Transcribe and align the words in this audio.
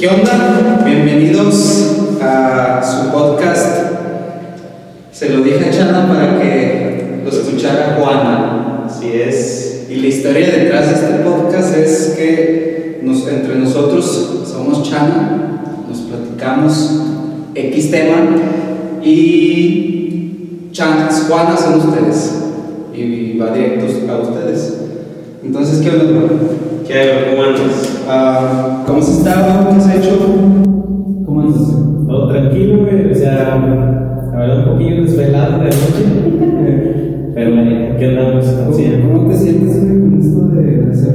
¿Qué 0.00 0.08
onda? 0.08 0.82
Bienvenidos 0.82 2.16
a 2.22 2.80
su 2.82 3.12
podcast. 3.12 3.80
Se 5.12 5.28
lo 5.28 5.44
dije 5.44 5.68
a 5.68 5.70
Chana 5.70 6.08
para 6.08 6.40
que 6.40 7.20
lo 7.22 7.30
escuchara 7.30 7.98
Juana. 7.98 8.86
Así 8.86 9.12
es. 9.12 9.88
Y 9.90 9.96
la 9.96 10.06
historia 10.06 10.52
detrás 10.52 10.88
de 10.88 10.94
este 10.94 11.22
podcast 11.22 11.76
es 11.76 12.14
que 12.16 13.00
entre 13.02 13.56
nosotros 13.56 14.46
somos 14.50 14.88
Chana, 14.88 15.64
nos 15.86 15.98
platicamos 15.98 17.02
X 17.54 17.90
tema 17.90 18.36
y 19.04 20.68
Chanas, 20.72 21.26
Juana 21.28 21.54
son 21.58 21.74
ustedes. 21.74 22.44
Y 22.94 23.36
va 23.36 23.52
directo 23.52 23.84
a 24.10 24.16
ustedes. 24.16 24.78
Entonces, 25.44 25.80
¿qué 25.80 25.90
onda, 25.90 26.04
Juan? 26.06 26.69
¿Qué 26.90 26.98
hay? 26.98 27.08
¿Cómo 27.30 27.44
andas? 27.44 28.04
Ah, 28.08 28.82
¿Cómo 28.84 28.98
has 28.98 29.08
estado? 29.08 29.68
¿Qué 29.68 29.76
has 29.76 29.94
hecho? 29.94 30.18
¿Cómo 31.24 31.40
andas? 31.40 31.68
Todo 32.08 32.28
tranquilo, 32.30 32.78
güey. 32.80 33.12
O 33.12 33.14
sea, 33.14 33.56
la 34.32 34.36
verdad, 34.36 34.58
un 34.58 34.72
poquillo 34.72 35.02
desvelado 35.02 35.58
de 35.58 35.66
noche. 35.66 37.30
Pero, 37.34 37.50
¿qué 37.96 38.06
andamos 38.06 38.44
haciendo? 38.44 39.08
¿Cómo 39.08 39.28
te 39.28 39.36
sientes 39.36 39.84
güey, 39.84 40.00
con 40.00 40.18
esto 40.18 40.40
de 40.48 40.90
hacer 40.90 41.14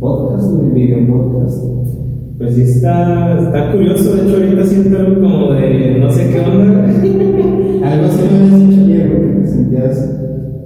podcast, 0.00 0.50
de 0.54 0.74
video 0.74 1.06
podcast? 1.06 1.64
Pues 2.38 2.54
sí, 2.56 2.62
está, 2.62 3.38
está 3.38 3.70
curioso. 3.70 4.12
De 4.16 4.22
hecho, 4.22 4.42
ahorita 4.42 4.64
siento 4.64 4.98
algo 4.98 5.20
como 5.20 5.52
de 5.52 5.98
no 6.00 6.10
sé 6.10 6.30
qué 6.30 6.40
onda. 6.40 6.84
Algo 7.92 8.06
así 8.06 8.22
me 8.22 8.38
habías 8.38 8.68
dicho 8.68 8.80
ayer, 8.82 9.08
güey, 9.08 9.34
que 9.34 9.40
te 9.40 9.46
sentías 9.46 10.20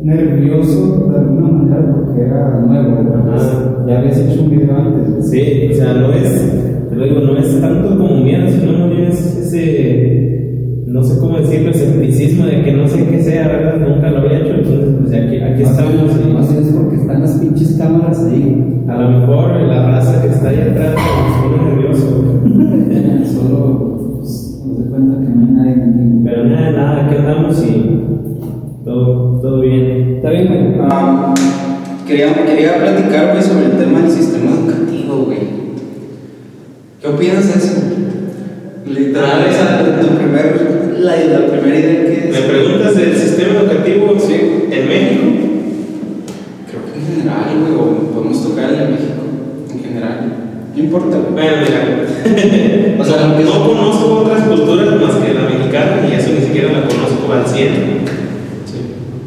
nervioso 0.04 1.08
de 1.10 1.18
alguna 1.18 1.48
manera 1.48 1.94
porque 1.94 2.20
era 2.22 2.60
nuevo, 2.60 3.02
¿no? 3.02 3.32
Ajá. 3.34 3.84
Ya 3.86 3.98
habías 3.98 4.18
hecho 4.18 4.42
un 4.42 4.50
video 4.50 4.76
antes. 4.76 5.30
Sí, 5.30 5.68
o 5.70 5.74
sea, 5.74 5.94
no 5.94 6.12
es, 6.12 6.86
te 6.90 6.94
lo 6.96 7.04
digo, 7.04 7.20
no 7.20 7.38
es 7.38 7.60
tanto 7.60 7.88
como 7.98 8.16
miedo, 8.22 8.46
sino 8.48 8.88
bien 8.90 9.04
es 9.08 9.38
ese, 9.38 10.82
no 10.86 11.02
sé 11.02 11.18
cómo 11.20 11.38
decirlo, 11.38 11.70
escepticismo 11.70 12.44
de 12.46 12.62
que 12.62 12.72
no 12.72 12.86
sé 12.86 13.06
qué 13.08 13.20
sea, 13.22 13.48
¿verdad? 13.48 13.88
Nunca 13.88 14.10
lo 14.10 14.18
había 14.18 14.38
hecho, 14.40 14.54
entonces, 14.54 14.94
pues 15.00 15.12
aquí, 15.14 15.36
aquí 15.38 15.62
Más 15.62 15.70
estamos. 15.70 16.18
bien- 16.18 16.34
Más 16.34 16.52
es 16.54 16.72
porque 16.72 16.96
están 16.96 17.20
las 17.22 17.38
pinches 17.38 17.76
cámaras 17.78 18.24
ahí. 18.26 18.84
a 18.88 19.00
lo 19.00 19.20
mejor 19.20 19.50
la 19.62 19.86
raza 19.90 20.20
que 20.22 20.28
está 20.28 20.48
ahí 20.50 20.60
atrás 20.60 20.94
se 20.94 21.48
pone 21.48 21.70
nervioso. 21.70 22.24
Solo 23.24 24.18
pues, 24.20 24.62
nos 24.66 24.78
de 24.78 24.90
cuenta 24.90 25.18
que 25.20 25.28
no 25.34 25.62
hay 25.62 25.76
nadie. 25.76 26.20
Pero 26.24 26.44
nada, 26.44 26.70
nada, 26.70 27.06
aquí 27.06 27.16
andamos 27.16 27.66
y 27.66 27.83
todo, 29.14 29.40
todo 29.40 29.60
bien. 29.60 30.14
Está 30.16 30.30
bien, 30.30 30.46
güey. 30.48 30.86
Ah, 30.90 31.34
quería, 32.06 32.34
quería 32.34 32.78
platicar 32.78 33.30
güey, 33.32 33.42
sobre 33.42 33.66
el 33.66 33.72
tema 33.78 34.00
del 34.00 34.10
sistema 34.10 34.50
educativo, 34.50 35.16
güey. 35.26 35.38
¿Qué 37.00 37.08
opinas 37.08 37.46
de 37.46 37.58
eso? 37.58 37.74
Literal, 38.86 39.44
Ah, 39.44 39.46
esa 39.50 40.00
tu 40.00 40.08
primer, 40.16 40.96
la, 40.98 41.16
la 41.16 41.46
primera 41.46 41.78
idea 41.78 42.04
que 42.04 42.30
¿Me 42.32 42.38
preguntas 42.40 42.96
del 42.96 43.16
sistema 43.16 43.60
educativo 43.60 44.14
Sí. 44.18 44.34
en 44.70 44.88
México? 44.88 45.24
Creo 46.68 46.82
que 46.92 46.98
en 47.00 47.06
general, 47.06 47.44
güey, 47.60 47.72
o 47.74 48.12
podemos 48.12 48.42
tocar 48.46 48.70
el 48.70 48.78
de 48.78 48.84
México, 48.88 49.22
en 49.72 49.80
general. 49.82 50.32
No 50.76 50.82
importa. 50.82 51.16
Bueno, 51.32 51.52
mira, 51.62 51.80
O 53.00 53.04
sea, 53.04 53.26
no, 53.26 53.32
lo 53.32 53.38
que- 53.38 53.44
no 53.44 53.66
conozco 53.68 54.06
otras 54.24 54.42
culturas 54.48 54.86
más 55.00 55.14
que 55.16 55.34
la 55.34 55.42
mexicana 55.48 56.08
y 56.08 56.14
eso 56.18 56.30
ni 56.38 56.46
siquiera 56.46 56.72
la 56.72 56.82
conozco 56.88 57.32
al 57.32 57.46
100. 57.46 58.23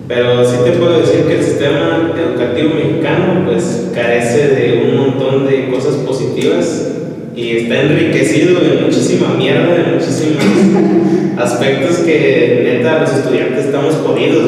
Pero 0.08 0.45
sí 0.45 0.55
te 0.63 0.72
puedo 0.72 1.00
decir 1.00 1.25
que 1.25 1.38
el 1.38 1.44
sistema 1.44 2.13
educativo 2.17 2.75
mexicano 2.75 3.44
pues 3.45 3.89
carece 3.94 4.47
de 4.55 4.89
un 4.89 4.97
montón 4.97 5.45
de 5.45 5.69
cosas 5.69 5.95
positivas 5.97 6.94
y 7.36 7.58
está 7.58 7.81
enriquecido 7.81 8.59
de 8.61 8.81
muchísima 8.86 9.36
mierda, 9.38 9.75
de 9.75 9.95
muchísimos 9.95 10.44
aspectos 11.38 11.97
que 11.97 12.61
neta 12.64 13.02
los 13.02 13.14
estudiantes 13.14 13.66
estamos 13.66 13.95
jodidos. 13.95 14.44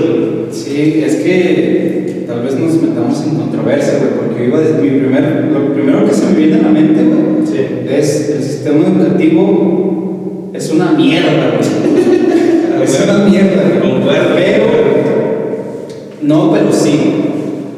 Sí, 0.52 1.04
es 1.06 1.17
que 1.17 2.23
tal 2.26 2.42
vez 2.42 2.56
nos 2.56 2.82
metamos 2.82 3.22
en 3.26 3.36
controversia, 3.36 4.00
güey, 4.00 4.28
porque 4.28 4.45
iba 4.48 4.60
desde 4.60 4.82
mi 4.82 5.00
primer, 5.00 5.50
lo 5.52 5.73
primero 5.73 6.08
que 6.08 6.14
se 6.14 6.26
me 6.28 6.38
viene 6.38 6.56
a 6.56 6.64
la 6.64 6.70
mente, 6.70 7.04
güey, 7.04 7.45
Sí. 7.45 7.66
es 7.89 8.30
el 8.30 8.44
sistema 8.44 8.86
educativo 8.88 10.50
es 10.54 10.72
una 10.72 10.92
mierda, 10.92 11.52
güey. 11.52 12.83
es 12.83 13.02
una 13.04 13.26
mierda, 13.26 13.64
güey. 13.82 13.94
Pero, 14.36 14.79
no, 16.22 16.52
pero 16.52 16.72
sí, 16.72 17.00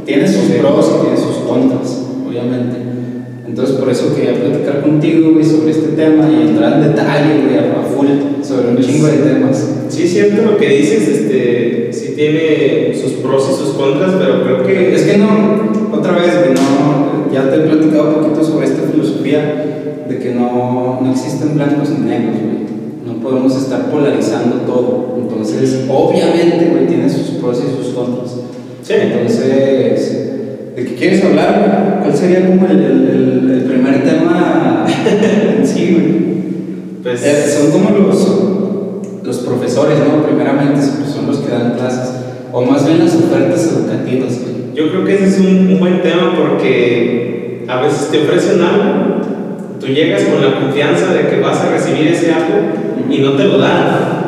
tiene 0.06 0.28
sus 0.28 0.46
Sí. 0.46 0.54
pros 0.60 0.92
y 0.98 1.02
tiene 1.06 1.18
sus 1.18 1.36
contras, 1.48 2.06
obviamente. 2.28 2.78
Entonces, 3.48 3.76
por 3.76 3.90
eso 3.90 4.16
quería 4.16 4.34
platicar 4.34 4.82
contigo, 4.82 5.32
güey, 5.34 5.44
sobre 5.44 5.72
este 5.72 5.90
tema 5.90 6.30
y 6.32 6.48
entrar 6.50 6.74
en 6.74 6.82
detalle, 6.84 7.44
güey, 7.44 7.58
a 7.58 7.84
full, 7.84 8.08
sobre 8.44 8.70
un 8.70 8.78
chingo 8.80 9.08
de 9.08 9.18
temas. 9.18 9.68
Sí, 9.90 10.04
es 10.04 10.14
cierto 10.14 10.52
lo 10.52 10.58
que 10.58 10.70
dices, 10.70 11.08
este, 11.08 11.90
sí 11.92 12.14
tiene 12.16 12.94
sus 12.96 13.12
pros 13.14 13.50
y 13.52 13.56
sus 13.56 13.76
contras, 13.76 14.14
pero 14.18 14.44
creo 14.44 14.66
que 14.66 14.96
Es 14.96 15.02
que 15.04 15.18
no, 15.18 15.28
otra 15.94 16.14
vez, 16.14 16.32
güey, 16.40 16.54
no, 16.54 17.32
ya 17.34 17.50
te 17.50 17.58
he 17.58 17.60
platicado 17.68 18.08
un 18.10 18.16
poquito 18.16 18.44
sobre 18.44 18.68
esta 18.68 18.84
filosofía 18.90 20.06
de 20.08 20.18
que 20.18 20.34
no, 20.34 21.00
no 21.02 21.12
existen 21.12 21.56
blancos 21.56 21.90
ni 21.90 22.06
negros, 22.06 22.36
güey. 22.42 22.71
No 23.06 23.14
podemos 23.22 23.56
estar 23.56 23.90
polarizando 23.92 24.58
todo. 24.68 25.16
Entonces, 25.22 25.86
obviamente, 25.90 26.70
güey, 26.72 26.88
tiene 26.88 27.10
sus 27.10 27.38
pros 27.42 27.60
y 27.60 27.84
sus 27.84 27.94
contras. 27.94 28.36
Sí. 28.84 28.94
Entonces, 28.96 30.76
¿de 30.76 30.86
qué 30.86 30.96
quieres 30.96 31.24
hablar? 31.24 32.00
¿Cuál 32.04 32.16
sería 32.16 32.46
como 32.48 32.68
el, 32.68 32.80
el- 32.82 33.64
primer 33.72 34.04
tema 34.04 34.86
sí, 35.64 35.94
güey? 35.94 37.02
pues, 37.02 37.24
Eh, 37.26 37.58
son 37.58 37.72
como 37.72 37.98
los, 37.98 39.24
los 39.24 39.38
profesores, 39.40 39.98
¿no? 40.00 40.24
Primeramente, 40.26 40.82
son 40.82 41.28
los 41.28 41.38
que 41.38 41.52
dan 41.52 41.74
clases. 41.78 42.12
O 42.52 42.64
más 42.66 42.86
bien 42.86 43.00
las 43.00 43.16
ofertas 43.16 43.66
educativas, 43.72 44.40
güey. 44.42 44.76
yo 44.76 44.90
creo 44.92 45.06
que 45.06 45.16
ese 45.16 45.28
es 45.28 45.40
un, 45.40 45.68
un 45.74 45.80
buen 45.80 46.02
tema 46.02 46.34
porque 46.38 47.64
a 47.68 47.82
veces 47.82 48.10
te 48.12 48.24
ofrecen 48.24 48.62
algo, 48.62 49.11
tú 49.82 49.88
llegas 49.88 50.24
con 50.24 50.42
la 50.42 50.60
confianza 50.60 51.12
de 51.12 51.28
que 51.28 51.40
vas 51.42 51.60
a 51.60 51.72
recibir 51.72 52.08
ese 52.08 52.32
algo 52.32 52.62
y 53.10 53.18
no 53.18 53.32
te 53.34 53.46
lo 53.46 53.58
dan. 53.58 54.22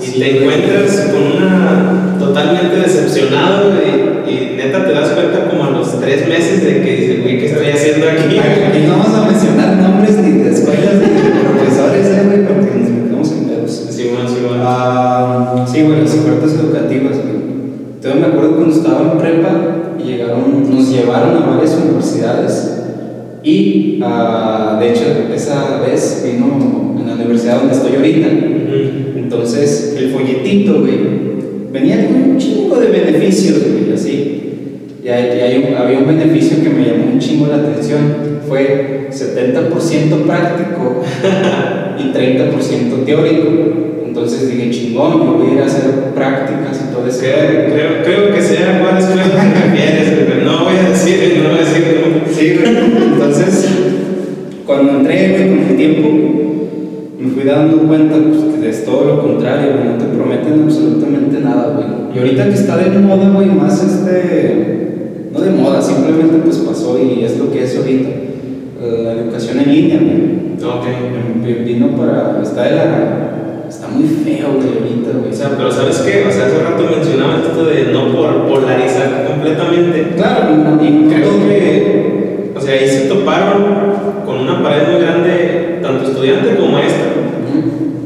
Y 0.00 0.04
Sí, 0.04 0.20
te 0.20 0.38
encuentras 0.38 1.10
con 1.10 1.42
una 1.42 2.16
totalmente 2.18 2.76
decepcionado 2.76 3.72
y, 3.82 4.30
y 4.30 4.56
neta 4.56 4.84
te 4.84 4.92
das 4.92 5.08
cuenta 5.10 5.48
como 5.48 5.64
a 5.64 5.70
los 5.70 5.98
tres 5.98 6.28
meses 6.28 6.62
de 6.62 6.82
que 6.82 6.96
dices, 6.96 7.22
güey, 7.22 7.38
¿qué 7.40 7.46
estoy 7.46 7.66
haciendo 7.68 8.06
aquí? 8.06 8.38
Aquí 8.38 8.86
no 8.86 8.98
vamos 8.98 9.14
a 9.14 9.30
mencionar 9.30 9.76
nombres 9.76 10.18
ni 10.18 10.42
de 10.42 10.50
escuelas 10.50 10.94
ni 10.94 11.08
de 11.08 11.30
profesores, 11.40 12.06
eh, 12.06 12.22
güey, 12.26 12.46
porque 12.46 12.78
nos 12.78 12.90
metemos 12.90 13.32
en 13.32 13.44
pedos. 13.44 13.86
Simón, 13.90 14.28
Simón. 14.28 14.60
Ah, 14.62 15.66
sí, 15.66 15.82
güey, 15.82 16.00
las 16.02 16.14
ofertas 16.14 16.52
educativas, 16.52 17.16
güey. 17.16 17.38
Entonces 17.94 18.20
me 18.20 18.26
acuerdo 18.26 18.56
cuando 18.56 18.76
estaba 18.76 19.12
en 19.12 19.18
prepa 19.18 19.50
y 19.98 20.02
llegaron, 20.04 20.70
nos 20.70 20.88
llevaron 20.88 21.42
a 21.42 21.46
varias 21.46 21.74
universidades 21.74 22.77
y, 23.44 24.00
ah, 24.02 24.78
de 24.80 24.90
hecho, 24.90 25.02
esa 25.34 25.80
vez 25.80 26.24
vino 26.26 26.96
en 27.00 27.06
la 27.06 27.14
universidad 27.14 27.58
donde 27.60 27.74
estoy 27.74 27.96
ahorita. 27.96 28.28
Entonces, 29.16 29.94
el 29.98 30.10
folletito, 30.10 30.80
güey, 30.80 30.98
venía 31.72 32.06
con 32.06 32.30
un 32.32 32.38
chingo 32.38 32.76
de 32.76 32.86
beneficios, 32.88 33.58
güey, 33.62 33.92
así. 33.92 34.34
Y 35.04 35.08
hay, 35.08 35.38
y 35.38 35.40
hay 35.40 35.64
un- 35.68 35.76
había 35.76 35.98
un 35.98 36.06
beneficio 36.06 36.62
que 36.62 36.70
me 36.70 36.84
llamó 36.86 37.12
un 37.12 37.18
chingo 37.18 37.46
la 37.46 37.56
atención. 37.56 38.00
Fue 38.48 39.08
70% 39.10 40.16
práctico 40.26 41.02
y 41.98 42.12
30% 42.12 43.04
teórico. 43.04 43.48
Entonces 44.18 44.50
dije, 44.50 44.70
chingón, 44.70 45.12
yo 45.24 45.32
voy 45.38 45.50
a 45.50 45.54
ir 45.54 45.60
a 45.62 45.66
hacer 45.66 45.90
prácticas 46.14 46.84
y 46.84 46.92
todo 46.92 47.06
eso. 47.06 47.20
Creo, 47.20 47.72
creo, 47.72 48.02
creo 48.04 48.34
que 48.34 48.42
sea 48.42 48.76
a 48.76 48.80
cuál 48.80 48.98
escuela 48.98 49.22
te 49.24 49.68
refieres, 49.70 50.26
pero 50.26 50.44
no 50.44 50.64
voy 50.64 50.74
a 50.84 50.88
decir, 50.90 51.40
no 51.42 51.48
voy 51.50 51.58
a 51.58 51.64
decir 51.64 51.82
no. 52.02 52.34
Sí, 52.34 52.58
güey. 52.58 53.12
Entonces, 53.12 53.68
cuando 54.66 54.98
entré, 54.98 55.28
güey, 55.30 55.48
con 55.48 55.68
el 55.70 55.76
tiempo, 55.76 56.08
me 57.20 57.30
fui 57.30 57.44
dando 57.44 57.78
cuenta 57.86 58.16
pues, 58.16 58.60
que 58.60 58.68
es 58.70 58.84
todo 58.84 59.04
lo 59.04 59.22
contrario, 59.22 59.72
güey. 59.74 59.84
No 59.84 59.98
te 59.98 60.04
prometen 60.06 60.62
absolutamente 60.64 61.40
nada, 61.40 61.74
güey. 61.74 61.86
Y 62.14 62.18
ahorita 62.18 62.48
que 62.48 62.54
está 62.54 62.76
de 62.76 62.98
moda, 62.98 63.30
güey, 63.30 63.46
más 63.46 63.82
este. 63.84 65.28
No 65.32 65.40
de 65.40 65.50
moda, 65.50 65.80
simplemente 65.80 66.38
pues 66.44 66.56
pasó 66.58 66.98
y 66.98 67.22
es 67.24 67.38
lo 67.38 67.52
que 67.52 67.62
es 67.62 67.76
ahorita. 67.76 68.08
eh, 68.08 69.00
La 69.04 69.12
educación 69.12 69.60
en 69.60 69.72
línea, 69.72 69.98
güey. 69.98 70.38
Ok. 70.68 71.64
Vino 71.64 71.88
para. 71.96 72.40
Está 72.42 72.64
de 72.64 72.76
la. 72.76 73.27
Está 73.68 73.88
muy 73.88 74.08
feo, 74.08 74.54
güey, 74.56 74.80
ahorita, 74.80 75.10
güey. 75.20 75.30
O 75.30 75.34
sea, 75.34 75.50
pero 75.56 75.70
¿sabes 75.70 75.98
qué? 75.98 76.24
O 76.26 76.32
sea, 76.32 76.46
hace 76.46 76.64
rato 76.64 76.88
mencionaba 76.88 77.36
esto 77.36 77.64
de 77.66 77.92
no 77.92 78.12
por 78.16 78.48
polarizar 78.48 79.26
completamente. 79.26 80.14
Claro, 80.16 80.56
y 80.80 81.08
Creo 81.12 81.36
que, 81.46 82.52
o 82.56 82.60
sea, 82.60 82.72
ahí 82.72 82.88
se 82.88 83.08
toparon 83.08 84.24
con 84.24 84.38
una 84.38 84.62
pared 84.62 84.88
muy 84.90 85.02
grande, 85.02 85.80
tanto 85.82 86.08
estudiante 86.08 86.56
como 86.56 86.72
maestro, 86.72 87.08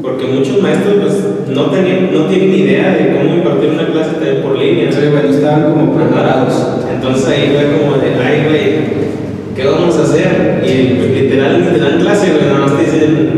porque 0.01 0.25
muchos 0.25 0.61
maestros 0.61 0.95
pues 1.01 1.55
no, 1.55 1.71
tenían, 1.71 2.13
no 2.13 2.25
tienen 2.25 2.53
idea 2.53 2.95
de 2.95 3.15
cómo 3.15 3.33
impartir 3.33 3.69
una 3.69 3.87
clase 3.87 4.41
por 4.43 4.59
línea. 4.59 4.91
Sí, 4.91 4.99
güey, 5.11 5.23
no 5.23 5.29
estaban 5.29 5.71
como 5.71 5.95
preparados. 5.95 6.83
Entonces 6.93 7.27
ahí 7.29 7.55
fue 7.55 7.79
como 7.79 8.03
de, 8.03 8.09
ay, 8.21 8.45
güey, 8.49 9.55
¿qué 9.55 9.65
vamos 9.65 9.97
a 9.97 10.03
hacer? 10.03 10.61
Y 10.65 10.95
pues, 10.95 11.09
literal, 11.21 11.63
te 11.73 11.79
dan 11.79 11.99
clase, 12.01 12.31
güey, 12.31 12.45
nada 12.47 12.59
más 12.59 12.77
te 12.77 12.83
dicen, 12.83 13.33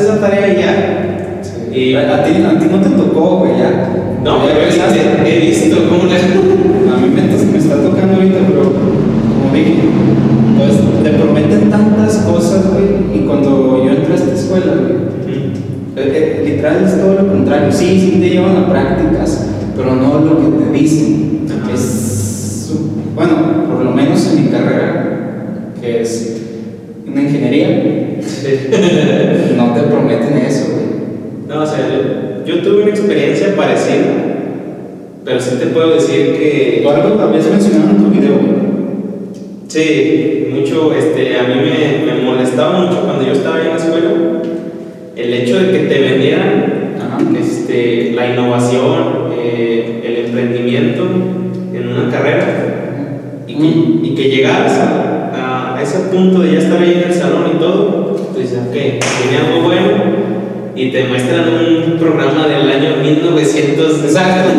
esa 0.00 0.20
tarea 0.20 0.48
y 0.48 0.56
ya. 0.56 1.09
Y- 1.72 1.94
a, 1.94 2.24
ti, 2.24 2.30
a 2.42 2.58
ti 2.58 2.66
no 2.70 2.80
te 2.80 2.90
tocó, 2.90 3.38
güey, 3.38 3.52
ya. 3.58 3.88
No, 4.24 4.44
Ya 4.44 4.52
pero 4.52 5.24
he, 5.24 5.36
he 5.36 5.40
visto 5.40 5.76
cómo 5.88 6.04
le. 6.04 6.16
A 6.90 6.96
mí 6.96 7.08
me, 7.14 7.22
me 7.22 7.58
está 7.58 7.76
tocando 7.76 8.14
ahorita, 8.14 8.38
pero 8.48 8.62
como 8.64 9.54
dije, 9.54 9.74
pues 10.58 11.04
te 11.04 11.10
prometen 11.18 11.70
tantas 11.70 12.16
cosas, 12.18 12.66
güey, 12.72 13.16
y 13.16 13.26
cuando 13.26 13.82
yo 13.84 13.90
entré 13.92 14.12
a 14.12 14.16
esta 14.16 14.34
escuela, 14.34 14.74
güey, 14.74 15.10
eh, 15.96 15.96
eh, 15.96 16.42
literal 16.46 16.84
es 16.84 17.00
todo 17.00 17.14
lo 17.14 17.28
contrario. 17.28 17.70
Sí, 17.70 18.00
sí 18.00 18.18
te 18.20 18.30
llevan 18.30 18.56
a 18.56 18.68
prácticas, 18.68 19.46
pero 19.76 19.94
no 19.94 20.18
lo 20.20 20.36
que 20.40 20.64
te 20.64 20.72
dicen. 20.78 21.46
Ajá. 21.48 21.72
Es, 21.72 22.72
bueno, 23.14 23.66
por 23.68 23.84
lo 23.84 23.92
menos 23.92 24.26
en 24.26 24.44
mi 24.44 24.50
carrera, 24.50 25.72
que 25.80 26.02
es 26.02 26.36
una 27.06 27.22
ingeniería, 27.22 27.68
no 29.56 29.74
te 29.74 29.80
prometen 29.82 30.38
eso. 30.38 30.69
No, 31.50 31.62
o 31.62 31.66
sea, 31.66 31.78
yo, 31.88 32.44
yo 32.46 32.62
tuve 32.62 32.82
una 32.82 32.90
experiencia 32.90 33.56
parecida, 33.56 34.04
pero 35.24 35.40
sí 35.40 35.56
te 35.58 35.66
puedo 35.66 35.94
decir 35.94 36.36
que. 36.38 36.80
Tú 36.82 36.88
algo 36.90 37.20
habías 37.20 37.46
mencionado 37.50 37.90
en 37.90 37.96
tu 38.04 38.10
video, 38.10 38.34
güey. 38.36 38.60
Sí, 39.68 40.48
mucho, 40.52 40.92
este, 40.94 41.36
a 41.38 41.42
mí 41.44 41.54
me, 41.56 42.12
me 42.12 42.22
molestaba 42.22 42.80
mucho 42.80 43.02
cuando 43.04 43.24
yo 43.24 43.32
estaba 43.32 43.56
ahí 43.56 43.62
en 43.66 43.70
la 43.70 43.76
escuela 43.76 44.10
el 45.16 45.34
hecho 45.34 45.58
de 45.60 45.70
que 45.70 45.78
te 45.86 46.00
vendieran 46.00 46.94
Ajá. 46.98 47.18
este, 47.38 48.12
la 48.14 48.28
innovación, 48.32 49.32
eh, 49.38 50.02
el 50.04 50.26
emprendimiento 50.26 51.02
en 51.74 51.88
una 51.88 52.10
carrera 52.10 52.46
y 53.46 53.54
que, 53.54 53.60
Mm. 53.60 54.04
y 54.04 54.14
que 54.14 54.28
llegaras 54.30 54.72
a, 54.78 55.30
a- 55.34 55.76
a 55.78 55.82
ese 55.82 55.98
punto 56.12 56.40
de 56.40 56.52
ya 56.52 56.58
estar 56.58 56.80
ahí 56.80 57.02
en 57.04 57.10
el 57.10 57.14
salón 57.14 57.42
y 57.54 57.58
todo, 57.58 58.16
tú 58.32 58.40
dices, 58.40 58.58
ok, 58.68 58.72
tiene 58.72 59.46
algo 59.46 59.68
bueno 59.68 60.29
y 60.82 60.90
te 60.90 61.04
muestran 61.04 61.44
un 61.92 61.98
programa 61.98 62.46
del 62.48 62.70
año 62.70 62.96
1900. 63.02 64.04
Exacto. 64.04 64.50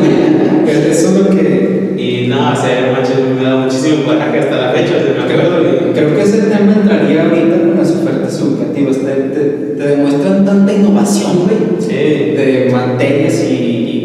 Eso 0.92 1.08
es 1.10 1.14
lo 1.20 1.30
que 1.30 1.94
Y 1.98 2.28
no, 2.28 2.52
o 2.52 2.56
sea, 2.56 2.94
macho, 2.94 3.14
me 3.38 3.44
da 3.44 3.58
muchísimo 3.58 4.04
coraje 4.06 4.40
hasta 4.40 4.56
la 4.58 4.72
fecha, 4.72 4.94
o 4.98 5.04
sea, 5.04 5.14
me 5.26 5.34
acuerdo 5.34 5.64
de- 5.64 5.92
Creo 5.94 6.16
que 6.16 6.22
ese 6.22 6.38
tema 6.44 6.74
entraría 6.82 7.24
ahorita 7.24 7.58
con 7.60 7.78
las 7.78 7.92
ofertas 7.92 8.40
educativas. 8.40 8.98
Te, 8.98 9.12
te- 9.12 9.76
te 9.78 9.84
demuestran 9.88 10.46
tanta 10.46 10.74
innovación, 10.74 11.32
güey, 11.46 11.58
Sí. 11.80 11.94
de 11.94 12.70
materias 12.72 13.44
y, 13.50 13.54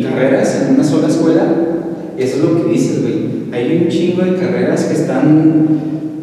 y 0.01 0.03
carreras 0.09 0.63
en 0.69 0.75
una 0.75 0.85
sola 0.85 1.09
escuela. 1.09 1.45
Eso 2.19 2.37
es 2.37 2.43
lo 2.43 2.65
que 2.65 2.73
dices, 2.73 3.03
güey. 3.03 3.17
Hay 3.53 3.83
un 3.83 3.89
chingo 3.89 4.23
de 4.23 4.35
carreras 4.37 4.85
que 4.85 4.95
están. 4.95 5.67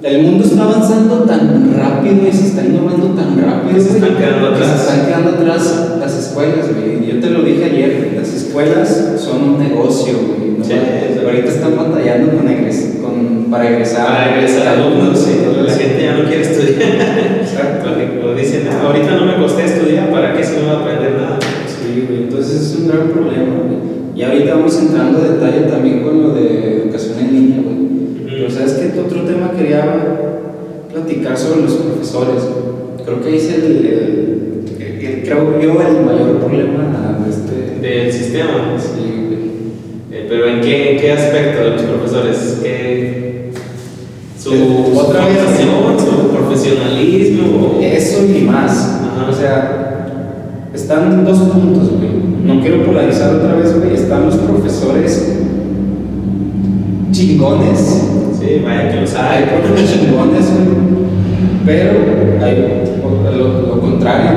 El 0.04 0.22
mundo 0.24 0.44
está 0.44 0.64
avanzando 0.64 1.20
tan 1.24 1.74
rápido 1.78 2.28
y 2.28 2.32
se 2.34 2.48
está 2.48 2.66
innovando 2.66 3.08
tan 3.16 3.38
rápido. 3.42 3.80
Se 3.82 3.90
están 3.96 4.18
quedando 4.18 4.50
que 4.50 4.56
atrás. 4.56 4.70
Se 4.72 4.76
están 4.92 5.06
quedando 5.08 5.30
atrás 5.30 5.94
las 6.00 6.20
escuelas, 6.20 6.68
güey. 6.76 7.08
Yo 7.08 7.20
te 7.22 7.30
lo 7.30 7.42
dije 7.44 7.64
ayer. 7.64 8.14
Las 8.20 8.34
escuelas 8.34 9.14
son 9.18 9.44
un 9.52 9.60
negocio, 9.60 10.14
güey. 10.28 10.58
¿no? 10.58 10.66
Sí. 10.66 10.74
Ahorita 11.26 11.48
están 11.50 11.78
batallando 11.78 12.34
con, 12.38 12.48
egres- 12.50 13.00
con, 13.02 13.46
para 13.50 13.70
egresar. 13.70 14.06
Para 14.08 14.34
regresar 14.36 14.68
alumnos, 14.78 15.18
sí, 15.18 15.40
la 15.66 15.72
gente 15.74 16.04
ya 16.04 16.18
no 16.18 16.28
quiere 16.28 16.42
estudiar. 16.42 17.40
Exacto. 17.42 17.90
Lógico, 17.90 18.36
dicen, 18.38 18.68
"Ah, 18.70 18.86
ahorita 18.88 19.16
no 19.16 19.26
me 19.26 19.36
costé 19.38 19.64
estudiar, 19.66 20.12
¿para 20.12 20.36
qué 20.36 20.44
si 20.44 20.58
no 20.58 20.64
voy 20.64 20.70
a 20.76 20.80
aprender 20.80 21.14
nada? 21.14 21.40
Sí, 21.68 22.04
güey, 22.08 22.24
entonces 22.24 22.62
es 22.62 22.76
un 22.78 22.88
gran 22.90 23.08
problema, 23.08 23.56
güey. 23.64 23.80
Y 24.16 24.22
ahorita 24.24 24.56
vamos 24.56 24.78
entrando 24.80 25.20
a 25.20 25.22
detalle 25.32 25.62
también 25.72 26.04
con 26.04 26.22
lo 26.22 26.30
de 26.36 26.84
educación 26.84 27.20
en 27.20 27.34
línea, 27.34 27.62
güey. 27.64 27.83
Otro 29.06 29.22
tema 29.24 29.52
quería 29.58 29.84
platicar 30.92 31.38
sobre 31.38 31.62
los 31.64 31.74
profesores. 31.74 32.44
Creo 33.06 33.22
que 33.22 33.36
es 33.36 33.54
el, 33.54 33.64
el- 33.64 34.64
el- 34.80 35.06
el- 35.06 35.24
creo 35.24 35.60
yo 35.60 35.72
el 35.82 36.06
mayor 36.06 36.38
problema 36.40 37.20
de 37.24 37.30
este. 37.30 37.80
Del 37.88 38.12
sistema. 38.14 38.76
Sí. 38.78 39.24
Eh, 40.12 40.26
pero 40.30 40.48
¿en 40.48 40.62
qué, 40.62 40.98
qué 41.02 41.12
aspecto 41.12 41.64
de 41.64 41.70
los 41.72 41.82
profesores? 41.82 42.60
¿Qué, 42.64 43.50
su 44.40 44.98
otra 44.98 45.22
su 46.00 46.30
profesionalismo? 46.30 47.80
Eso 47.82 48.24
y 48.26 48.42
más. 48.44 48.72
Ajá. 49.02 49.30
O 49.30 49.34
sea, 49.34 50.70
están 50.74 51.26
dos 51.26 51.40
puntos, 51.40 51.90
güey. 51.92 52.12
No 52.46 52.62
quiero 52.62 52.86
polarizar 52.86 53.36
otra 53.36 53.56
vez, 53.56 53.78
güey. 53.78 53.94
Están 53.96 54.26
los 54.28 54.36
profesores 54.36 55.30
chingones 57.12 58.04
Sí, 58.44 58.62
vaya 58.64 58.92
que 58.92 59.02
los 59.02 59.16
Hay 59.16 59.44
hay. 59.44 59.88
chingones, 59.88 60.46
güey. 60.52 61.04
Pero 61.66 61.92
hay 62.44 62.56
lo, 63.38 63.62
lo 63.68 63.80
contrario. 63.80 64.32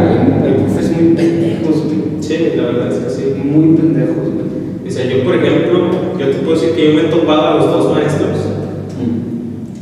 Hay 0.45 0.53
profes 0.53 0.93
muy 0.93 1.15
pendejos, 1.15 1.85
güey. 1.87 2.23
Sí, 2.23 2.53
la 2.57 2.63
verdad 2.65 2.93
es 2.93 2.99
que 2.99 3.11
sí. 3.11 3.35
Muy 3.43 3.77
pendejos, 3.77 4.17
güey. 4.17 4.47
O 4.87 4.91
sea, 4.91 5.05
yo, 5.07 5.25
por 5.25 5.35
ejemplo, 5.35 5.91
yo 6.19 6.27
te 6.29 6.35
puedo 6.39 6.53
decir 6.59 6.75
que 6.77 6.87
yo 6.87 6.95
me 6.95 7.01
he 7.03 7.11
topado 7.11 7.47
a 7.49 7.55
los 7.57 7.67
dos 7.67 7.95
maestros. 7.95 8.39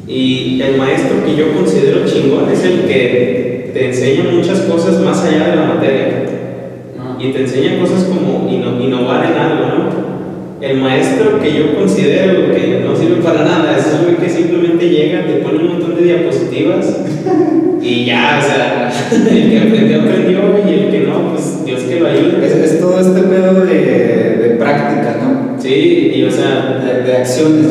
Y 0.09 0.61
el 0.63 0.77
maestro 0.77 1.25
que 1.25 1.35
yo 1.37 1.53
considero 1.55 2.07
chingón 2.07 2.49
es 2.53 2.63
el 2.65 2.83
que 2.87 3.71
te 3.73 3.87
enseña 3.89 4.25
muchas 4.33 4.61
cosas 4.61 5.01
más 5.01 5.23
allá 5.25 5.49
de 5.51 5.57
la 5.57 5.67
materia. 5.75 6.07
Ah. 6.99 7.17
Y 7.21 7.33
te 7.33 7.41
enseña 7.41 7.79
cosas 7.81 8.05
como 8.05 8.49
inno- 8.51 8.81
innovar 8.83 9.25
en 9.25 9.33
algo, 9.39 9.67
¿no? 9.67 9.74
El 10.61 10.79
maestro 10.79 11.41
que 11.41 11.53
yo 11.53 11.75
considero 11.75 12.53
que 12.55 12.81
no 12.85 12.97
sirve 12.97 13.17
para 13.23 13.45
nada 13.45 13.77
es 13.77 13.85
güey 14.03 14.17
que 14.17 14.29
simplemente 14.29 14.89
llega, 14.89 15.27
te 15.27 15.35
pone 15.43 15.59
un 15.59 15.69
montón 15.69 15.97
de 15.97 16.03
diapositivas 16.05 17.01
y 17.83 18.07
ya, 18.07 18.41
o 18.41 18.47
sea, 18.47 18.91
el 19.31 19.51
que 19.51 19.59
aprendió, 19.59 20.01
aprendió 20.03 20.41
y 20.67 20.73
el 20.75 20.91
que 20.91 21.01
no, 21.01 21.33
pues 21.33 21.65
Dios 21.67 21.83
que 21.83 22.01
lo 22.01 22.07
ayude. 22.09 22.47
Es, 22.47 22.53
es 22.73 22.81
todo 22.81 22.99
este 22.99 23.21
pedo 23.23 23.65
de, 23.67 23.75
de 23.75 24.57
práctica, 24.59 25.19
¿no? 25.23 25.61
Sí, 25.61 26.13
y 26.15 26.23
o 26.25 26.31
sea, 26.31 26.81
De, 26.85 27.03
de 27.03 27.17
acciones. 27.17 27.67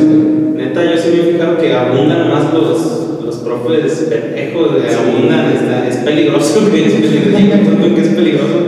Neta, 0.55 0.83
yo 0.83 0.97
sí 0.97 1.09
me 1.15 1.29
he 1.29 1.33
fijado 1.33 1.57
que 1.57 1.73
abundan 1.73 2.29
más 2.29 2.53
los, 2.53 3.21
los 3.25 3.35
profes 3.37 4.07
pendejos, 4.09 4.69
Sí. 4.87 4.95
abundan, 4.95 5.51
está- 5.53 5.87
es 5.87 5.97
peligroso, 5.97 6.67
güey, 6.69 6.85
es 6.85 6.93
peligroso, 6.93 7.71
un 7.83 7.95
que 7.95 8.01
es 8.01 8.07
peligroso. 8.09 8.59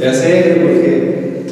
Ya 0.00 0.12
sé, 0.12 0.58
porque 0.62 1.42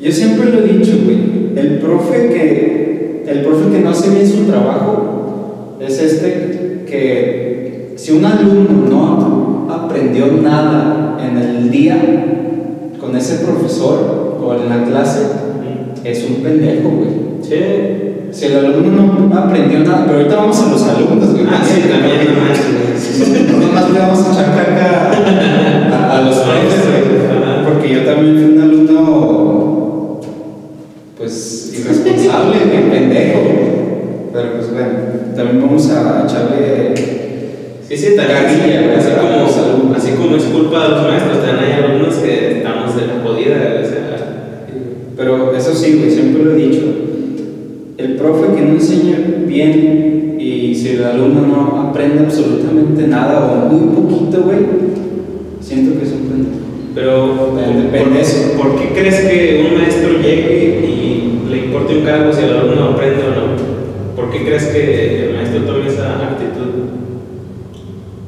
yo 0.00 0.10
siempre 0.12 0.50
lo 0.50 0.60
he 0.60 0.78
dicho, 0.78 0.92
güey. 1.04 1.43
El 1.56 1.78
profe 1.78 2.28
que, 2.28 3.24
el 3.26 3.42
profe 3.42 3.70
que 3.70 3.80
no 3.80 3.90
hace 3.90 4.10
bien 4.10 4.26
su 4.26 4.44
trabajo 4.44 5.76
es 5.80 6.00
este 6.00 6.84
que 6.86 7.94
si 7.96 8.12
un 8.12 8.24
alumno 8.24 8.88
no 8.90 9.72
aprendió 9.72 10.26
nada 10.42 11.16
en 11.20 11.38
el 11.38 11.70
día 11.70 11.96
con 13.00 13.16
ese 13.16 13.44
profesor 13.44 14.38
o 14.42 14.54
en 14.54 14.68
la 14.68 14.84
clase, 14.84 15.26
es 16.02 16.26
un 16.28 16.42
pendejo, 16.42 16.90
güey. 16.90 17.08
Sí, 17.40 17.54
Si 18.30 18.46
el 18.46 18.56
alumno 18.66 19.28
no 19.28 19.38
aprendió 19.38 19.80
nada, 19.80 20.04
pero 20.06 20.18
ahorita 20.18 20.36
vamos 20.36 20.60
a 20.60 20.70
los 20.70 20.82
alumnos, 20.82 21.32
güey. 21.32 21.44
Ah, 21.48 21.62
sí, 21.64 21.82
también, 21.88 23.52
no 23.52 23.58
No 23.58 23.66
nomás 23.66 23.90
le 23.90 23.98
vamos 24.00 24.26
a 24.26 24.32
echar 24.32 24.54
caca 24.56 25.10
a, 25.92 26.18
a 26.18 26.22
los 26.22 26.36
profes, 26.36 26.82
güey. 26.84 27.64
Porque 27.64 27.94
yo 27.94 28.02
también 28.02 28.53
irresponsable, 32.34 32.70
bien 32.70 32.90
pendejo. 32.90 33.40
Pero 34.32 34.52
pues 34.54 34.72
bueno, 34.72 34.88
también 35.36 35.60
vamos 35.60 35.90
a 35.90 36.24
echarle. 36.26 36.94
sí, 37.88 37.96
sí, 37.96 38.16
también, 38.16 38.90
así, 38.96 39.10
como, 39.10 39.94
así 39.94 40.10
como 40.12 40.36
es 40.36 40.44
culpa 40.44 40.82
de 40.84 40.88
los 40.90 41.02
maestros, 41.02 41.44
también 41.44 41.72
hay 41.72 41.84
alumnos 41.84 42.14
que 42.16 42.58
estamos 42.58 42.96
de 42.96 43.06
la 43.06 43.22
jodida, 43.22 43.80
o 43.82 43.86
sea, 43.86 44.66
Pero 45.16 45.54
eso 45.56 45.74
sí, 45.74 45.98
güey, 45.98 46.10
siempre 46.10 46.44
lo 46.44 46.52
he 46.52 46.56
dicho. 46.56 46.82
El 47.96 48.16
profe 48.16 48.54
que 48.54 48.62
no 48.62 48.72
enseña 48.74 49.18
bien 49.46 50.36
y 50.38 50.74
si 50.74 50.90
el 50.90 51.04
alumno 51.04 51.46
no 51.46 51.88
aprende 51.88 52.24
absolutamente 52.24 53.06
nada 53.06 53.46
o 53.46 53.72
muy 53.72 53.94
poquito, 53.94 54.42
güey, 54.42 54.58
siento 55.60 55.98
que 55.98 56.04
es 56.04 56.12
un 56.12 56.28
pendejo. 56.28 56.64
Pero, 56.94 57.54
Depende 57.56 57.98
¿por, 57.98 58.14
de 58.14 58.20
eso. 58.20 58.52
¿por 58.56 58.76
qué 58.76 58.88
crees 58.98 59.20
que 59.20 59.66
un 59.68 59.80
maestro 59.80 60.20
llegue 60.20 60.80
y 60.86 61.50
le 61.50 61.58
importe 61.66 61.93
un 61.93 61.93
cargo 62.04 62.32
si 62.32 62.44
el 62.44 62.56
alumno 62.56 62.90
aprende 62.90 63.22
o 63.22 63.30
no? 63.30 64.14
¿Por 64.14 64.30
qué 64.30 64.44
crees 64.44 64.64
que 64.66 65.28
el 65.28 65.34
maestro 65.34 65.62
tome 65.62 65.88
esa 65.88 66.14
actitud? 66.14 66.94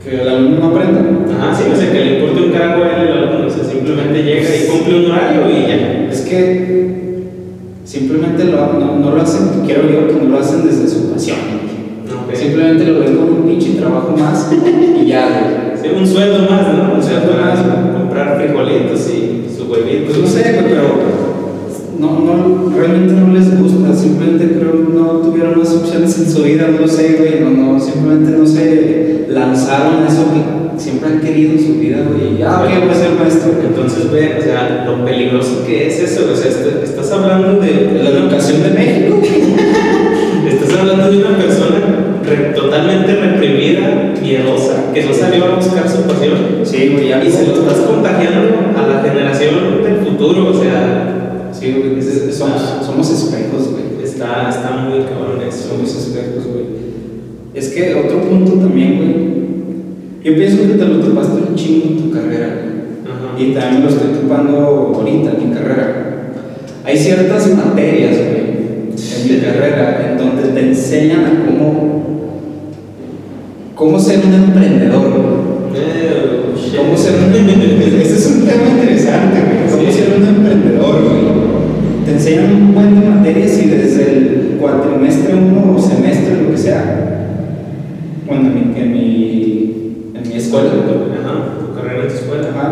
Que 0.02 0.22
el 0.22 0.28
alumno 0.28 0.58
no 0.60 0.66
aprenda. 0.68 1.00
Ajá, 1.38 1.54
sí, 1.54 1.64
o 1.72 1.76
sea, 1.76 1.92
que 1.92 2.00
le 2.00 2.18
importe 2.18 2.42
un 2.42 2.52
cargo 2.52 2.84
a 2.84 2.88
él 3.02 3.08
el 3.08 3.18
alumno, 3.18 3.46
o 3.46 3.50
sea, 3.50 3.64
simplemente 3.64 4.22
llega 4.22 4.48
y 4.56 4.66
cumple 4.68 5.04
un 5.06 5.10
horario 5.12 5.50
y 5.50 5.66
ya. 5.68 6.08
Es 6.10 6.20
que 6.22 7.22
simplemente 7.84 8.44
lo, 8.44 8.72
no, 8.72 8.96
no 8.98 9.10
lo 9.14 9.22
hacen, 9.22 9.62
quiero 9.64 9.82
yo 9.90 10.08
que 10.08 10.24
no 10.24 10.30
lo 10.30 10.38
hacen 10.38 10.66
desde 10.66 10.88
su 10.88 11.12
pasión. 11.12 11.38
Ok. 12.06 12.34
Simplemente 12.34 12.84
lo 12.86 13.00
ven 13.00 13.16
como 13.16 13.36
un 13.38 13.48
pinche 13.48 13.74
trabajo 13.78 14.16
más 14.16 14.52
y 14.52 15.06
ya, 15.06 15.74
Sí, 15.80 15.88
un 15.94 16.06
sueldo 16.06 16.50
más, 16.50 16.74
¿no? 16.74 16.98
O 16.98 17.02
sea, 17.02 17.20
sueldo 17.20 17.32
para 17.32 17.54
más. 17.54 17.98
comprar 17.98 18.36
frijolitos 18.38 19.10
y 19.10 19.44
su 19.56 19.70
huevito. 19.70 20.06
Pues 20.06 20.18
no 20.18 20.26
sé, 20.26 20.62
pero 20.68 21.25
no, 21.98 22.20
no, 22.20 22.70
realmente 22.76 23.14
no 23.14 23.32
les 23.32 23.58
gusta, 23.60 23.94
simplemente 23.94 24.58
creo 24.58 24.72
que 24.86 24.92
no 24.94 25.04
tuvieron 25.20 25.58
más 25.58 25.72
opciones 25.74 26.18
en 26.18 26.30
su 26.30 26.42
vida, 26.42 26.68
no 26.78 26.86
sé, 26.86 27.16
güey, 27.18 27.40
no, 27.40 27.50
no, 27.50 27.80
simplemente 27.80 28.36
no 28.36 28.46
se 28.46 29.26
lanzaron 29.30 30.04
a 30.04 30.08
eso 30.08 30.24
que 30.32 30.80
siempre 30.80 31.08
han 31.10 31.20
querido 31.20 31.52
en 31.52 31.58
su 31.66 31.74
vida, 31.80 31.98
güey. 32.06 32.42
Ah, 32.42 32.62
ok, 32.64 32.84
voy 32.84 32.90
a 32.90 32.94
ser 32.94 33.10
maestro. 33.18 33.52
Entonces 33.66 34.10
ve, 34.12 34.36
o 34.38 34.42
sea, 34.42 34.84
lo 34.86 35.04
peligroso 35.04 35.64
que 35.66 35.86
es 35.88 35.98
eso, 36.00 36.28
o 36.32 36.36
sea, 36.36 36.50
est- 36.50 36.82
estás 36.84 37.10
hablando 37.12 37.60
de 37.60 38.00
La 38.02 38.10
educación 38.10 38.62
de 38.62 38.70
México. 38.70 39.20
Estás 40.46 40.78
hablando 40.78 41.10
de 41.10 41.18
una 41.18 41.36
persona 41.36 41.76
re- 42.24 42.52
totalmente 42.54 43.14
reprimida, 43.16 44.14
miedosa, 44.22 44.92
que 44.94 45.04
no 45.04 45.12
salió 45.12 45.44
a 45.46 45.56
buscar 45.56 45.88
su 45.88 46.02
pasión 46.02 46.34
Sí, 46.62 46.90
güey, 46.92 47.08
ya 47.08 47.22
y 47.24 47.30
se 47.30 47.46
lo 47.48 47.54
estás 47.54 47.78
contagiando 47.80 48.54
a 48.76 48.86
la 48.86 49.02
generación 49.02 49.82
del 49.82 49.96
futuro, 50.06 50.50
o 50.50 50.54
sea, 50.62 51.15
Sí, 51.58 51.72
güey, 51.72 51.98
es- 51.98 52.06
es- 52.06 52.34
somos, 52.36 52.60
somos 52.84 53.10
espejos, 53.10 53.70
güey. 53.72 54.04
está, 54.04 54.48
está 54.48 54.70
muy 54.88 55.00
cabrón 55.04 55.40
eso. 55.46 55.68
Somos 55.70 55.88
espejos, 55.94 56.44
güey. 56.46 56.64
Es 57.54 57.68
que 57.68 57.94
otro 57.94 58.20
punto 58.22 58.52
también, 58.52 58.96
güey. 58.96 59.36
Yo 60.24 60.34
pienso 60.36 60.62
que 60.66 60.74
te 60.74 60.84
lo 60.84 61.00
topaste 61.00 61.32
un 61.48 61.54
chingo 61.54 61.86
en 61.86 61.96
tu 62.02 62.10
carrera. 62.10 62.62
Ajá. 63.04 63.40
Y 63.40 63.52
también 63.54 63.82
lo 63.84 63.88
estoy 63.88 64.08
topando 64.20 64.92
ahorita 64.94 65.30
en 65.32 65.48
mi 65.48 65.54
carrera. 65.54 66.32
Hay 66.84 66.96
ciertas 66.96 67.48
materias, 67.54 68.16
güey, 68.16 68.40
en 68.96 69.34
mi 69.34 69.40
carrera, 69.40 70.10
en 70.12 70.18
donde 70.18 70.48
te 70.48 70.68
enseñan 70.68 71.24
a 71.24 71.44
cómo, 71.46 72.02
cómo 73.74 73.98
ser 73.98 74.20
un 74.26 74.34
emprendedor, 74.34 75.10
güey. 75.10 75.82
Eh. 75.82 76.76
¿Cómo 76.76 76.96
ser 76.96 77.14
un 77.14 77.34
emprendedor? 77.34 78.00
Ese 78.02 78.14
es 78.16 78.26
un 78.26 78.46
tema 78.46 78.68
interesante, 78.70 79.40
güey. 79.40 79.70
¿Cómo 79.70 79.90
Sí. 79.92 79.98
ser 79.98 80.08
un 80.18 80.26
emprendedor, 80.26 80.65
enseñan 82.26 82.54
un 82.54 82.74
buen 82.74 83.00
de 83.00 83.08
materias 83.08 83.56
y 83.62 83.68
desde 83.68 84.02
el 84.02 84.58
cuatrimestre 84.60 85.32
uno 85.34 85.76
o 85.76 85.78
semestre, 85.80 86.42
lo 86.42 86.50
que 86.50 86.58
sea. 86.58 86.82
Bueno, 88.26 88.48
en 88.48 88.54
mi, 88.54 88.80
en 88.80 88.92
mi, 88.92 90.12
en 90.12 90.28
mi 90.28 90.34
escuela. 90.34 90.70
Ajá, 90.70 91.60
tu 91.60 91.72
carrera 91.74 92.02
en 92.02 92.08
tu 92.08 92.14
escuela. 92.14 92.48
Ajá. 92.50 92.66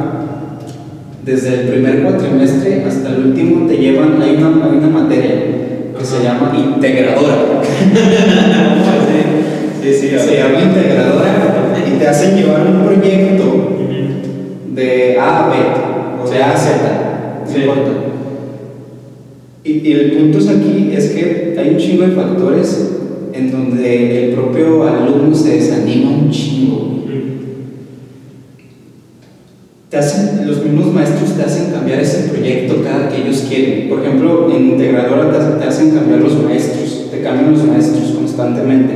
Desde 1.25 1.55
el 1.55 1.69
primer 1.69 2.03
cuatrimestre 2.03 2.85
hasta 2.85 3.11
el 3.11 3.27
último 3.27 3.69
te 3.69 3.77
llevan, 3.77 4.21
hay 4.21 4.37
una, 4.37 4.67
hay 4.67 4.77
una 4.79 4.89
materia 4.89 5.35
que 5.97 6.05
se 6.05 6.23
llama 6.25 6.53
integradora. 6.57 7.63
sí, 9.83 9.89
sí, 9.95 10.09
sí. 10.11 10.19
Se 10.19 10.37
llama 10.37 10.61
integradora 10.63 11.29
y 11.87 11.99
te 11.99 12.09
hacen 12.09 12.37
llevar 12.37 12.67
un 12.67 12.83
proyecto 12.85 13.79
de 14.75 15.17
A 15.21 15.47
a 15.47 15.49
B, 15.49 15.55
o 16.25 16.29
de 16.29 16.43
A 16.43 16.51
a 16.53 16.57
Z, 16.57 16.73
no 17.47 17.51
Sí. 17.51 17.61
importa. 17.61 18.04
Y, 19.65 19.93
el 19.93 20.13
punto 20.13 20.39
es 20.39 20.49
aquí 20.49 20.91
es 20.95 21.11
que 21.11 21.57
hay 21.59 21.71
un 21.71 21.77
chingo 21.79 22.05
de 22.05 22.13
factores 22.13 22.91
en 23.33 23.51
donde 23.51 24.27
el 24.27 24.35
propio 24.35 24.85
alumno 24.87 25.35
se 25.35 25.57
desanima 25.57 26.11
un 26.11 26.31
chingo. 26.31 27.05
Te 29.89 29.97
hacen, 29.97 30.47
los 30.47 30.63
mismos 30.63 30.93
maestros 30.93 31.35
te 31.37 31.43
hacen 31.43 31.73
cambiar 31.73 32.01
ese 32.01 32.29
proyecto 32.29 32.83
cada 32.83 33.09
que 33.09 33.23
ellos 33.23 33.47
quieren. 33.49 33.89
Por 33.89 34.01
ejemplo, 34.05 34.51
en 34.55 34.71
integradora 34.71 35.33
te, 35.33 35.63
te 35.63 35.69
hacen 35.69 35.93
cambiar 35.93 36.21
los 36.21 36.43
maestros, 36.43 37.09
te 37.11 37.23
cambian 37.23 37.53
los 37.53 37.65
maestros 37.65 38.11
constantemente. 38.11 38.93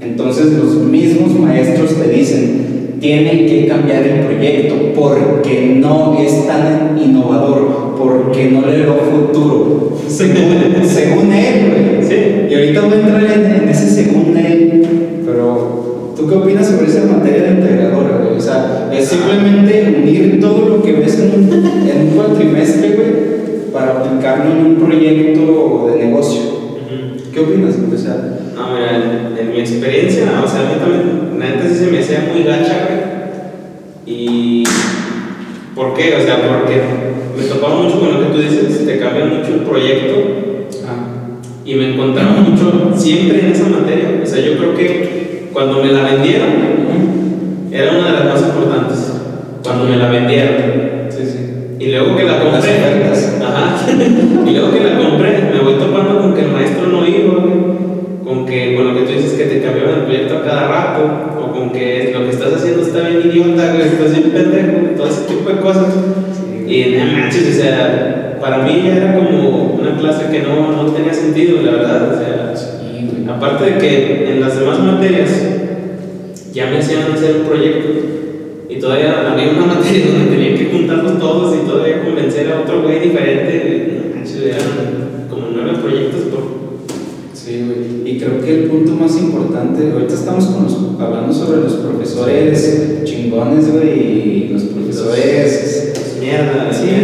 Entonces 0.00 0.52
los 0.52 0.76
mismos 0.76 1.38
maestros 1.38 1.94
te 1.96 2.08
dicen, 2.08 2.96
tienen 3.00 3.46
que 3.46 3.66
cambiar 3.66 4.02
el 4.04 4.20
proyecto 4.26 4.74
porque 4.94 5.76
no 5.80 6.18
es 6.18 6.46
tan 6.46 6.98
innovador, 6.98 7.85
porque 7.96 8.50
no 8.50 8.66
le 8.66 8.78
veo 8.78 8.94
futuro. 8.94 9.92
Según, 10.08 10.84
según 10.84 11.32
él, 11.32 11.98
güey. 11.98 12.06
Sí. 12.06 12.46
Y 12.50 12.54
ahorita 12.54 12.80
voy 12.82 12.92
a 12.92 13.00
entrar 13.00 13.24
en, 13.24 13.62
en 13.62 13.68
ese 13.68 13.88
según 13.88 14.36
él, 14.36 15.22
pero 15.24 16.14
¿tú 16.16 16.28
qué 16.28 16.34
opinas 16.34 16.66
sobre 16.66 16.86
esa 16.86 17.04
materia 17.06 17.42
de 17.42 17.50
integradora, 17.60 18.18
güey? 18.24 18.36
O 18.36 18.40
sea, 18.40 18.90
es 18.92 19.08
simplemente 19.08 20.02
unir 20.02 20.40
todo 20.40 20.68
lo 20.68 20.82
que 20.82 20.92
ves 20.92 21.18
en 21.18 21.34
un, 21.34 21.52
en 21.52 22.08
un 22.08 22.10
cuatrimestre, 22.14 22.90
güey, 22.90 23.72
para 23.72 24.00
aplicarlo 24.00 24.52
en 24.52 24.66
un 24.66 24.76
proyecto 24.76 25.90
de 25.90 26.04
negocio. 26.04 26.56
¿Qué 27.32 27.40
opinas, 27.40 27.76
güey? 27.78 27.94
O 27.94 27.98
sea, 27.98 28.38
No, 28.54 28.74
mira, 28.74 29.32
en, 29.38 29.52
mi 29.52 29.60
experiencia, 29.60 30.40
o 30.42 30.48
sea, 30.48 30.60
a 30.60 30.72
mí 30.72 30.80
también, 30.80 31.38
la 31.38 31.50
neta 31.50 31.68
sí 31.68 31.74
se 31.74 31.90
me 31.90 31.98
hacía 31.98 32.30
muy 32.32 32.42
gacha, 32.44 32.86
güey. 32.86 33.16
Y. 34.06 34.64
¿Por 35.74 35.92
qué? 35.92 36.16
O 36.16 36.24
sea, 36.24 36.36
porque 36.36 36.80
topaba 37.56 37.82
mucho 37.82 38.00
con 38.00 38.12
lo 38.12 38.20
que 38.20 38.26
tú 38.26 38.38
dices, 38.40 38.86
te 38.86 38.98
cambia 38.98 39.24
mucho 39.24 39.54
el 39.54 39.60
proyecto 39.60 40.14
ah, 40.86 41.40
y 41.64 41.74
me 41.74 41.94
encontraba 41.94 42.32
mucho 42.32 42.92
siempre 42.94 43.40
en 43.40 43.52
esa 43.52 43.68
materia. 43.68 44.20
O 44.22 44.26
sea, 44.26 44.44
yo 44.44 44.56
creo 44.56 44.74
que 44.74 45.48
cuando 45.52 45.82
me 45.82 45.92
la 45.92 46.02
vendieron, 46.02 46.48
era 47.72 47.92
una 47.92 48.06
de 48.06 48.12
las 48.12 48.24
más 48.24 48.42
importantes. 48.42 49.12
Cuando 49.62 49.84
me 49.84 49.96
la 49.96 50.10
vendieron. 50.10 50.56
sí, 51.08 51.24
sí. 51.24 51.38
Y 51.78 51.90
luego 51.90 52.16
que 52.16 52.24
la 52.24 52.40
compré. 52.40 52.70
Ajá. 53.42 53.86
y 54.46 54.50
luego 54.50 54.70
que 54.70 54.80
la 54.80 54.98
compré, 54.98 55.50
me 55.52 55.60
voy 55.60 55.74
topando 55.74 56.20
con 56.20 56.34
que 56.34 56.42
el 56.42 56.52
maestro 56.52 56.86
no 56.88 57.06
iba. 57.06 57.34
Con 58.24 58.44
que, 58.44 58.74
con 58.74 58.88
lo 58.88 58.94
que 58.94 59.06
tú 59.06 59.12
dices, 59.12 59.32
que 59.32 59.44
te 59.44 59.62
cambiaban 59.62 60.00
el 60.00 60.04
proyecto 60.04 60.38
a 60.38 60.42
cada 60.42 60.68
rato. 60.68 61.02
O 61.40 61.52
con 61.52 61.70
que 61.70 62.12
lo 62.12 62.24
que 62.24 62.30
estás 62.30 62.54
haciendo 62.54 62.82
está 62.82 63.00
bien 63.08 63.30
idiota, 63.30 63.72
güey. 63.72 63.88
Estás 63.88 64.12
bien 64.12 64.30
pendejo. 64.30 64.96
Todo 64.96 65.08
ese 65.08 65.22
tipo 65.22 65.50
de 65.50 65.56
cosas. 65.56 65.94
Y 66.66 66.96
no 66.96 67.04
manches, 67.12 67.56
o 67.56 67.60
sea, 67.62 68.38
para 68.40 68.58
mí 68.64 68.82
ya 68.84 68.96
era 68.96 69.14
como 69.16 69.78
una 69.80 69.96
clase 69.98 70.26
que 70.30 70.40
no, 70.42 70.70
no 70.82 70.92
tenía 70.92 71.12
sentido, 71.14 71.62
la 71.62 71.72
verdad. 71.72 72.12
O 72.12 72.16
sea, 72.18 72.54
Sí. 72.56 73.26
Aparte 73.28 73.64
de 73.72 73.78
que 73.78 74.32
en 74.32 74.40
las 74.40 74.58
demás 74.58 74.78
materias 74.80 75.30
ya 76.52 76.70
me 76.70 76.78
hacían 76.78 77.12
hacer 77.12 77.36
un 77.42 77.46
proyecto 77.46 77.88
y 78.68 78.76
todavía 78.78 79.30
había 79.32 79.50
una 79.50 79.74
materia 79.74 80.06
donde 80.06 80.34
tenía 80.36 80.56
que 80.56 80.70
juntarlos 80.72 81.18
todos 81.18 81.54
y 81.56 81.66
todavía 81.66 82.02
convencer 82.04 82.50
a 82.52 82.60
otro 82.60 82.82
güey 82.82 83.00
diferente. 83.00 84.00
No 84.10 84.16
manches, 84.16 84.36
Eran 84.42 85.28
como 85.28 85.48
nueve 85.52 85.78
proyectos 85.82 86.20
por. 86.32 86.56
Sí, 87.34 87.62
güey. 87.66 88.14
Y 88.14 88.18
creo 88.18 88.40
que 88.40 88.54
el 88.62 88.64
punto 88.70 88.92
más 88.92 89.16
importante, 89.18 89.90
ahorita 89.92 90.14
estamos 90.14 90.46
con 90.46 90.64
los- 90.64 91.00
hablando 91.00 91.32
sobre 91.32 91.60
los 91.62 91.74
profesores 91.74 93.02
chingones, 93.04 93.70
güey, 93.72 93.98
y 94.00 94.48
los 94.52 94.62
profesores. 94.62 95.92
Mierda, 96.26 96.72
Sí. 96.72 96.88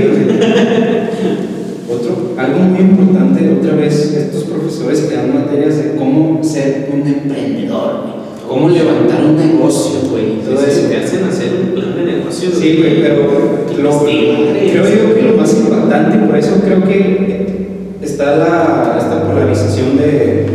Otro, 1.93 2.33
algo 2.39 2.59
muy 2.59 2.81
importante, 2.81 3.51
otra 3.61 3.75
vez, 3.77 4.13
estos 4.15 4.45
profesores 4.45 5.03
que 5.03 5.15
dan 5.15 5.35
materias 5.35 5.77
de 5.77 5.95
cómo 5.97 6.43
ser 6.43 6.89
un 6.93 7.07
emprendedor, 7.07 8.05
cómo 8.49 8.71
levantar 8.71 9.23
un 9.25 9.37
negocio, 9.37 10.01
güey, 10.11 10.39
todo 10.43 10.55
Todo 10.57 10.67
eso. 10.67 10.89
te 10.89 10.97
hacen 10.97 11.25
hacer 11.25 11.51
un 11.63 11.75
plan 11.75 11.95
de 11.95 12.05
negocio. 12.13 12.51
Sí, 12.51 12.77
güey, 12.79 13.03
pero 13.03 13.67
lo, 13.83 14.05
creo 14.05 14.85
yo 14.85 15.15
que 15.15 15.23
lo 15.23 15.37
más 15.37 15.53
importante, 15.55 16.19
por 16.27 16.37
eso 16.39 16.61
creo 16.65 16.83
que 16.83 17.47
está 18.03 18.37
la, 18.37 18.97
esta 18.99 19.25
polarización 19.27 19.97
de 19.99 20.47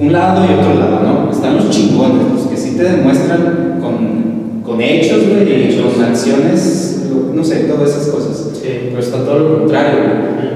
un 0.00 0.12
lado 0.12 0.44
y 0.46 0.52
otro 0.60 0.74
lado, 0.80 1.00
¿no? 1.02 1.30
Están 1.30 1.56
los 1.56 1.68
chingones, 1.70 2.32
los 2.32 2.46
que 2.46 2.56
sí 2.56 2.74
te 2.76 2.84
demuestran 2.84 3.78
con, 3.82 4.62
con 4.64 4.80
hechos, 4.80 5.24
güey, 5.28 5.74
y 5.74 5.78
con 5.80 6.02
acciones, 6.02 6.93
no 7.34 7.44
sé, 7.44 7.56
todas 7.64 7.90
esas 7.90 8.08
cosas. 8.08 8.50
Sí. 8.54 8.68
Pero 8.90 8.98
está 9.00 9.18
todo 9.24 9.38
lo 9.38 9.58
contrario, 9.60 10.00
güey. 10.00 10.54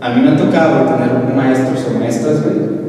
A 0.00 0.14
mí 0.14 0.22
me 0.22 0.30
ha 0.30 0.36
tocado 0.36 0.84
tener 0.86 1.34
maestros 1.36 1.86
o 1.88 1.98
maestras, 1.98 2.42
güey, 2.42 2.82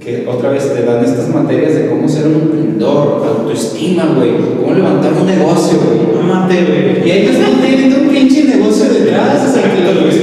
que 0.00 0.26
otra 0.26 0.50
vez 0.50 0.72
te 0.72 0.82
dan 0.84 1.04
estas 1.04 1.28
materias 1.28 1.74
de 1.74 1.88
cómo 1.88 2.08
ser 2.08 2.26
un 2.28 2.34
emprendedor, 2.34 3.22
autoestima, 3.26 4.14
güey, 4.16 4.30
cómo 4.62 4.74
levantar 4.74 5.12
un 5.12 5.26
negocio, 5.26 5.78
güey. 5.84 6.16
No 6.16 6.22
mate, 6.22 6.54
güey. 6.64 7.06
Y 7.06 7.10
ellos 7.10 7.36
no 7.40 7.60
tienen 7.60 7.92
un 8.00 8.08
pinche 8.08 8.44
negocio 8.44 8.86
detrás, 8.88 9.48
o 9.48 9.52
sea, 9.52 9.62
que 9.64 9.92
lo 9.92 10.10
sí, 10.10 10.20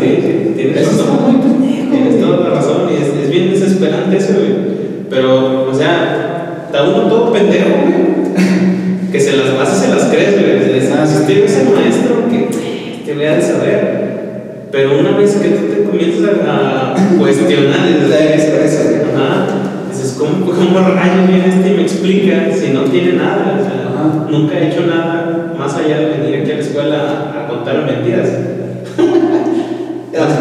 sí, 0.00 1.88
tienes 1.90 2.20
toda 2.20 2.48
la 2.48 2.54
razón 2.56 2.88
y 2.90 3.02
es, 3.02 3.24
es 3.24 3.30
bien 3.30 3.50
desesperante 3.50 4.16
eso, 4.16 4.32
güey. 4.34 4.52
Pero, 5.10 5.68
o 5.70 5.74
sea, 5.74 6.64
está 6.66 6.84
uno 6.84 7.08
todo 7.08 7.32
pendejo, 7.32 7.68
güey. 7.82 9.12
Que 9.12 9.20
se 9.20 9.36
las 9.36 9.54
vas 9.58 9.76
y 9.76 9.80
se 9.86 9.94
las 9.94 10.04
crees, 10.04 10.32
güey. 10.40 10.78
Es 10.78 10.90
Ah, 10.92 11.06
sí. 11.06 11.16
este 11.20 11.44
es 11.44 11.58
el 11.58 11.68
maestro 11.74 12.28
que 12.30 12.38
"Eh, 12.38 13.02
te 13.04 13.14
voy 13.14 13.24
a 13.26 13.36
de 13.36 13.42
saber. 13.42 14.02
Pero 14.72 14.98
una 14.98 15.18
vez 15.18 15.36
que 15.36 15.50
tú 15.50 15.66
te 15.66 15.84
comienzas 15.84 16.30
a, 16.48 16.94
cuestionar, 17.18 17.86
dices. 17.86 19.04
Ajá. 19.14 19.46
Dices, 19.90 20.16
¿cómo, 20.18 20.46
¿cómo 20.46 20.78
rayos 20.80 21.28
viene 21.28 21.46
este 21.46 21.74
y 21.74 21.76
me 21.76 21.82
explica 21.82 22.48
si 22.54 22.72
no 22.72 22.84
tiene 22.84 23.12
nada? 23.12 23.60
O 23.60 23.62
sea, 23.62 23.90
Ajá. 23.92 24.30
nunca 24.30 24.58
he 24.58 24.68
hecho 24.68 24.86
nada 24.86 25.52
más 25.58 25.76
allá 25.76 25.98
de 25.98 26.06
venir 26.06 26.40
aquí 26.40 26.52
a 26.52 26.54
la 26.54 26.60
escuela 26.60 26.96
a, 26.96 27.44
a 27.44 27.48
contar 27.48 27.84
mentiras. 27.84 28.28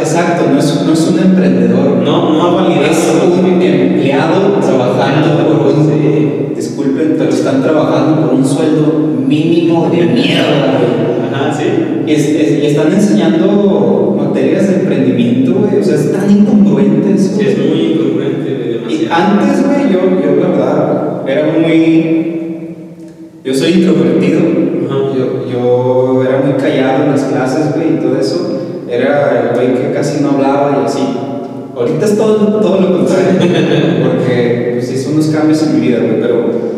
Exacto, 0.01 0.49
no 0.51 0.59
es, 0.59 0.83
no 0.85 0.93
es 0.93 1.07
un 1.07 1.19
emprendedor. 1.19 1.97
No, 2.03 2.33
no 2.33 2.43
ha 2.43 2.53
validado. 2.53 2.85
Es 2.85 3.11
un 3.23 3.61
empleado 3.61 4.59
trabajando 4.59 5.47
por 5.47 5.73
un. 5.73 6.53
Disculpen, 6.55 7.15
pero 7.17 7.29
están 7.29 7.61
trabajando 7.61 8.27
por 8.27 8.35
un 8.35 8.45
sueldo 8.45 8.93
mínimo 9.27 9.89
de 9.89 10.05
mierda. 10.05 11.20
Ajá, 11.49 11.53
sí. 11.59 11.65
Y, 12.07 12.11
es- 12.11 12.29
es- 12.29 12.63
y 12.63 12.65
están 12.67 12.91
enseñando 12.93 14.15
materias 14.17 14.67
de 14.69 14.75
emprendimiento, 14.81 15.53
güey. 15.53 15.79
O 15.79 15.83
sea, 15.83 15.95
es 15.95 16.11
tan 16.11 16.29
incongruente 16.29 17.13
eso. 17.15 17.35
Sí, 17.37 17.45
es 17.47 17.57
muy 17.57 17.93
incongruente, 17.93 18.81
Y 18.89 19.07
antes, 19.11 19.65
güey, 19.65 19.91
yo, 19.91 19.99
yo 20.21 20.41
la 20.41 20.47
verdad 20.49 21.21
era 21.27 21.51
muy. 21.57 22.75
Yo 23.43 23.51
yo 23.53 23.57
soy 23.57 23.71
introvertido. 23.73 24.39
Ajá. 24.89 24.97
Yo, 25.17 25.51
yo 25.51 26.23
era 26.23 26.41
muy 26.45 26.53
callado 26.61 27.05
en 27.05 27.11
las 27.11 27.23
clases, 27.23 27.73
güey, 27.75 27.95
y 27.95 27.97
todo 28.01 28.19
eso. 28.19 28.59
Era 28.89 29.49
el 29.49 29.55
güey 29.55 29.81
que 29.81 29.93
casi 29.93 30.21
no 30.21 30.31
hablaba 30.31 30.79
y 30.81 30.85
así. 30.85 30.99
Ahorita 31.75 32.05
es 32.05 32.17
todo, 32.17 32.59
todo 32.59 32.81
lo 32.81 32.97
contrario, 32.97 33.39
porque 34.05 34.71
pues, 34.73 34.91
hice 34.91 35.09
unos 35.13 35.27
cambios 35.27 35.63
en 35.63 35.79
mi 35.79 35.87
vida, 35.87 35.99
güey, 35.99 36.19
pero 36.21 36.70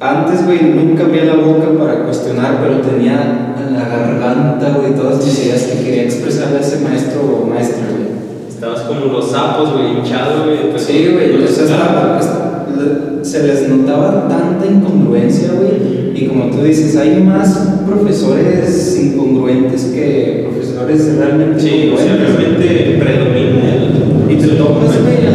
antes, 0.00 0.44
güey, 0.46 0.60
nunca 0.74 1.04
abría 1.04 1.24
la 1.24 1.34
boca 1.36 1.66
para 1.78 2.04
cuestionar, 2.04 2.58
pero 2.62 2.80
tenía 2.80 3.54
en 3.58 3.74
la 3.74 3.88
garganta, 3.88 4.76
güey, 4.78 4.94
todas 4.94 5.24
mis 5.24 5.44
ideas 5.46 5.62
que 5.62 5.84
quería 5.84 6.02
expresarle 6.04 6.58
a 6.58 6.60
ese 6.60 6.80
maestro 6.84 7.20
o 7.42 7.46
maestra, 7.48 7.84
güey. 7.90 8.08
Estabas 8.48 8.80
como 8.82 9.12
los 9.12 9.30
sapos, 9.30 9.72
güey, 9.72 9.98
hinchado, 9.98 10.44
güey. 10.44 10.70
pues, 10.70 10.82
Sí, 10.82 11.10
güey, 11.12 11.32
entonces 11.34 11.70
est- 11.70 13.24
se 13.26 13.42
les 13.46 13.68
notaba 13.68 14.28
tanta 14.28 14.66
incongruencia, 14.66 15.50
güey, 15.58 16.12
y 16.14 16.26
como 16.28 16.50
tú 16.50 16.62
dices, 16.62 16.96
hay 16.96 17.20
más 17.22 17.80
profesores 17.86 18.98
incongruentes 19.02 19.84
que 19.86 20.46
profesores 20.48 21.16
realmente 21.16 21.60
Sí, 21.60 21.92
o 21.92 21.98
sea, 21.98 22.16
realmente 22.16 22.98
predomina. 23.00 24.28
Y 24.30 24.36
te 24.36 24.48
topas, 24.48 25.00
güey, 25.02 25.26
a 25.26 25.30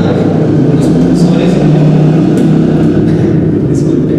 los 0.75 0.87
profesores. 0.87 1.49
Disculpe. 3.69 4.13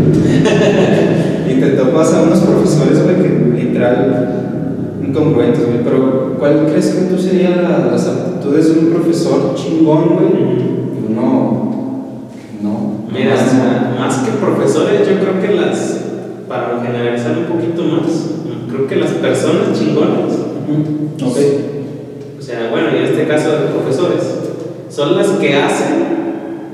y 1.51 1.54
te 1.71 1.77
topas 1.77 2.13
a 2.15 2.23
unos 2.23 2.41
profesores, 2.41 3.03
güey, 3.03 3.17
que 3.17 3.63
literal 3.65 4.99
incongruentes, 5.07 5.67
güey. 5.67 5.79
Pero, 5.85 6.37
¿cuál 6.39 6.67
crees 6.71 6.87
que 6.89 7.03
tú 7.15 7.19
serían 7.21 7.63
la- 7.63 7.91
las 7.93 8.07
aptitudes 8.07 8.75
de 8.75 8.81
un 8.81 8.87
profesor 8.93 9.55
chingón, 9.55 10.09
güey? 10.17 10.29
Y 10.29 11.13
uno. 11.13 11.71
No. 12.63 12.95
Mira, 13.13 13.35
no, 13.37 14.01
más 14.01 14.19
que 14.19 14.31
profesores, 14.33 15.01
yo 15.09 15.15
creo 15.21 15.41
que 15.41 15.61
las. 15.61 16.01
Para 16.49 16.81
generalizar 16.85 17.37
un 17.39 17.45
poquito 17.45 17.83
más, 17.85 18.13
creo 18.69 18.87
que 18.87 18.97
las 18.97 19.11
personas 19.13 19.73
chingonas, 19.79 20.35
Ok. 21.25 21.39
o 22.39 22.43
sea, 22.43 22.69
bueno, 22.71 22.89
y 22.95 22.99
en 22.99 23.05
este 23.05 23.27
caso 23.27 23.51
de 23.51 23.57
profesores, 23.73 24.23
son 24.91 25.17
las 25.17 25.27
que 25.29 25.55
hacen 25.57 25.95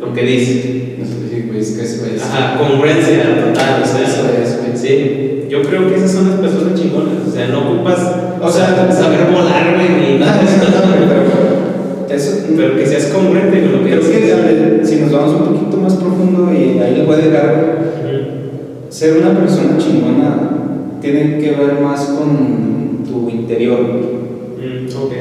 lo 0.00 0.12
que 0.12 0.22
dicen. 0.22 0.96
No 0.98 1.04
sé, 1.06 1.44
güey, 1.46 1.60
es 1.60 1.70
que 1.70 1.82
eso 1.84 2.04
es. 2.04 2.22
Ajá, 2.22 2.58
congruencia 2.58 3.22
total, 3.46 3.82
o 3.82 3.86
sea, 3.86 4.02
Eso 4.02 4.22
es. 4.42 4.49
Sí, 4.80 5.46
yo 5.48 5.62
creo 5.62 5.88
que 5.88 5.96
esas 5.96 6.12
son 6.12 6.30
las 6.30 6.40
personas 6.40 6.80
chingonas, 6.80 7.26
o 7.28 7.30
sea, 7.30 7.48
no 7.48 7.70
ocupas 7.70 7.98
O 8.42 8.50
sea, 8.50 8.90
saber 8.92 9.30
volar, 9.30 9.74
güey, 9.76 10.12
ni 10.14 10.18
nada. 10.20 10.40
güey, 10.40 11.08
pero 11.08 12.16
eso. 12.16 12.38
Pero 12.56 12.76
que 12.76 12.86
seas 12.86 13.06
congruente 13.06 13.62
con 13.62 13.72
lo 13.72 13.84
que 13.84 13.90
Creo 13.90 14.00
que 14.00 14.80
si 14.84 14.96
nos 14.96 15.12
vamos 15.12 15.34
un 15.34 15.46
poquito 15.54 15.76
más 15.76 15.94
profundo 15.94 16.52
y 16.52 16.78
ahí 16.78 16.96
le 16.96 17.04
puede 17.04 17.22
llegar, 17.24 17.78
ser 18.88 19.18
una 19.18 19.38
persona 19.38 19.78
chingona 19.78 20.50
tiene 21.00 21.38
que 21.38 21.50
ver 21.52 21.80
más 21.82 22.06
con 22.06 23.04
tu 23.04 23.28
interior. 23.28 23.80
Mm, 23.80 24.86
ok. 24.96 25.12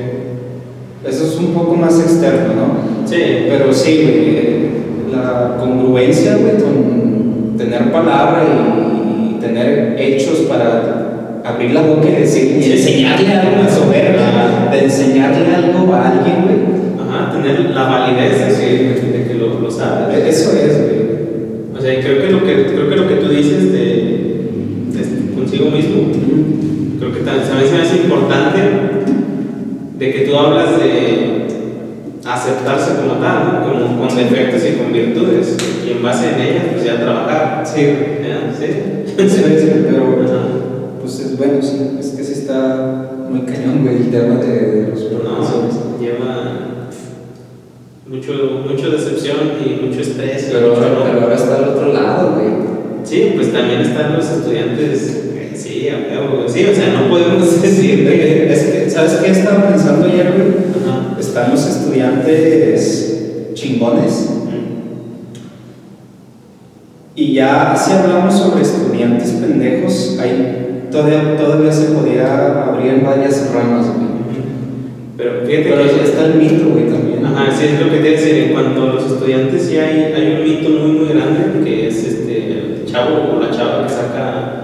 Eso 1.08 1.26
es 1.26 1.38
un 1.38 1.54
poco 1.54 1.76
más 1.76 2.00
externo, 2.00 2.54
¿no? 2.56 3.08
Sí, 3.08 3.18
Pero 3.48 3.74
sí, 3.74 4.02
güey, 4.04 5.14
la 5.16 5.58
congruencia, 5.58 6.38
güey, 6.38 6.58
con 6.58 7.58
tener 7.58 7.92
palabra 7.92 8.44
y 8.44 8.99
tener 9.40 9.96
hechos 9.98 10.40
para 10.50 11.42
abrir 11.44 11.72
la 11.72 11.82
boca 11.82 12.08
y 12.10 12.22
decir, 12.22 12.62
y 12.62 12.72
enseñarle 12.72 13.34
algo 13.34 13.64
a 13.64 13.70
soberbia, 13.70 14.70
de 14.72 14.84
enseñarle 14.84 15.56
algo 15.56 15.94
a 15.94 16.10
alguien, 16.10 16.36
güey. 16.44 17.10
ajá, 17.10 17.32
tener 17.32 17.72
la 17.72 17.84
validez 17.84 18.60
de 18.60 18.66
que, 18.66 19.18
de 19.18 19.28
que 19.28 19.34
lo, 19.36 19.60
lo 19.60 19.72
sabes. 19.72 20.18
Eso 20.28 20.52
es, 20.58 20.78
güey. 20.78 21.00
O 21.78 21.82
sea, 21.82 22.00
creo 22.02 22.22
que 22.22 22.32
lo 22.32 22.44
que, 22.44 22.66
creo 22.66 22.90
que, 22.90 22.96
lo 22.96 23.08
que 23.08 23.16
tú 23.16 23.30
dices 23.30 23.72
de, 23.72 23.80
de 24.92 25.34
consigo 25.34 25.72
mismo, 25.72 26.12
creo 27.00 27.14
que 27.14 27.20
también, 27.22 27.46
se 27.48 27.76
me 27.76 27.82
hace 27.82 27.96
importante 28.04 28.60
de 29.98 30.14
que 30.14 30.20
tú 30.22 30.36
hablas 30.38 30.78
de 30.78 31.48
aceptarse 32.26 32.96
como 32.96 33.14
tal, 33.22 33.64
como 33.64 34.08
con 34.08 34.16
defectos 34.16 34.62
y 34.66 34.78
con 34.78 34.92
virtudes, 34.92 35.58
y 35.86 35.92
en 35.92 36.04
base 36.04 36.30
en 36.34 36.42
ellas, 36.42 36.64
pues 36.74 36.86
ya 36.86 37.00
trabajar. 37.00 37.64
Sí, 37.66 37.82
güey. 38.58 38.70
¿Ya? 39.18 39.30
¿Sí? 39.30 39.42
Pero 39.90 40.24
Ajá. 40.26 40.48
pues 41.02 41.20
es 41.20 41.38
bueno, 41.38 41.62
sí, 41.62 41.98
es 42.00 42.08
que 42.10 42.24
sí 42.24 42.34
está 42.34 43.12
muy 43.30 43.42
cañón, 43.42 43.84
güey, 43.84 43.98
el 43.98 44.12
tema 44.12 44.36
de, 44.36 44.88
los 44.90 45.04
profesores. 45.04 45.76
No, 45.76 46.00
lleva 46.00 46.60
mucho, 48.08 48.34
mucho 48.68 48.90
decepción 48.90 49.38
y 49.64 49.86
mucho 49.86 50.02
estrés. 50.02 50.50
Pero 50.52 50.70
mucho 50.70 50.82
ahora, 50.82 50.88
enojo. 50.92 51.06
pero 51.06 51.22
ahora 51.22 51.36
está 51.36 51.56
al 51.56 51.70
otro 51.70 51.94
lado, 51.94 52.36
güey. 52.36 52.50
Sí, 53.04 53.32
pues 53.36 53.52
también 53.54 53.82
están 53.82 54.16
los 54.16 54.30
estudiantes. 54.30 55.24
Sí, 55.56 55.90
Sí, 56.48 56.66
o 56.66 56.74
sea, 56.76 56.94
no 56.94 57.10
podemos 57.10 57.62
decir 57.62 58.08
que. 58.08 58.52
Es 58.52 58.64
que, 58.64 58.90
¿sabes 58.90 59.14
qué 59.24 59.32
estaba 59.32 59.70
pensando 59.70 60.08
ayer, 60.08 60.32
güey? 60.32 60.48
Ajá. 60.84 61.18
Están 61.20 61.52
los 61.52 61.66
estudiantes 61.68 63.20
chingones. 63.54 64.39
Y 67.30 67.34
ya 67.36 67.76
si 67.78 67.92
hablamos 67.92 68.34
sobre 68.34 68.64
estudiantes 68.64 69.34
pendejos, 69.34 70.18
ahí 70.20 70.88
todavía, 70.92 71.38
todavía 71.38 71.72
se 71.72 71.92
podía 71.92 72.64
abrir 72.66 73.04
varias 73.06 73.54
ramas, 73.54 73.86
güey. 73.86 74.10
Pero 75.16 75.46
fíjate 75.46 75.70
Pero 75.70 75.84
que. 75.84 76.04
está 76.10 76.26
el 76.26 76.36
mito, 76.36 76.70
güey, 76.70 76.88
también. 76.88 77.24
Ajá, 77.24 77.52
sí, 77.52 77.66
es 77.66 77.82
lo 77.82 77.92
que 77.92 78.00
te 78.00 78.10
decir. 78.10 78.36
En 78.46 78.54
cuanto 78.54 78.82
a 78.82 78.94
los 78.96 79.06
estudiantes, 79.06 79.62
sí 79.62 79.78
hay, 79.78 80.12
hay 80.12 80.38
un 80.38 80.44
mito 80.44 80.70
muy, 80.70 80.92
muy 80.94 81.10
grande 81.10 81.64
que 81.64 81.90
es 81.90 82.04
este, 82.04 82.48
el 82.48 82.86
chavo 82.92 83.36
o 83.36 83.40
la 83.40 83.52
chava 83.52 83.84
que 83.84 83.94
saca 83.94 84.64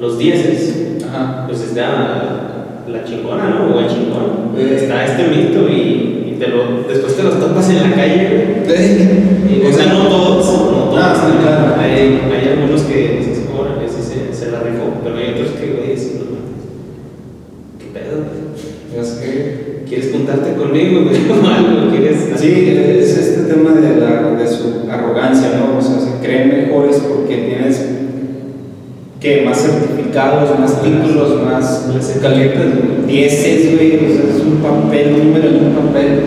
los 0.00 0.18
dieces. 0.18 0.96
Ajá. 1.08 1.44
Pues 1.46 1.60
está 1.60 2.82
la 2.88 3.04
chingona, 3.04 3.50
¿no? 3.50 3.76
O 3.76 3.78
el 3.78 3.86
chingón. 3.86 4.56
Eh. 4.58 4.80
Está 4.82 5.04
este 5.04 5.28
mito 5.28 5.68
y, 5.68 6.32
y 6.32 6.36
te 6.40 6.48
lo, 6.48 6.88
después 6.88 7.16
te 7.16 7.22
los 7.22 7.38
topas 7.38 7.70
en 7.70 7.88
la 7.88 7.94
calle, 7.94 8.64
güey. 8.66 9.30
Y, 9.50 9.66
O 9.66 9.72
sea, 9.72 9.92
no 9.92 10.06
todos, 10.06 10.70
no 10.70 10.89
sí. 11.26 11.80
Hay, 11.80 12.20
hay 12.32 12.48
algunos 12.52 12.82
que 12.82 13.18
dices, 13.18 13.44
órale, 13.56 13.88
sí 13.88 14.02
se, 14.02 14.34
se 14.34 14.50
la 14.50 14.60
rifó, 14.60 15.00
pero 15.02 15.16
hay 15.16 15.32
otros 15.32 15.50
que, 15.50 15.72
güey, 15.72 15.90
dicen, 15.90 16.20
no, 16.20 16.40
¿qué 17.78 17.86
pedo? 17.92 18.24
güey? 18.24 19.00
Es 19.00 19.10
que 19.12 19.70
¿Quieres 19.90 20.12
juntarte 20.12 20.54
conmigo, 20.54 21.02
güey? 21.02 21.16
O 21.28 21.90
¿quieres? 21.90 22.18
Sí, 22.36 22.78
es 23.00 23.18
este 23.18 23.52
tema 23.52 23.72
de, 23.72 24.00
la, 24.00 24.30
de 24.40 24.46
su 24.46 24.88
arrogancia, 24.88 25.48
¿no? 25.58 25.76
O 25.78 25.82
sea, 25.82 25.98
se 25.98 26.24
creen 26.24 26.48
mejores 26.48 26.98
porque 26.98 27.36
tienes 27.38 27.86
que 29.18 29.42
más 29.42 29.60
certificados, 29.60 30.56
más 30.60 30.80
títulos, 30.80 31.42
más 31.44 31.88
calientas, 32.22 32.66
dieces, 33.08 33.74
güey, 33.74 33.96
o 33.96 34.14
sea, 34.14 34.36
es 34.36 34.42
un 34.44 34.58
papel, 34.62 35.12
un 35.12 35.26
número 35.26 35.48
en 35.48 35.56
un 35.56 35.72
papel. 35.74 36.20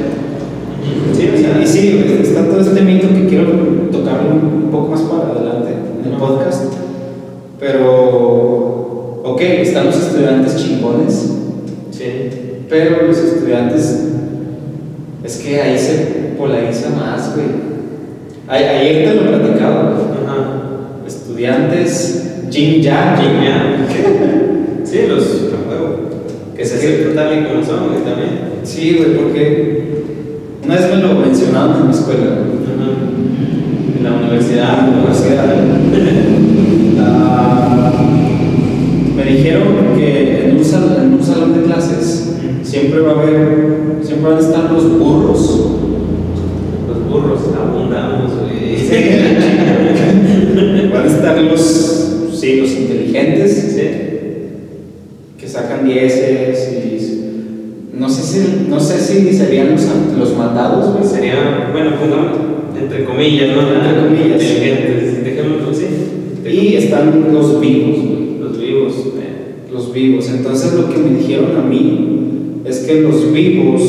Sí, 1.13 1.29
o 1.33 1.37
sea, 1.37 1.61
Y 1.63 1.65
sí, 1.65 2.05
está 2.21 2.43
todo 2.43 2.59
este 2.59 2.81
mito 2.81 3.07
que 3.07 3.27
quiero 3.27 3.49
tocar 3.93 4.19
podcast. 6.27 6.73
Pero, 7.59 9.21
ok, 9.23 9.41
están 9.41 9.85
los 9.87 9.95
estudiantes 9.97 10.55
chingones, 10.57 11.31
Sí. 11.91 12.05
pero 12.69 13.07
los 13.07 13.17
estudiantes, 13.17 14.09
es 15.23 15.37
que 15.37 15.61
ahí 15.61 15.77
se 15.77 16.33
polariza 16.37 16.89
más, 16.89 17.33
güey. 17.35 17.47
Ayer 18.47 19.09
te 19.09 19.15
lo 19.15 19.29
platicaba. 19.29 19.93
Ajá. 20.25 21.05
Estudiantes, 21.07 22.41
Jin 22.49 22.81
Yang. 22.81 23.21
Yin 23.21 23.43
Yang. 23.43 24.83
Sí, 24.83 24.99
los, 25.07 25.23
huevo, 25.67 25.95
que 26.55 26.63
se 26.63 26.75
aceptan 26.75 27.27
y 27.39 27.45
como 27.47 27.65
son, 27.65 27.87
güey, 27.89 28.03
también. 28.03 28.61
Sí, 28.63 28.95
güey, 28.99 29.17
porque 29.17 30.03
una 30.63 30.75
vez 30.75 30.89
me 30.91 31.01
lo 31.01 31.13
mencionaron 31.15 31.77
en 31.77 31.87
mi 31.87 31.93
escuela. 31.93 32.37
En 33.97 34.03
la 34.03 34.11
universidad, 34.11 34.67
Ah, 34.69 34.87
¿no? 34.87 35.11
o 35.11 35.82
me 39.23 39.31
dijeron 39.31 39.63
que 39.97 40.45
en 40.49 40.57
un, 40.57 40.65
sal- 40.65 40.97
en 41.03 41.13
un 41.13 41.23
salón 41.23 41.53
de 41.53 41.61
clases 41.63 42.33
siempre 42.63 42.99
va 43.01 43.11
a 43.11 43.21
haber, 43.21 43.67
siempre 44.01 44.29
van 44.31 44.37
a 44.37 44.41
estar 44.41 44.71
los 44.71 44.99
burros. 44.99 45.69
Los 46.87 47.09
burros 47.09 47.39
abundamos. 47.59 48.31
Van 50.93 51.03
a 51.03 51.07
estar 51.07 51.41
los, 51.41 51.61
sí, 52.33 52.57
los 52.57 52.69
inteligentes 52.71 53.73
Sí. 53.75 53.81
que 55.39 55.47
sacan 55.47 55.85
dieces 55.85 56.69
y 56.71 57.97
no 57.97 58.07
sé 58.09 58.21
si, 58.23 58.39
no 58.69 58.79
sé 58.79 58.99
si 58.99 59.33
serían 59.33 59.71
los, 59.71 59.81
los 60.19 60.37
matados. 60.37 60.95
Sería, 61.09 61.69
bueno, 61.71 61.91
pongamos 61.99 62.37
entre 62.79 63.05
comillas, 63.05 63.55
¿no? 63.55 63.61
Entre 63.73 63.95
comillas. 64.03 64.41
Inteligentes, 64.43 65.23
dejémoslo 65.23 65.71
así. 65.71 65.85
Y 66.47 66.75
están 66.75 67.33
los 67.33 67.59
vivos. 67.59 67.97
Los 69.73 69.91
vivos. 69.91 70.29
Entonces 70.29 70.73
lo 70.73 70.89
que 70.89 70.97
me 70.97 71.17
dijeron 71.17 71.57
a 71.57 71.61
mí 71.61 72.61
es 72.65 72.79
que 72.79 73.01
los 73.01 73.31
vivos 73.33 73.81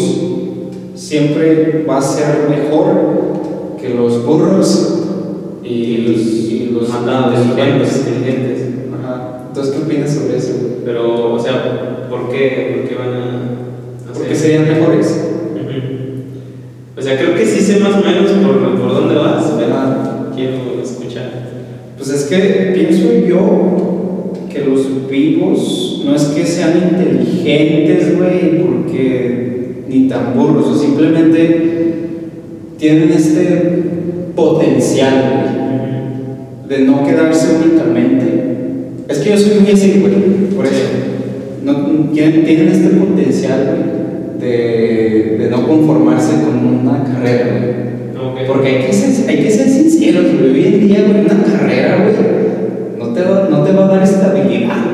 siempre 0.94 1.84
va 1.88 1.98
a 1.98 2.02
ser 2.02 2.48
mejor 2.48 3.76
que 3.80 3.90
los 3.90 4.24
burros 4.24 5.02
y 5.62 5.98
los, 5.98 6.20
y 6.20 6.70
los 6.72 6.88
matados, 6.88 7.44
inteligentes. 7.44 7.96
inteligentes. 7.98 8.64
Entonces, 9.48 9.74
¿qué 9.74 9.82
opinas 9.84 10.12
sobre 10.12 10.36
eso? 10.36 10.52
Pero, 10.84 11.34
o 11.34 11.38
sea, 11.38 12.08
¿por 12.10 12.28
qué, 12.28 12.80
por 12.80 12.88
qué 12.88 12.96
van 12.96 13.14
a 13.14 14.10
hacer 14.10 14.22
¿Por 14.22 14.26
qué 14.26 14.34
serían 14.34 14.66
mejores? 14.66 15.30
O 16.96 17.02
sea, 17.02 17.18
creo 17.18 17.34
que 17.34 17.44
sí 17.44 17.60
sé 17.60 17.80
más 17.80 17.94
o 17.94 18.04
menos 18.04 18.30
por, 18.30 18.80
por 18.80 18.94
dónde 18.94 19.14
vas, 19.16 19.52
pero 19.58 19.74
Ajá. 19.74 20.30
quiero 20.34 20.80
escuchar. 20.82 21.30
Pues 21.96 22.08
es 22.10 22.24
que 22.24 22.72
pienso 22.74 23.12
yo 23.26 23.73
no 26.04 26.14
es 26.14 26.22
que 26.24 26.44
sean 26.44 26.72
inteligentes, 26.76 28.16
güey, 28.18 28.62
porque 28.62 29.84
ni 29.88 30.08
tan 30.08 30.34
burros, 30.34 30.66
o 30.68 30.78
simplemente 30.78 31.74
tienen 32.78 33.10
este 33.10 33.82
potencial, 34.34 35.54
de 36.68 36.78
no 36.80 37.04
quedarse 37.04 37.56
únicamente. 37.62 38.24
Es 39.08 39.18
que 39.18 39.30
yo 39.30 39.38
soy 39.38 39.60
muy 39.60 39.70
así, 39.70 40.00
güey, 40.00 40.14
por 40.54 40.66
eso. 40.66 40.84
No, 41.64 42.10
tienen, 42.12 42.44
tienen 42.44 42.68
este 42.68 42.88
potencial, 42.88 43.66
güey, 43.66 44.40
de, 44.40 45.38
de 45.38 45.50
no 45.50 45.66
conformarse 45.66 46.32
con 46.42 46.82
una 46.82 47.04
carrera, 47.04 47.58
güey. 47.58 47.84
Porque 48.46 48.68
hay 48.68 48.86
que 48.86 48.92
ser, 48.92 49.28
hay 49.28 49.44
que 49.44 49.50
ser 49.50 49.68
sinceros, 49.68 50.24
güey. 50.38 50.50
Hoy 50.50 50.64
en 50.66 50.88
día, 50.88 51.04
güey, 51.06 51.24
una 51.24 51.42
carrera, 51.44 51.98
güey, 52.02 52.14
no 52.98 53.08
te 53.14 53.22
va, 53.22 53.48
no 53.50 53.62
te 53.62 53.72
va 53.72 53.84
a 53.84 53.88
dar 53.88 54.02
estabilidad. 54.02 54.93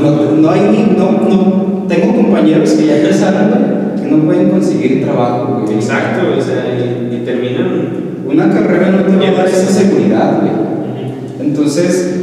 No, 0.00 0.36
No, 0.42 0.50
hay 0.50 0.60
ni, 0.70 0.96
no, 0.96 1.12
no, 1.12 1.84
tengo 1.88 2.14
compañeros 2.14 2.70
que 2.70 2.86
ya 2.86 2.96
empezaron, 2.98 3.92
que 4.00 4.10
no 4.10 4.24
pueden 4.24 4.50
conseguir 4.50 5.04
trabajo, 5.04 5.60
güey. 5.64 5.74
Exacto, 5.76 6.22
o 6.38 6.40
sea, 6.42 6.64
y, 6.76 7.14
y 7.14 7.18
terminan. 7.24 8.06
Una 8.28 8.50
carrera 8.50 8.90
no 8.90 9.02
te 9.04 9.16
va 9.16 9.28
a 9.28 9.32
dar 9.38 9.46
esa 9.46 9.66
seguridad, 9.72 10.40
güey. 10.40 11.48
Entonces, 11.48 12.14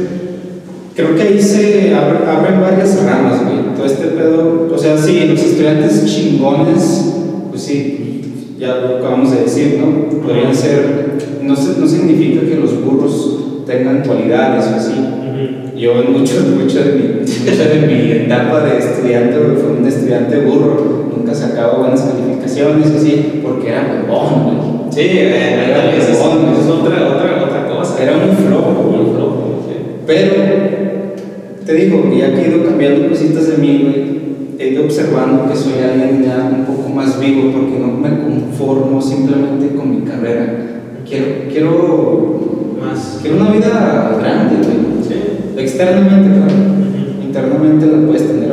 creo 0.94 1.16
que 1.16 1.22
ahí 1.22 1.40
se 1.40 1.94
abre- 1.94 2.26
abren 2.28 2.60
varias 2.60 3.02
ramas, 3.04 3.42
güey. 3.44 3.74
Todo 3.74 3.86
este 3.86 4.06
pedo, 4.08 4.68
o 4.72 4.78
sea, 4.78 4.96
sí, 4.98 5.26
los 5.28 5.40
estudiantes 5.42 6.04
chingones, 6.06 7.14
pues 7.50 7.62
sí, 7.62 8.54
ya 8.58 8.76
lo 8.76 8.98
acabamos 8.98 9.30
de 9.32 9.42
decir, 9.42 9.80
¿no? 9.80 10.20
Podrían 10.20 10.54
ser, 10.54 11.14
no, 11.42 11.54
no 11.54 11.86
significa 11.88 12.42
que 12.46 12.56
los 12.56 12.84
burros 12.84 13.43
tengan 13.66 14.02
cualidades 14.02 14.66
o 14.72 14.76
así. 14.76 14.92
Yo 15.76 16.00
en 16.00 16.12
mucho, 16.12 16.34
mucho, 16.56 16.78
de 16.84 16.92
mi, 16.92 17.24
de 17.24 17.86
mi 17.86 18.12
etapa 18.24 18.60
de 18.60 18.78
estudiante, 18.78 19.36
fue 19.60 19.72
un 19.78 19.86
estudiante 19.86 20.38
burro, 20.40 21.10
nunca 21.14 21.34
sacaba 21.34 21.78
buenas 21.78 22.02
calificaciones 22.02 22.92
y 22.92 22.96
así, 22.96 23.40
porque 23.42 23.68
era 23.70 24.04
huevón, 24.08 24.44
güey. 24.44 24.92
Sí, 24.92 25.00
eh, 25.00 25.70
Era 25.70 25.96
esa 25.96 26.12
es, 26.12 26.20
huevón, 26.20 26.54
es 26.56 26.66
güey. 26.66 26.78
otra, 26.78 27.08
otra, 27.08 27.44
otra 27.44 27.68
cosa. 27.68 28.02
Era 28.02 28.12
muy 28.18 28.36
flojo. 28.36 28.82
Muy 28.84 29.14
flojo, 29.14 29.64
sí. 29.66 29.74
Pero, 30.06 30.32
te 31.66 31.72
digo, 31.74 32.04
ya 32.16 32.32
que 32.32 32.42
he 32.42 32.48
ido 32.48 32.64
cambiando 32.64 33.08
cositas 33.08 33.48
de 33.50 33.58
mí, 33.58 33.80
güey, 33.82 34.14
he 34.60 34.72
ido 34.72 34.84
observando 34.84 35.48
que 35.50 35.56
soy 35.56 35.72
alguien 35.82 36.22
ya 36.24 36.48
un 36.56 36.64
poco 36.64 36.88
más 36.88 37.18
vivo 37.18 37.50
porque 37.50 37.80
no 37.80 37.88
me 37.88 38.10
conformo 38.22 39.02
simplemente 39.02 39.74
con 39.74 39.90
mi 39.90 40.08
carrera. 40.08 40.54
Quiero, 41.08 41.26
quiero, 41.50 42.33
Más. 42.94 43.18
quiero 43.20 43.36
una 43.38 43.50
vida 43.50 44.16
grande, 44.20 44.56
güey. 44.56 45.04
Sí. 45.06 45.14
Externamente, 45.56 46.38
claro. 46.38 46.52
Internamente 47.22 47.86
la 47.86 48.06
puedes 48.06 48.26
tener 48.26 48.52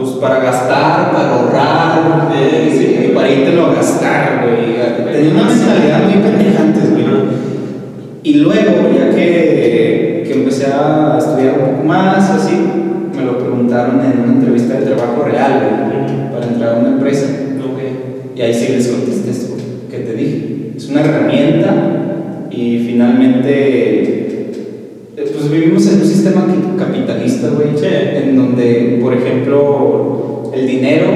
pues 0.00 0.12
para 0.12 0.40
gastar, 0.40 1.12
para 1.12 1.30
ahorrar, 1.34 2.30
Eh, 2.34 2.70
sí. 3.06 3.12
para 3.14 3.30
írtelo 3.30 3.66
a 3.66 3.74
gastar, 3.74 4.42
güey. 4.42 4.76
Tenía 5.12 5.32
una 5.32 5.44
mentalidad 5.50 6.04
muy 6.04 6.22
pendeja 6.22 6.62
antes, 6.62 6.90
güey. 6.90 7.04
Y 8.22 8.34
luego, 8.34 8.88
ya 8.96 9.10
que, 9.14 10.24
que 10.26 10.32
empecé 10.34 10.66
a 10.66 11.16
estudiar 11.18 11.54
un 11.58 11.76
poco 11.76 11.84
más, 11.88 12.30
así, 12.30 12.54
me 13.16 13.24
lo 13.24 13.38
preguntaron 13.38 14.00
en 14.00 14.20
una 14.22 14.32
entrevista 14.34 14.74
de 14.74 14.86
trabajo 14.86 15.24
real, 15.24 15.60
güey, 15.62 16.30
para 16.32 16.46
entrar 16.46 16.74
a 16.74 16.78
una 16.80 16.88
empresa. 16.90 17.26
Ok. 17.60 18.36
Y 18.38 18.42
ahí 18.42 18.54
sí 18.54 18.72
les 18.72 18.88
contesté 18.88 19.30
esto 19.30 19.56
que 19.90 19.98
te 19.98 20.12
dije. 20.14 20.72
Es 20.76 20.88
una 20.88 21.00
herramienta 21.00 21.74
y 22.50 22.84
finalmente, 22.86 23.50
eh, 25.16 25.30
pues 25.32 25.50
vivimos 25.50 25.86
en 25.92 26.00
un 26.00 26.06
sistema 26.06 26.46
qui- 26.46 26.76
capitalista, 27.10 27.48
güey, 27.48 27.68
Sí. 27.76 27.86
en 27.86 28.36
donde, 28.36 28.98
por 29.02 29.14
ejemplo, 29.14 30.50
el 30.54 30.66
dinero, 30.66 31.06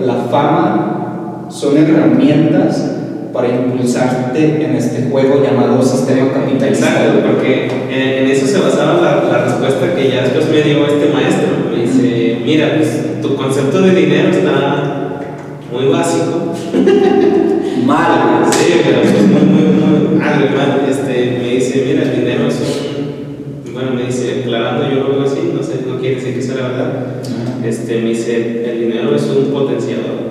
la 0.00 0.14
fama, 0.30 1.46
son 1.50 1.76
herramientas 1.78 2.94
para 3.32 3.48
impulsarte 3.48 4.64
en 4.64 4.74
este 4.76 5.08
juego 5.10 5.42
llamado 5.42 5.82
sistema 5.82 6.32
capitalista. 6.32 6.86
Exacto, 6.88 7.20
porque 7.26 7.68
en, 7.90 8.24
en 8.24 8.30
eso 8.30 8.46
se 8.46 8.58
basaba 8.58 9.00
la, 9.00 9.24
la 9.30 9.44
respuesta 9.44 9.94
que 9.94 10.10
ya 10.10 10.22
después 10.22 10.48
me 10.50 10.62
dio 10.62 10.86
este 10.86 11.12
maestro. 11.12 11.48
Me 11.74 11.82
dice, 11.82 12.38
mira, 12.44 12.74
pues 12.76 13.20
tu 13.22 13.34
concepto 13.36 13.80
de 13.82 13.94
dinero 13.94 14.28
está 14.30 15.20
muy 15.72 15.86
básico. 15.90 16.52
Mal, 17.86 18.40
güey. 18.40 18.52
Sí, 18.52 18.80
pero 18.84 19.00
pues 19.02 19.22
muy, 19.26 19.40
muy, 19.40 19.62
muy 19.62 20.18
mal, 20.18 20.50
mal. 20.56 20.86
Este, 20.90 21.38
me 21.40 21.48
dice, 21.54 21.84
mira, 21.86 22.02
el 22.02 22.16
dinero 22.20 22.48
es 22.48 22.56
un. 22.60 23.72
Bueno, 23.72 23.92
me 23.94 24.02
dice, 24.04 24.40
aclarando, 24.42 24.88
yo 24.90 25.04
lo 25.04 25.10
veo 25.10 25.22
así, 25.22 25.52
no 25.54 25.62
que 26.34 26.42
sea 26.42 26.56
la 26.56 26.68
verdad. 26.68 26.92
Este, 27.64 28.00
me 28.00 28.10
dice, 28.10 28.70
el 28.70 28.80
dinero 28.80 29.14
es 29.14 29.22
un 29.24 29.52
potenciador. 29.52 30.28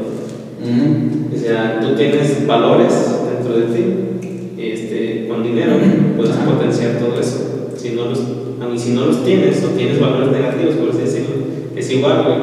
Ujú. 0.62 1.36
O 1.36 1.40
sea, 1.40 1.80
tú 1.82 1.96
tienes 1.96 2.46
valores 2.48 2.94
dentro 3.32 3.60
de 3.60 3.66
ti. 3.68 3.84
Este, 4.58 5.28
con 5.28 5.44
dinero 5.44 5.74
puedes 6.16 6.36
potenciar 6.36 6.94
todo 7.00 7.20
eso. 7.20 7.72
Si 7.76 7.92
no 7.92 8.06
los, 8.06 8.20
a 8.20 8.68
mí, 8.68 8.78
si 8.78 8.92
no 8.94 9.06
los 9.06 9.24
tienes 9.24 9.64
o 9.64 9.70
tienes 9.70 10.00
valores 10.00 10.32
negativos, 10.32 10.76
por 10.76 10.90
así 10.90 11.02
decirlo, 11.02 11.36
es 11.76 11.92
igual, 11.92 12.24
güey. 12.24 12.38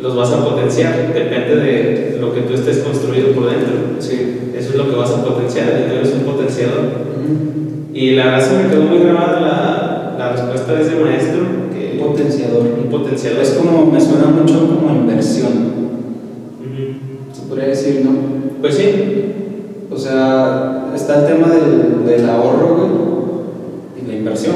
Los 0.00 0.16
vas 0.16 0.32
a 0.32 0.44
potenciar. 0.44 1.12
Depende 1.12 1.56
de 1.56 2.18
lo 2.20 2.34
que 2.34 2.40
tú 2.42 2.54
estés 2.54 2.78
construido 2.78 3.32
por 3.32 3.50
dentro. 3.50 3.72
Sí. 4.00 4.38
Eso 4.56 4.70
es 4.70 4.76
lo 4.76 4.90
que 4.90 4.96
vas 4.96 5.10
a 5.10 5.24
potenciar. 5.24 5.68
El 5.68 5.82
dinero 5.84 6.02
es 6.02 6.12
un 6.12 6.20
potenciador. 6.22 6.78
Ujú. 6.78 7.94
Y 7.94 8.12
la 8.12 8.26
verdad 8.26 8.48
se 8.48 8.56
me 8.56 8.70
quedó 8.70 8.82
muy 8.82 8.98
grabada 8.98 9.40
la, 9.40 10.16
la 10.18 10.32
respuesta 10.32 10.74
de 10.74 10.82
ese 10.82 10.96
maestro. 10.96 11.40
Que, 12.00 12.06
potenciador. 12.06 12.66
un 12.84 12.90
potenciador. 12.90 13.40
Es 13.42 13.50
como, 13.50 13.86
me 13.86 14.00
suena 14.00 14.26
mucho 14.26 14.68
como 14.68 14.94
inversión. 14.94 15.80
Se 17.32 17.42
podría 17.48 17.68
decir, 17.68 18.02
¿no? 18.04 18.10
Pues 18.60 18.74
sí. 18.74 18.86
O 19.92 19.96
sea, 19.96 20.92
está 20.94 21.20
el 21.20 21.26
tema 21.34 21.48
del, 21.48 22.06
del 22.06 22.28
ahorro, 22.28 22.76
güey, 22.76 24.04
y 24.04 24.08
la 24.10 24.18
inversión. 24.18 24.54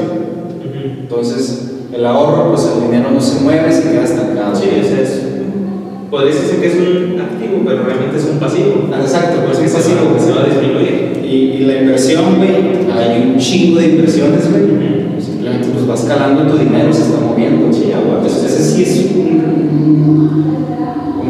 Entonces, 1.00 1.72
el 1.92 2.06
ahorro, 2.06 2.50
pues 2.50 2.70
el 2.76 2.84
dinero 2.90 3.10
no 3.12 3.20
se 3.20 3.40
mueve, 3.40 3.70
se 3.72 3.90
queda 3.90 4.04
estancado. 4.04 4.54
Sí, 4.54 4.68
es. 4.80 5.22
Podría 6.10 6.32
decirse 6.32 6.60
que 6.60 6.66
es 6.68 6.74
un 6.74 7.20
activo, 7.20 7.62
pero 7.66 7.82
realmente 7.82 8.16
es 8.16 8.24
un 8.30 8.38
pasivo. 8.38 8.88
Ah, 8.92 9.00
Exacto, 9.02 9.40
pues 9.46 9.58
es 9.58 9.72
pasivo, 9.72 10.10
güey. 10.10 10.20
se 10.20 10.32
va 10.32 10.42
a 10.42 10.46
disminuir. 10.46 11.20
Y, 11.24 11.34
y 11.34 11.58
la 11.64 11.80
inversión, 11.80 12.36
güey, 12.36 12.50
hay 12.92 13.32
un 13.32 13.38
chingo 13.38 13.80
de 13.80 13.88
inversiones, 13.88 14.48
güey. 14.50 15.20
Simplemente 15.20 15.68
pues 15.72 15.86
vas 15.86 16.02
calando 16.04 16.50
tu 16.52 16.58
dinero, 16.58 16.92
se 16.92 17.02
está 17.02 17.18
moviendo. 17.50 17.72
Sí, 17.72 17.92
a 17.92 17.98
huevo. 17.98 18.16
Entonces, 18.16 18.52
ese 18.52 18.62
sí 18.62 18.82
es 18.82 19.10
un, 19.16 20.44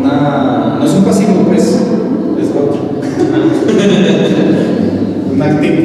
una. 0.00 0.77
No 0.79 0.85
es 0.85 0.92
un 0.92 1.05
pasivo, 1.05 1.44
pues, 1.46 1.64
es 1.64 2.50
otro. 2.50 2.81
un 5.33 5.42
activo. 5.42 5.77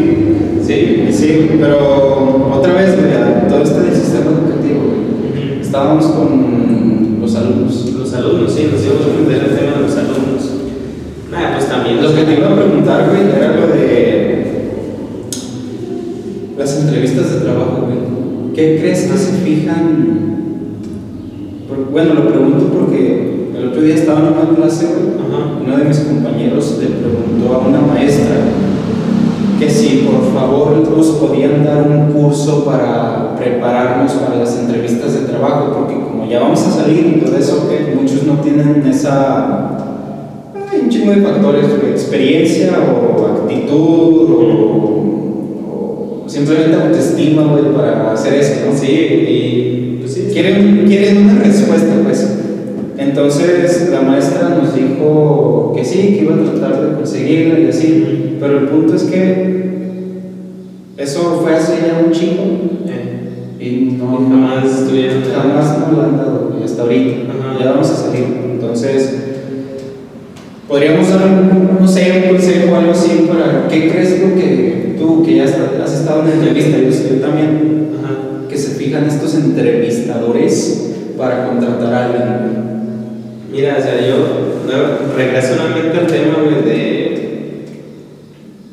Sí. 0.65 1.07
Sí, 1.11 1.49
pero 1.59 2.49
otra 2.53 2.73
vez, 2.73 2.95
todo 3.49 3.63
este 3.63 3.79
del 3.81 3.95
sistema 3.95 4.31
educativo. 4.31 4.81
Estábamos 5.61 6.05
con 6.05 7.17
los 7.19 7.35
alumnos. 7.35 7.93
Los 7.97 8.13
alumnos, 8.13 8.53
sí, 8.53 8.69
nos 8.71 8.83
íbamos 8.83 9.05
a 9.05 9.09
meter 9.19 9.43
el 9.49 9.55
tema 9.57 9.71
de 9.77 9.81
los 9.81 9.97
alumnos. 9.97 10.43
Nada, 11.31 11.55
pues 11.55 11.67
también. 11.67 12.01
Lo 12.01 12.15
que 12.15 12.23
te 12.23 12.37
iba 12.37 12.47
a 12.49 12.55
preguntar, 12.55 13.09
güey, 13.09 13.23
era 13.35 13.55
lo 13.55 13.67
de 13.67 14.69
las 16.57 16.77
entrevistas 16.79 17.33
de 17.33 17.39
trabajo. 17.41 17.88
¿Qué 18.59 18.77
crees 18.77 19.03
que 19.03 19.17
se 19.17 19.31
fijan? 19.37 20.35
Bueno, 21.93 22.13
lo 22.13 22.27
pregunto 22.27 22.73
porque 22.77 23.51
el 23.57 23.69
otro 23.69 23.81
día 23.81 23.95
estaba 23.95 24.19
en 24.19 24.25
una 24.33 24.53
clase. 24.53 24.85
Uno 25.65 25.77
de 25.77 25.85
mis 25.85 25.99
compañeros 25.99 26.77
le 26.81 26.87
preguntó 26.87 27.53
a 27.53 27.65
una 27.65 27.79
maestra 27.79 28.35
que 29.57 29.69
si 29.69 29.99
por 29.99 30.33
favor 30.33 30.75
nos 30.93 31.07
podían 31.07 31.63
dar 31.63 31.87
un 31.89 32.11
curso 32.11 32.65
para 32.65 33.33
prepararnos 33.37 34.11
para 34.11 34.35
las 34.35 34.59
entrevistas 34.59 35.13
de 35.13 35.27
trabajo, 35.27 35.75
porque 35.77 35.93
como 35.93 36.29
ya 36.29 36.41
vamos 36.41 36.59
a 36.59 36.69
salir 36.69 37.15
y 37.15 37.25
todo 37.25 37.37
eso, 37.37 37.69
que 37.69 37.95
muchos 37.95 38.23
no 38.23 38.41
tienen 38.41 38.85
esa 38.85 39.77
hay 40.69 40.81
un 40.81 40.89
chingo 40.89 41.13
de 41.13 41.21
factores, 41.21 41.65
experiencia 41.91 42.73
o 42.77 43.25
actitud 43.25 44.29
o 44.29 44.98
simplemente 46.39 46.75
autoestima, 46.75 47.43
güey, 47.43 47.73
para 47.75 48.13
hacer 48.13 48.33
eso, 48.35 48.65
¿no? 48.65 48.77
Sí, 48.77 48.87
y 48.87 49.97
pues 49.99 50.13
sí. 50.13 50.27
Quieren, 50.31 50.85
quieren 50.87 51.17
una 51.17 51.43
respuesta, 51.43 51.93
pues. 52.03 52.35
Entonces 52.97 53.89
la 53.91 54.01
maestra 54.01 54.49
nos 54.49 54.75
dijo 54.75 55.73
que 55.75 55.83
sí, 55.85 56.15
que 56.17 56.23
iba 56.23 56.35
a 56.35 56.43
tratar 56.51 56.81
de 56.89 56.95
conseguirla 56.95 57.59
y 57.59 57.67
así, 57.69 58.37
pero 58.39 58.59
el 58.59 58.65
punto 58.67 58.95
es 58.95 59.03
que 59.03 59.59
eso 60.97 61.39
fue 61.41 61.55
hace 61.55 61.75
ya 61.87 62.03
un 62.05 62.11
chingo 62.11 62.43
Eh, 62.87 63.15
y 63.59 63.97
no, 63.97 64.17
jamás 64.17 64.81
estuvieron. 64.81 65.23
jamás 65.23 65.79
no 65.79 65.95
lo 65.95 66.03
han 66.03 66.17
dado 66.17 66.59
hasta 66.63 66.81
ahorita. 66.81 67.31
Ajá. 67.31 67.57
Ya 67.59 67.71
vamos 67.71 67.89
a 67.89 67.95
salir. 67.95 68.25
Entonces, 68.53 69.15
podríamos 70.69 71.09
dar, 71.09 71.21
un- 71.27 71.77
no 71.81 71.87
sé, 71.87 72.23
un 72.29 72.35
consejo 72.35 72.71
o 72.71 72.75
algo 72.77 72.91
así 72.91 73.27
para 73.27 73.67
qué 73.67 73.89
crees 73.89 74.21
lo 74.21 74.35
que 74.35 74.95
tú, 74.99 75.23
que 75.25 75.35
ya 75.35 75.43
has 75.43 75.93
estado 75.93 76.23
en 76.23 76.31
entrevista, 76.33 76.77
yo, 76.77 76.89
yo 76.89 77.19
también, 77.21 77.89
Ajá. 78.01 78.47
que 78.47 78.55
se 78.57 78.75
fijan 78.75 79.05
estos 79.05 79.33
entrevistadores 79.35 80.91
para 81.17 81.47
contratar 81.47 81.93
a 81.93 82.05
alguien. 82.05 82.23
Mira, 83.51 83.77
o 83.79 83.81
sea, 83.81 83.95
yo 84.07 84.17
no, 84.67 85.17
regreso 85.17 85.55
nuevamente 85.55 85.97
al 85.97 86.07
tema, 86.07 86.37
de. 86.63 87.65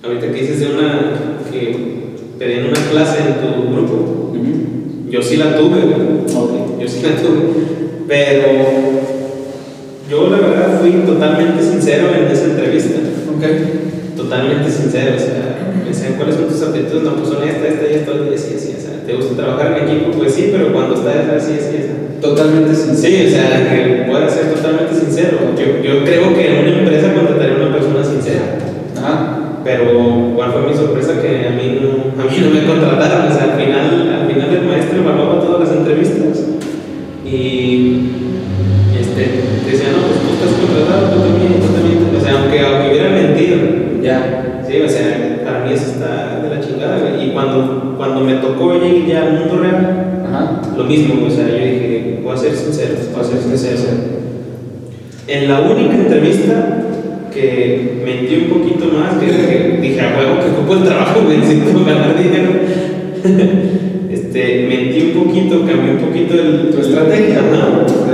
Ahorita 0.05 0.27
que 0.31 0.41
dices 0.41 0.61
de 0.61 0.67
una. 0.67 1.13
que 1.51 1.97
pedían 2.39 2.67
una 2.67 2.91
clase 2.91 3.17
en 3.21 3.35
tu 3.41 3.73
grupo. 3.75 4.33
Yo 5.11 5.23
sí 5.23 5.37
la 5.39 5.57
tuve, 5.57 5.81
güey. 5.81 6.37
Ok. 6.37 6.81
Yo 6.81 6.87
sí 6.89 7.01
la 7.03 7.17
tuve. 7.17 7.41
Pero. 8.07 9.06
Totalmente 11.17 11.63
sincero 11.63 12.09
en 12.13 12.31
esa 12.31 12.45
entrevista. 12.45 13.01
Ok. 13.33 13.45
Totalmente 14.17 14.71
sincero, 14.71 15.13
o 15.15 15.19
sea, 15.19 15.73
me 15.77 15.91
decían 15.91 16.15
cuáles 16.17 16.37
son 16.37 16.49
tus 16.49 16.63
aptitudes, 16.63 17.03
no, 17.05 17.17
pues 17.17 17.29
son 17.29 17.47
esta, 17.47 17.69
esta 17.69 17.85
y 17.85 17.95
esta, 17.95 18.13
y 18.13 18.35
así, 18.35 18.55
así, 18.57 18.75
o 18.77 18.81
sea, 18.81 19.05
¿te 19.05 19.13
gusta 19.13 19.37
trabajar 19.37 19.77
en 19.77 19.89
equipo? 19.89 20.11
Pues 20.17 20.33
sí, 20.35 20.49
pero 20.51 20.73
cuando 20.73 20.95
estás 20.97 21.29
así, 21.37 21.53
así, 21.61 21.77
así. 21.85 21.93
Totalmente 22.21 22.75
sincero. 22.75 22.97
Sí, 22.97 23.27
o 23.27 23.31
sea, 23.31 23.71
que 23.71 24.05
pueda 24.09 24.29
ser 24.29 24.55
totalmente 24.55 24.95
sincero. 24.95 25.37
Yo, 25.53 25.85
yo 25.85 26.05
creo 26.05 26.35
que 26.35 26.49
en 26.49 26.67
una 26.67 26.79
empresa 26.81 27.13
contrataría 27.13 27.55
a 27.55 27.61
una 27.61 27.77
persona 27.77 28.03
sincera. 28.03 28.57
Ajá. 28.97 29.61
Pero, 29.63 30.33
¿cuál 30.35 30.53
fue 30.53 30.73
mi 30.73 30.75
sorpresa? 30.75 31.21
Que 31.21 31.49
a 31.49 31.51
mí 31.51 31.79
no, 31.83 32.23
a 32.23 32.25
mí 32.25 32.37
no 32.41 32.51
me 32.51 32.67
contrataron. 32.67 33.31
O 33.31 33.35
sea, 33.35 33.53
al 33.53 33.61
final, 33.61 34.17
al 34.17 34.27
final 34.33 34.49
el 34.55 34.65
maestro 34.65 34.99
evaluaba 34.99 35.41
todas 35.41 35.69
las 35.69 35.77
entrevistas. 35.77 36.41
Y 37.27 38.11
este, 38.97 39.69
decía, 39.69 39.91
no, 39.93 40.06
estás 40.37 40.53
contratado, 40.61 41.09
tú 41.11 41.19
también, 41.25 41.61
tú 41.61 41.69
también. 41.73 41.99
O 42.13 42.21
sea, 42.21 42.33
aunque, 42.41 42.61
aunque 42.61 42.91
hubiera 42.93 43.11
mentido. 43.11 43.57
Ya. 44.03 44.63
Sí, 44.69 44.81
o 44.81 44.89
sea, 44.89 45.41
para 45.45 45.65
mí 45.65 45.73
eso 45.73 45.93
está 45.93 46.41
de 46.43 46.55
la 46.55 46.61
chingada. 46.61 47.23
Y 47.23 47.31
cuando, 47.31 47.95
cuando 47.97 48.21
me 48.21 48.35
tocó 48.35 48.75
llegar 48.75 49.07
ya 49.07 49.23
al 49.23 49.33
mundo 49.41 49.63
real, 49.63 50.23
Ajá. 50.27 50.61
lo 50.77 50.85
mismo, 50.85 51.27
o 51.27 51.31
sea, 51.31 51.49
yo 51.49 51.55
dije, 51.55 52.21
voy 52.23 52.35
a 52.35 52.37
ser 52.37 52.53
sincero, 52.53 52.95
voy 53.13 53.21
a 53.21 53.25
ser 53.25 53.41
sincero. 53.41 53.93
En 55.29 55.49
la 55.49 55.61
única 55.61 55.95
entrevista 55.95 56.83
que 57.33 58.03
mentí 58.05 58.47
un 58.47 58.59
poquito 58.59 58.87
más, 58.97 59.19
que, 59.19 59.27
que 59.27 59.79
dije, 59.81 60.01
a 60.01 60.17
huevo 60.19 60.41
que 60.41 60.51
ocupo 60.51 60.75
el 60.75 60.85
trabajo, 60.85 61.21
güey, 61.25 61.39
necesito 61.39 61.85
ganar 61.85 62.17
dinero. 62.17 62.51
este, 64.11 64.67
mentí 64.69 65.13
un 65.13 65.25
poquito, 65.25 65.67
cambié 65.67 65.93
un 65.93 65.99
poquito 65.99 66.35
el, 66.35 66.71
Tu 66.71 66.81
estrategia. 66.81 67.41
¿no? 67.43 68.06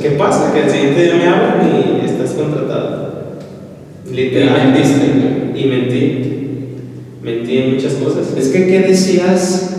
¿Qué 0.00 0.10
pasa? 0.12 0.52
Que 0.54 0.62
al 0.62 0.70
siguiente 0.70 1.02
día 1.02 1.14
me 1.16 1.26
hablan 1.26 1.70
y 2.02 2.06
estás 2.06 2.30
contratado. 2.30 3.10
Literal. 4.10 4.56
Y 4.56 4.72
mentiste. 4.72 5.06
Y 5.54 5.64
mentí. 5.66 6.30
Mentí 7.22 7.58
en 7.58 7.74
muchas 7.74 7.94
cosas. 7.94 8.34
Es 8.36 8.48
que, 8.48 8.66
¿qué 8.66 8.80
decías 8.80 9.76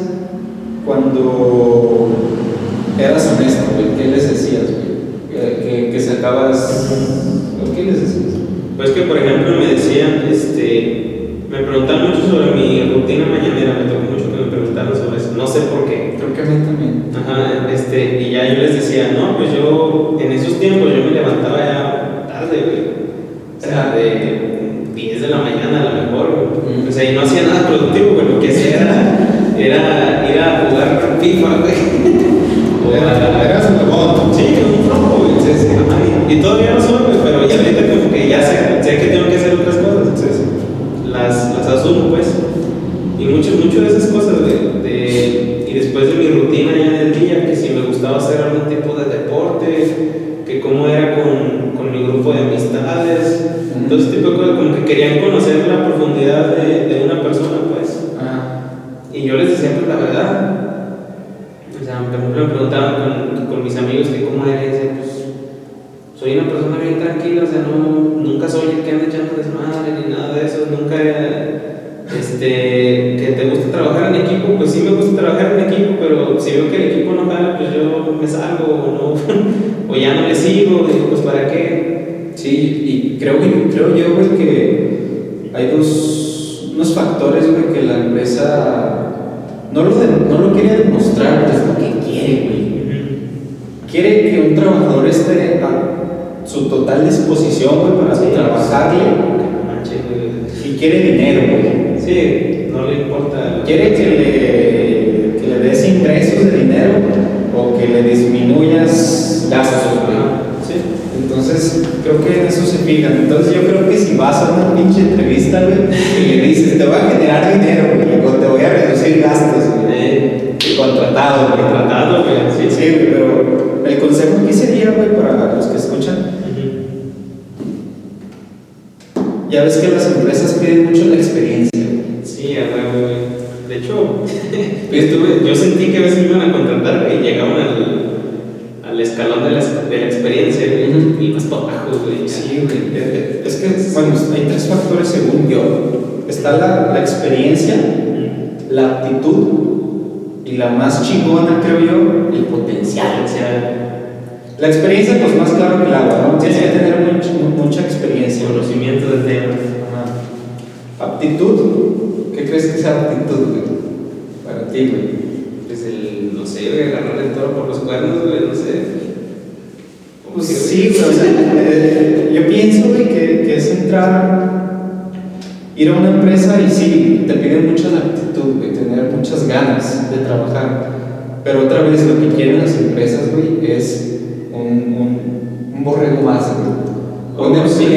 cuando 0.85 2.09
eras 2.99 3.35
honesto, 3.35 3.63
güey? 3.73 3.97
¿Qué 3.97 4.15
les 4.15 4.29
decías, 4.29 4.63
güey? 4.69 4.91
Que, 5.31 5.63
que, 5.63 5.91
que 5.91 5.99
sacabas. 5.99 6.91
¿Qué 7.75 7.83
les 7.83 8.01
decías? 8.01 8.33
Pues 8.77 8.91
que 8.91 9.01
por 9.03 9.17
ejemplo 9.17 9.57
me 9.57 9.73
decían, 9.73 10.27
este, 10.31 11.37
me 11.49 11.59
preguntaban 11.59 12.09
mucho 12.09 12.27
sobre 12.27 12.51
mi 12.51 12.93
rutina 12.93 13.25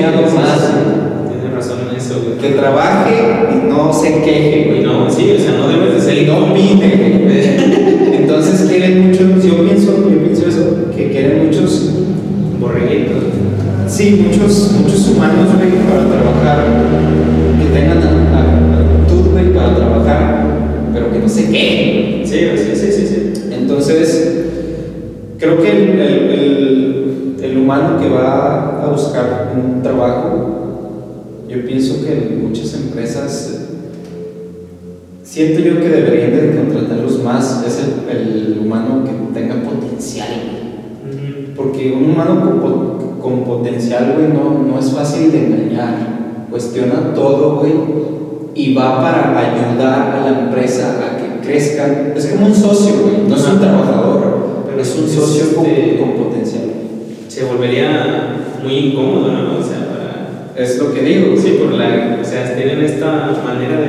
razón 0.02 1.88
en 1.88 1.96
eso. 1.96 2.37
Que 2.40 2.50
trabajan 2.50 3.03
y 48.64 48.72
va 48.72 49.03
para 49.03 49.38
ayudar 49.38 50.16
a 50.16 50.20
la 50.22 50.38
empresa 50.40 50.98
a 50.98 51.18
que 51.18 51.46
crezca. 51.46 52.14
Es 52.16 52.27
como 52.29 52.46
un 52.46 52.55
socio, 52.55 52.94
no 53.29 53.37
es 53.37 53.46
un 53.46 53.61
trabajador, 53.61 54.64
pero 54.66 54.81
es 54.81 54.96
un 54.96 55.07
socio 55.07 55.44
este, 55.44 55.98
con, 55.98 56.12
con, 56.12 56.24
potencial. 56.24 56.64
Se 57.29 57.44
volvería 57.44 58.37
muy 58.62 58.74
incómodo, 58.74 59.33
¿no? 59.33 59.59
O 59.59 59.62
sea. 59.62 59.90
Es 60.57 60.79
lo 60.79 60.94
que 60.94 61.03
digo. 61.03 61.37
Sí, 61.37 61.59
por 61.61 61.72
la, 61.74 62.18
o 62.22 62.24
sea, 62.24 62.55
tienen 62.57 62.83
esta 62.83 63.33
manera 63.44 63.81
de 63.81 63.84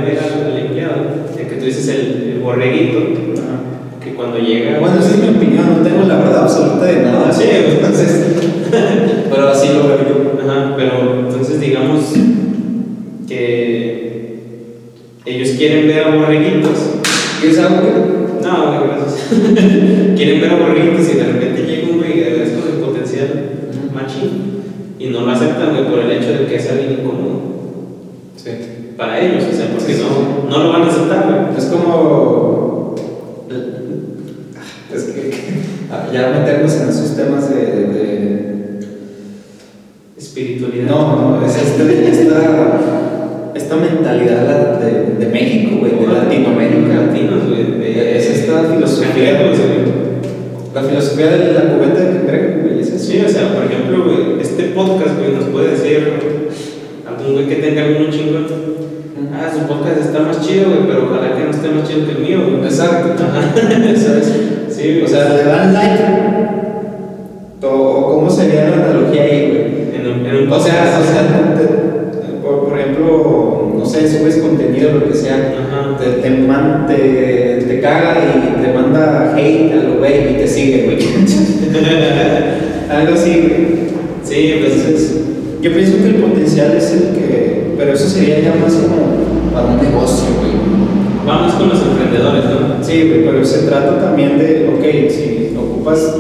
Sí, 92.82 93.24
pero 93.26 93.43
se 93.43 93.68
trata 93.68 93.99
también 93.99 94.38
de, 94.38 94.70
ok, 94.70 95.11
si 95.11 95.55
ocupas 95.57 96.16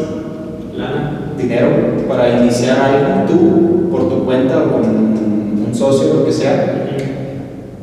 dinero 1.37 1.67
para 2.07 2.41
iniciar 2.41 2.77
algo 2.79 3.27
tú 3.27 3.89
por 3.91 4.09
tu 4.09 4.25
cuenta 4.25 4.63
o 4.63 4.71
con 4.71 4.81
un 4.83 5.69
socio, 5.73 6.13
lo 6.13 6.25
que 6.25 6.31
sea, 6.31 6.87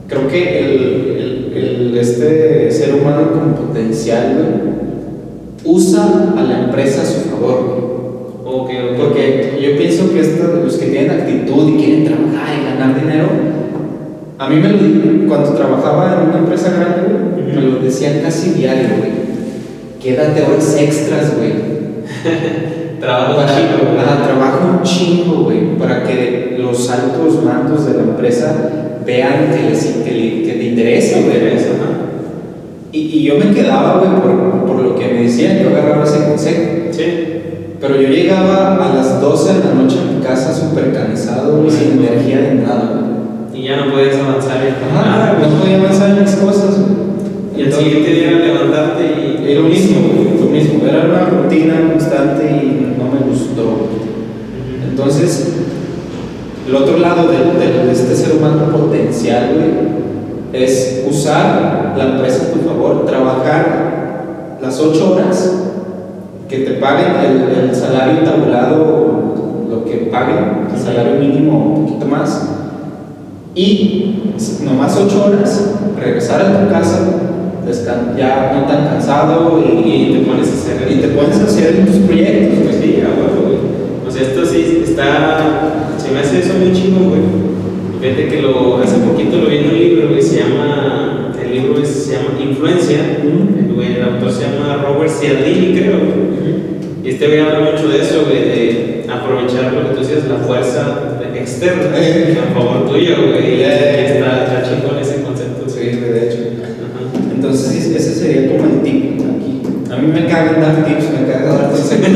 creo 0.08 0.28
que 0.28 0.58
el, 0.58 1.52
el, 1.54 1.64
el 1.64 1.98
este 1.98 2.70
ser 2.70 2.94
humano 2.94 3.30
con 3.32 3.54
potencial 3.54 4.72
usa 5.64 6.34
a 6.36 6.42
la 6.42 6.64
empresa 6.64 7.02
a 7.02 7.04
su 7.04 7.28
favor. 7.30 7.82
Okay, 8.44 8.78
okay. 8.78 8.96
Porque 8.98 9.58
yo 9.62 9.78
pienso 9.78 10.12
que 10.12 10.20
estos, 10.20 10.64
los 10.64 10.76
que 10.76 10.86
tienen 10.86 11.10
actitud 11.10 11.68
y 11.68 11.76
quieren 11.76 12.04
trabajar 12.04 12.48
y 12.58 12.64
ganar 12.64 13.00
dinero, 13.00 13.28
a 14.38 14.48
mí 14.48 14.56
me 14.56 14.68
lo 14.68 15.28
cuando 15.28 15.54
trabajaba 15.54 16.20
en 16.20 16.28
una 16.28 16.38
empresa 16.38 16.70
grande, 16.70 17.11
me 17.55 17.62
lo 17.62 17.78
decían 17.80 18.20
casi 18.22 18.50
diario, 18.50 18.88
güey. 18.98 19.11
Quédate 20.03 20.42
horas 20.42 20.76
extras, 20.78 21.36
güey. 21.36 21.53
Trabajo 23.00 23.34
Para- 23.36 24.24
trabajo 24.24 24.59
un 24.78 24.82
chingo, 24.82 25.44
güey, 25.44 25.76
para 25.76 26.05
que 26.05 26.57
los 26.59 26.88
altos 26.90 27.42
mandos 27.44 27.86
de 27.86 27.94
la 27.94 28.03
empresa 28.03 28.55
vean 29.05 29.50
que 29.53 29.70
les, 29.70 29.84
que 30.05 30.11
le, 30.12 30.42
que 30.44 30.53
te 30.53 30.64
interesa, 30.64 31.18
güey. 31.20 31.32
Y, 32.92 32.98
y 33.00 33.22
yo 33.24 33.36
me 33.38 33.53
quedaba, 33.55 33.98
güey, 33.98 34.20
por, 34.20 34.66
por 34.66 34.82
lo 34.84 34.94
que 34.94 35.09
me 35.09 35.22
decían, 35.22 35.59
yo 35.62 35.70
agarraba 35.70 36.05
ese 36.05 36.24
consejo. 36.28 36.62
Sí. 36.92 37.05
Pero 37.80 38.00
yo 38.00 38.09
llegaba 38.09 38.76
a 38.76 38.94
las 38.94 39.20
12 39.20 39.55
de 39.55 39.64
la 39.64 39.74
noche 39.74 39.96
a 39.98 40.12
mi 40.12 40.22
casa 40.22 40.55
súper 40.55 40.92
cansado, 40.92 41.57
güey, 41.59 41.70
sin 41.70 41.92
energía 41.98 42.38
de 42.40 42.55
nada, 42.55 42.92
güey. 43.50 43.61
Y 43.61 43.66
ya 43.66 43.76
no 43.78 43.92
puedes 43.92 44.16
avanzar 44.16 44.59
en 44.64 44.94
nada, 44.94 45.36
güey. 45.38 45.50
no 45.50 45.57
podía 45.61 45.78
avanzar 45.78 46.11
en 46.11 46.22
mis 46.22 46.34
cosas, 46.36 46.78
güey. 46.78 47.11
Y 47.57 47.61
el 47.62 47.72
siguiente 47.72 48.11
día 48.11 48.30
levantarte 48.32 49.03
y. 49.05 49.50
Y 49.50 49.55
lo 49.55 49.62
mismo, 49.62 49.98
lo 50.40 50.46
mismo. 50.46 50.86
Era 50.86 51.05
una 51.07 51.24
rutina 51.42 51.74
constante 51.92 52.44
y 52.44 52.96
no 52.98 53.05
me 53.12 53.28
gustó. 53.30 53.88
Entonces, 54.88 55.53
el 56.68 56.74
otro 56.74 56.98
lado 56.98 57.28
de, 57.28 57.36
de- 57.38 57.84
de 57.86 57.92
este 57.92 58.14
ser 58.14 58.36
humano 58.36 58.70
potencial, 58.70 59.50
güey, 59.55 60.62
es 60.62 61.05
usar 61.11 61.94
la 61.96 62.05
empresa 62.05 62.44
a 62.44 62.53
tu 62.53 62.61
favor, 62.68 63.05
trabajar 63.07 64.59
las 64.62 64.78
8 64.80 65.12
horas, 65.14 65.55
que 66.48 66.59
te 66.59 66.70
paguen 66.72 67.12
el, 67.24 67.68
el 67.70 67.74
salario 67.74 68.22
tabulado, 68.22 69.34
lo 69.68 69.84
que 69.84 70.09
paguen, 70.12 70.68
el 70.72 70.78
salario 70.80 71.18
mínimo, 71.20 71.74
un 71.74 71.86
poquito 71.86 72.07
más, 72.07 72.48
y 73.55 74.34
nomás 74.64 74.96
8 74.96 75.24
horas, 75.26 75.70
regresar 75.98 76.42
a 76.42 76.64
tu 76.66 76.70
casa, 76.72 76.98
ya 78.16 78.52
no 78.54 78.66
tan 78.66 78.86
cansado 78.86 79.62
y, 79.64 79.88
Y 79.88 80.12
te 80.14 80.26
pones 80.26 80.48
a 80.48 80.52
hacer. 80.52 80.90
y 80.92 80.96
te 81.00 81.08
pones 81.08 81.38
a 81.40 81.44
hacer 81.44 81.86
tus 81.86 81.96
proyectos, 81.96 82.58
Pues 82.64 82.76
sí, 82.76 83.00
a 83.00 83.08
huevo, 83.18 83.46
güey. 83.46 84.12
Sea, 84.12 84.22
esto 84.22 84.44
sí 84.44 84.82
está. 84.84 85.94
Se 85.96 86.10
me 86.10 86.20
hace 86.20 86.40
eso 86.40 86.54
muy 86.58 86.72
chingo, 86.72 87.08
güey. 87.10 87.22
Fíjate 88.00 88.28
que 88.28 88.42
lo, 88.42 88.78
hace 88.78 88.96
poquito 88.98 89.38
lo 89.38 89.46
vi 89.48 89.56
en 89.58 89.68
un 89.70 89.78
libro, 89.78 90.08
güey. 90.10 90.20
Se 90.22 90.40
llama. 90.40 91.32
El 91.42 91.52
libro 91.52 91.80
es- 91.82 91.88
se 91.88 92.12
llama 92.12 92.28
Influencia. 92.42 92.98
El, 93.22 94.02
autor 94.02 94.30
se 94.30 94.42
llama 94.42 94.82
Robert 94.84 95.10
Cialdini, 95.10 95.76
creo. 95.78 95.98
Y 97.04 97.08
este 97.08 97.26
güey 97.26 97.40
habla 97.40 97.60
mucho 97.72 97.88
de 97.88 98.00
eso, 98.02 98.24
güey, 98.26 98.38
de 98.44 99.06
aprovechar 99.10 99.72
lo 99.72 99.88
que 99.88 99.94
tú 99.94 100.00
decías, 100.02 100.28
la 100.28 100.36
fuerza 100.46 101.18
externa 101.34 101.96
Eh. 101.98 102.36
a 102.38 102.54
favor 102.54 102.88
tuyo, 102.88 103.16
güey. 103.32 103.56
Y 103.56 103.60
Eh. 103.62 104.16
está, 104.18 104.44
está 104.44 104.62
chingón 104.68 104.98
ese 105.00 105.22
concepto. 105.22 105.68
Sí, 105.68 105.80
de 105.80 106.28
hecho. 106.28 106.38
Ajá. 106.62 107.34
Entonces, 107.34 107.82
sí, 107.84 107.94
ese 107.96 108.14
sería 108.14 108.48
como 108.56 108.64
el 108.72 108.82
tip 108.82 109.20
aquí. 109.20 109.62
A 109.91 109.91
mí 110.03 110.12
me 110.12 110.26
cagan 110.26 110.61
dar 110.61 110.84
tips, 110.84 111.05
me 111.20 111.26
cagan 111.32 111.48
dar 111.57 111.70
consejos. 111.70 112.07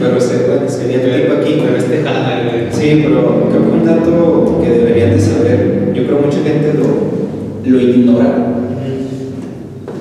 pero 0.00 0.20
se- 0.20 0.46
bueno, 0.46 0.68
sería 0.68 1.02
el 1.02 1.22
tip 1.22 1.32
aquí. 1.38 1.62
Pero 1.64 1.76
este 1.76 2.02
jala. 2.02 2.42
Sí, 2.72 3.00
pero 3.04 3.48
creo 3.50 3.62
que 3.62 3.68
un 3.70 3.84
dato 3.84 4.60
que 4.62 4.70
deberían 4.70 5.10
de 5.10 5.20
saber, 5.20 5.92
yo 5.94 6.04
creo 6.06 6.18
mucha 6.20 6.38
gente 6.42 6.74
lo, 6.74 7.70
lo 7.70 7.80
ignora. 7.80 8.54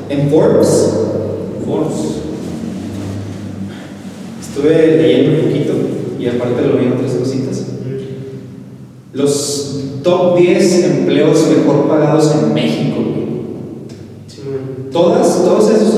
En 0.10 0.30
Forbes, 0.30 0.94
Force. 1.66 2.18
estuve 4.42 4.98
leyendo 5.02 5.32
un 5.42 5.48
poquito 5.48 5.74
y 6.20 6.28
aparte 6.28 6.62
lo 6.68 6.78
vi 6.78 6.86
en 6.86 6.94
otras 6.94 7.12
cositas. 7.14 7.66
Los 9.14 9.80
top 10.04 10.38
10 10.38 10.84
empleos 10.86 11.46
mejor 11.58 11.88
pagados 11.88 12.34
en 12.42 12.54
México. 12.54 12.98
Sí. 14.28 14.42
Todas, 14.92 15.44
todos 15.44 15.70
esos 15.72 15.97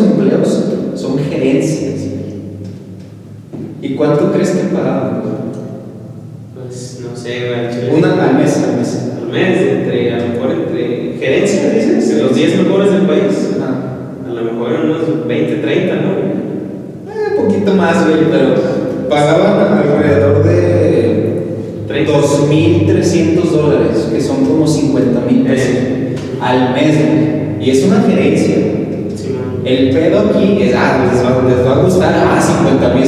cuánto 4.00 4.32
crees 4.32 4.52
que 4.52 4.74
pagaban? 4.74 5.22
güey? 5.22 5.34
Pues 6.56 7.02
no 7.04 7.16
sé, 7.16 7.50
güey. 7.50 7.97
Una 8.00 8.14
al 8.30 8.36
mes, 8.38 8.58
al 8.64 8.78
mes. 8.78 9.10
al 9.22 9.28
mes, 9.32 9.58
entre, 9.62 10.14
a 10.14 10.18
lo 10.20 10.28
mejor 10.30 10.52
entre 10.52 11.18
gerencia, 11.20 11.70
dices, 11.72 12.16
de 12.16 12.24
los 12.24 12.34
10 12.34 12.64
mejores 12.64 12.91
del 12.93 13.02
país. 13.04 13.50
A 14.26 14.32
lo 14.34 14.41
mejor 14.41 14.72
unos 14.86 15.28
20, 15.28 15.56
30, 15.56 15.95
¿no? 15.95 16.12
Eh, 16.12 17.38
un 17.38 17.45
poquito 17.45 17.74
más, 17.76 18.06
güey, 18.08 18.20
pero 18.32 18.56
pagaban 19.10 19.78
alrededor 19.80 20.43
de 20.45 21.43
30. 21.88 22.12
2.300 22.14 23.43
dólares, 23.52 24.08
que 24.14 24.22
son 24.22 24.45
como 24.45 24.66
50 24.66 25.20
mil 25.30 25.43
pesos 25.43 25.68
Eh. 25.76 26.16
al 26.41 26.74
mes, 26.74 26.95
güey. 26.95 27.68
Y 27.68 27.72
es 27.72 27.84
una 27.86 28.02
gerencia. 28.02 28.56
Sí. 29.16 29.36
El 29.66 29.89
pedo 29.89 30.20
aquí 30.30 30.58
es, 30.62 30.74
ah, 30.74 31.06
les 31.12 31.22
va, 31.22 31.43
les 31.50 31.68
va 31.68 31.76
a 31.76 31.84
gustar, 31.84 32.14
ah, 32.16 32.41
50 32.41 32.93
mil 32.95 33.06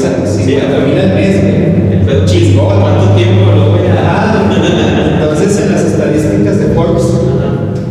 50 0.60 0.86
mil 0.86 1.00
al 1.00 1.14
mes. 1.16 1.36
El 1.44 2.02
pedo 2.06 2.26
chingón, 2.26 2.82
¿cuánto 2.82 3.16
tiempo 3.16 3.52
lo 3.56 3.72
voy 3.72 3.88
a 3.88 3.94
Ajá. 3.94 4.52
Entonces, 5.14 5.62
en 5.62 5.72
las 5.72 5.86
estadísticas 5.86 6.60
de 6.60 6.66
Forbes, 6.76 7.04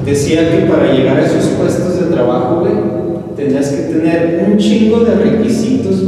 decía 0.04 0.50
que 0.50 0.66
para 0.66 0.92
llegar 0.92 1.18
a 1.18 1.26
esos 1.26 1.44
puestos 1.58 2.00
de 2.00 2.14
trabajo, 2.14 2.60
güey, 2.60 2.72
tenías 3.36 3.68
que 3.68 3.82
tener 3.82 4.44
un 4.46 4.58
chingo 4.58 5.00
de 5.00 5.14
requisitos, 5.14 6.04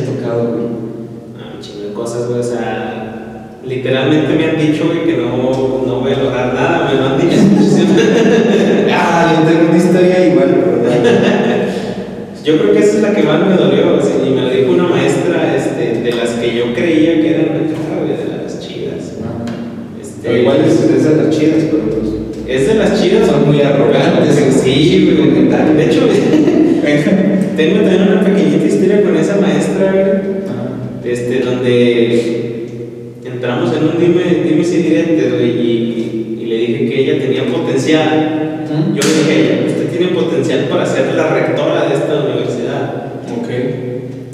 he 0.00 0.06
tocado, 0.06 0.52
güey? 0.52 0.66
Ah, 1.38 1.52
un 1.56 1.62
chingo 1.62 1.88
de 1.88 1.92
cosas, 1.92 2.28
güey. 2.28 2.40
O 2.40 2.42
sea, 2.42 3.58
literalmente 3.64 4.34
me 4.34 4.44
han 4.44 4.58
dicho, 4.58 4.86
güey, 4.86 5.04
que 5.04 5.16
no, 5.16 5.84
no 5.86 6.00
voy 6.00 6.12
a 6.12 6.18
lograr 6.18 6.54
nada, 6.54 6.90
me 6.90 6.98
lo 6.98 7.06
han 7.06 7.20
dicho 7.20 7.36
ah, 8.92 9.34
yo 9.36 9.48
tengo 9.48 9.68
una 9.68 9.78
historia 9.78 10.26
igual, 10.28 10.48
¿verdad? 10.48 11.70
yo 12.44 12.58
creo 12.58 12.72
que 12.72 12.78
esa 12.78 12.96
es 12.96 13.02
la 13.02 13.14
que 13.14 13.22
más 13.22 13.46
me 13.46 13.54
dolió, 13.54 13.96
o 13.96 14.26
y 14.26 14.30
me 14.30 14.42
lo 14.42 14.50
dijo 14.50 14.72
una 14.72 14.88
maestra 14.88 15.54
este, 15.54 16.00
de 16.00 16.12
las 16.12 16.30
que 16.30 16.56
yo 16.56 16.72
creía 16.74 17.20
que 17.20 17.30
eran 17.30 17.44
de 17.44 18.42
las 18.42 18.60
chidas. 18.60 19.18
Ah. 19.22 19.44
Este, 20.00 20.40
igual 20.40 20.64
es, 20.64 21.04
de 21.04 21.16
las 21.22 21.30
chidas, 21.36 21.64
pero 21.70 21.84
pues. 21.84 22.10
Es 22.48 22.66
de 22.66 22.74
las 22.74 23.00
chidas, 23.00 23.28
son 23.28 23.46
muy 23.46 23.60
arrogantes, 23.60 24.34
sí, 24.64 25.16
güey, 25.16 25.48
de 25.76 25.84
hecho, 25.84 26.00
tengo 27.56 27.80
también 27.80 28.08
una 28.10 28.24
pequeña 28.24 28.39
con 28.98 29.16
esa 29.16 29.36
maestra. 29.36 30.22
Este, 31.04 31.40
donde 31.40 32.66
entramos 33.24 33.74
en 33.74 33.84
un 33.84 33.98
dime, 33.98 34.44
dime 34.44 34.62
si 34.62 34.76
y, 34.78 36.46
le 36.46 36.56
dije 36.56 36.88
que 36.88 37.00
ella 37.00 37.24
tenía 37.24 37.46
potencial. 37.46 38.66
Yo 38.94 39.00
le 39.02 39.32
dije 39.32 39.64
usted 39.66 39.96
tiene 39.96 40.12
potencial 40.12 40.66
para 40.68 40.84
ser 40.84 41.14
la 41.14 41.28
rectora 41.28 41.86
de 41.88 41.94
esta 41.94 42.24
universidad. 42.24 43.12
Ok. 43.38 43.48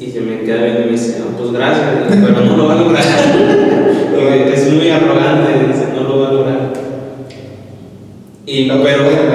Y 0.01 0.11
se 0.11 0.21
me 0.21 0.41
queda 0.41 0.65
viendo 0.65 0.81
y 0.83 0.85
me 0.87 0.93
dice, 0.93 1.21
no, 1.21 1.37
pues 1.39 1.53
gracias, 1.53 1.87
pero 2.09 2.45
no 2.45 2.57
lo 2.57 2.67
va 2.67 2.73
a 2.73 2.83
lograr. 2.83 3.05
es 4.55 4.73
muy 4.73 4.89
arrogante, 4.89 5.67
dice, 5.69 5.87
no 5.95 6.09
lo 6.09 6.21
va 6.21 6.29
a 6.29 6.33
lograr. 6.33 6.73
Y, 8.47 8.69
pero 8.69 9.26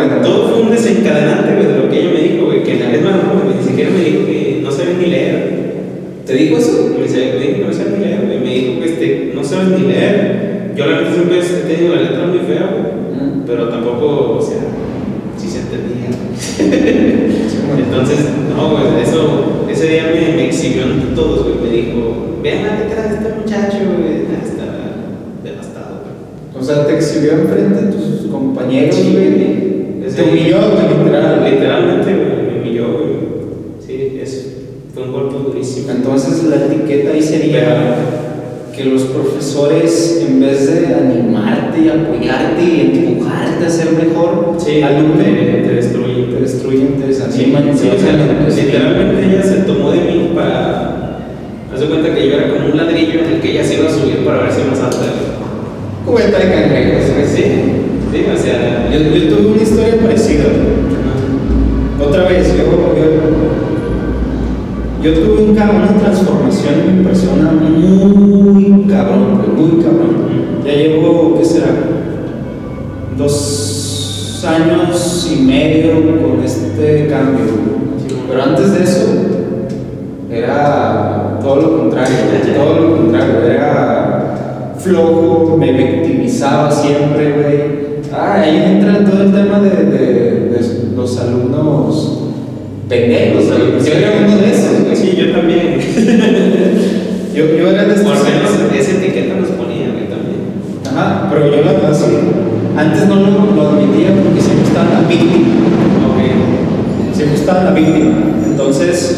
En 107.47 107.65
la 107.65 107.71
víctima. 107.71 108.17
Entonces, 108.45 109.17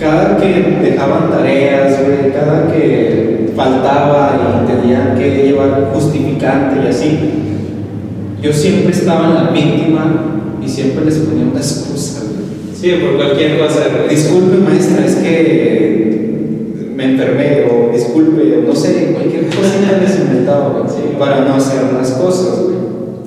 cada 0.00 0.36
que 0.36 0.78
dejaban 0.82 1.30
tareas, 1.30 1.96
cada 2.34 2.72
que 2.72 3.52
faltaba 3.54 4.64
y 4.64 4.72
tenían 4.72 5.16
que 5.16 5.46
llevar 5.46 5.90
justificante 5.94 6.80
y 6.84 6.88
así, 6.88 7.18
yo 8.42 8.52
siempre 8.52 8.90
estaba 8.92 9.28
en 9.28 9.34
la 9.34 9.50
víctima 9.52 10.58
y 10.60 10.68
siempre 10.68 11.04
les 11.04 11.18
ponía 11.18 11.44
una 11.44 11.60
excusa. 11.60 12.22
Sí, 12.74 12.90
por 13.00 13.16
cualquier 13.16 13.60
cosa. 13.60 13.82
Disculpe 14.10 14.56
maestra, 14.58 15.06
es 15.06 15.14
que 15.16 16.92
me 16.96 17.12
enfermé 17.12 17.64
o 17.70 17.92
disculpe, 17.92 18.64
no 18.66 18.74
sé, 18.74 19.12
cualquier 19.14 19.46
cosa 19.46 20.00
les 20.00 20.18
inventaba 20.18 20.84
Sí. 20.88 21.16
para 21.16 21.44
no 21.44 21.54
hacer 21.54 21.92
las 21.92 22.10
cosas. 22.12 22.58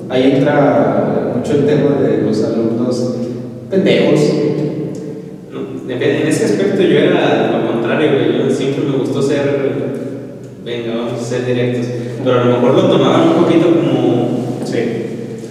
Ahí 0.10 0.34
entra 0.36 1.32
mucho 1.36 1.53
el 1.53 1.66
tema 1.66 2.01
de 2.01 2.22
los 2.22 2.43
alumnos 2.43 3.16
pendejos. 3.70 4.20
No, 5.51 5.91
en 5.91 6.28
ese 6.28 6.45
aspecto 6.45 6.82
yo 6.82 6.97
era 6.97 7.51
lo 7.51 7.72
contrario, 7.72 8.11
güey. 8.13 8.38
Yo 8.38 8.55
siempre 8.55 8.86
me 8.86 8.97
gustó 8.97 9.22
ser. 9.22 9.95
Venga, 10.63 10.95
vamos 10.95 11.22
a 11.22 11.24
ser 11.24 11.45
directos. 11.45 11.88
Pero 12.24 12.41
a 12.41 12.45
lo 12.45 12.55
mejor 12.55 12.74
lo 12.74 12.89
tomaban 12.89 13.30
un 13.30 13.43
poquito 13.43 13.68
como. 13.68 14.59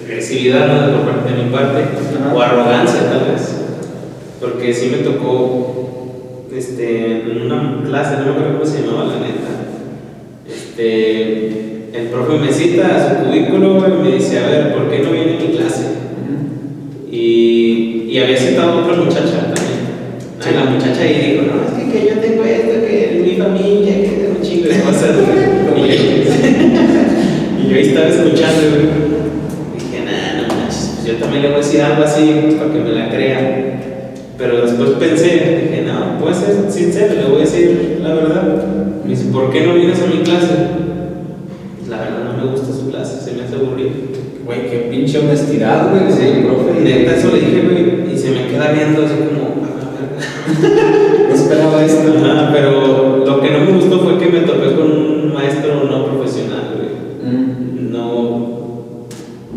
agresividad, 0.04 0.88
de 0.88 1.44
mi 1.44 1.50
parte. 1.50 1.82
Ajá. 1.82 2.34
O 2.34 2.40
arrogancia, 2.40 3.10
tal 3.10 3.32
vez. 3.32 3.54
Porque 4.40 4.74
sí 4.74 4.90
me 4.90 4.98
tocó. 4.98 5.80
Este, 6.54 7.22
en 7.22 7.42
una 7.42 7.82
clase, 7.84 8.18
no 8.18 8.26
me 8.26 8.30
acuerdo 8.30 8.58
cómo 8.58 8.64
se 8.64 8.82
llamaba 8.82 9.06
la 9.06 9.20
neta. 9.20 9.50
Este. 10.48 11.64
El 11.94 12.08
profe 12.08 12.38
me 12.38 12.52
cita 12.52 12.96
a 12.96 13.08
su 13.08 13.24
cubículo 13.24 13.78
y 13.86 14.02
me 14.02 14.16
dice: 14.16 14.40
A 14.40 14.48
ver, 14.48 14.74
¿por 14.74 14.90
qué 14.90 14.98
no 14.98 15.12
viene 15.12 15.38
mi 15.38 15.56
clase? 15.56 16.04
Y, 17.24 18.06
y 18.10 18.18
había 18.18 18.36
citado 18.36 18.72
a 18.72 18.82
otra 18.82 18.96
muchacha 18.96 19.54
también. 19.54 19.80
Sí. 20.38 20.50
Y 20.50 20.54
la 20.54 20.64
muchacha 20.64 21.00
ahí 21.00 21.32
dijo, 21.32 21.46
no, 21.46 21.64
es 21.64 21.72
que, 21.72 21.90
que 21.90 22.06
yo 22.06 22.20
tengo 22.20 22.44
esto, 22.44 22.86
que 22.86 23.22
mi 23.24 23.36
familia, 23.36 23.94
que 24.02 24.08
tengo 24.08 24.36
un 24.36 24.42
chingo 24.42 24.68
de 24.68 24.80
cosas. 24.80 25.16
güey". 25.70 25.90
y, 25.90 25.96
yo, 25.96 26.32
y 27.64 27.70
yo 27.70 27.76
ahí 27.76 27.86
estaba 27.88 28.08
escuchando, 28.08 28.60
güey. 28.68 28.88
Dije, 29.72 30.04
nah, 30.04 30.42
no 30.42 30.54
manches, 30.54 30.90
pues 30.96 31.06
yo 31.06 31.14
también 31.14 31.42
le 31.44 31.48
voy 31.48 31.56
a 31.56 31.64
decir 31.64 31.80
algo 31.80 32.04
así 32.04 32.56
para 32.58 32.72
que 32.72 32.78
me 32.80 32.90
la 32.90 33.08
crea. 33.08 33.80
Pero 34.36 34.66
después 34.66 34.90
pensé, 35.00 35.24
dije, 35.24 35.84
no, 35.86 36.18
puedo 36.18 36.34
ser 36.34 36.70
sincero, 36.70 37.14
le 37.14 37.24
voy 37.24 37.36
a 37.36 37.44
decir 37.44 38.00
la 38.02 38.12
verdad. 38.12 38.64
Me 39.02 39.10
dice, 39.10 39.30
¿por 39.32 39.50
qué 39.50 39.62
no 39.62 39.74
vienes 39.74 39.98
a 40.02 40.06
mi 40.08 40.22
clase? 40.22 40.54
Pues 41.78 41.88
la 41.88 42.00
verdad 42.00 42.36
no 42.36 42.44
me 42.44 42.50
gusta 42.50 42.66
su 42.66 42.90
clase, 42.90 43.18
se 43.24 43.32
me 43.34 43.44
hace 43.44 43.54
aburrido. 43.54 43.90
Güey, 44.44 44.70
qué 44.70 44.88
pinche 44.90 45.18
honestidad, 45.20 45.90
güey, 45.90 46.12
Sí, 46.12 46.24
del 46.24 46.44
profe. 46.44 46.80
neta, 46.82 47.16
eso 47.16 47.28
le 47.32 47.40
dije, 47.40 47.62
güey, 47.62 48.14
y 48.14 48.18
se 48.18 48.30
me 48.30 48.46
queda 48.48 48.72
viendo 48.72 49.04
así 49.04 49.14
como. 49.16 49.54
No 51.28 51.34
esperaba 51.34 51.84
esto. 51.84 52.12
Ajá, 52.24 52.50
pero 52.52 53.24
lo 53.26 53.40
que 53.40 53.50
no 53.50 53.60
me 53.64 53.72
gustó 53.72 53.98
fue 54.00 54.18
que 54.18 54.26
me 54.26 54.40
topé 54.40 54.74
con 54.74 54.90
un 54.90 55.32
maestro 55.32 55.84
no 55.90 56.06
profesional, 56.06 56.74
güey. 56.76 57.34
Mm. 57.34 57.92
No, 57.92 58.54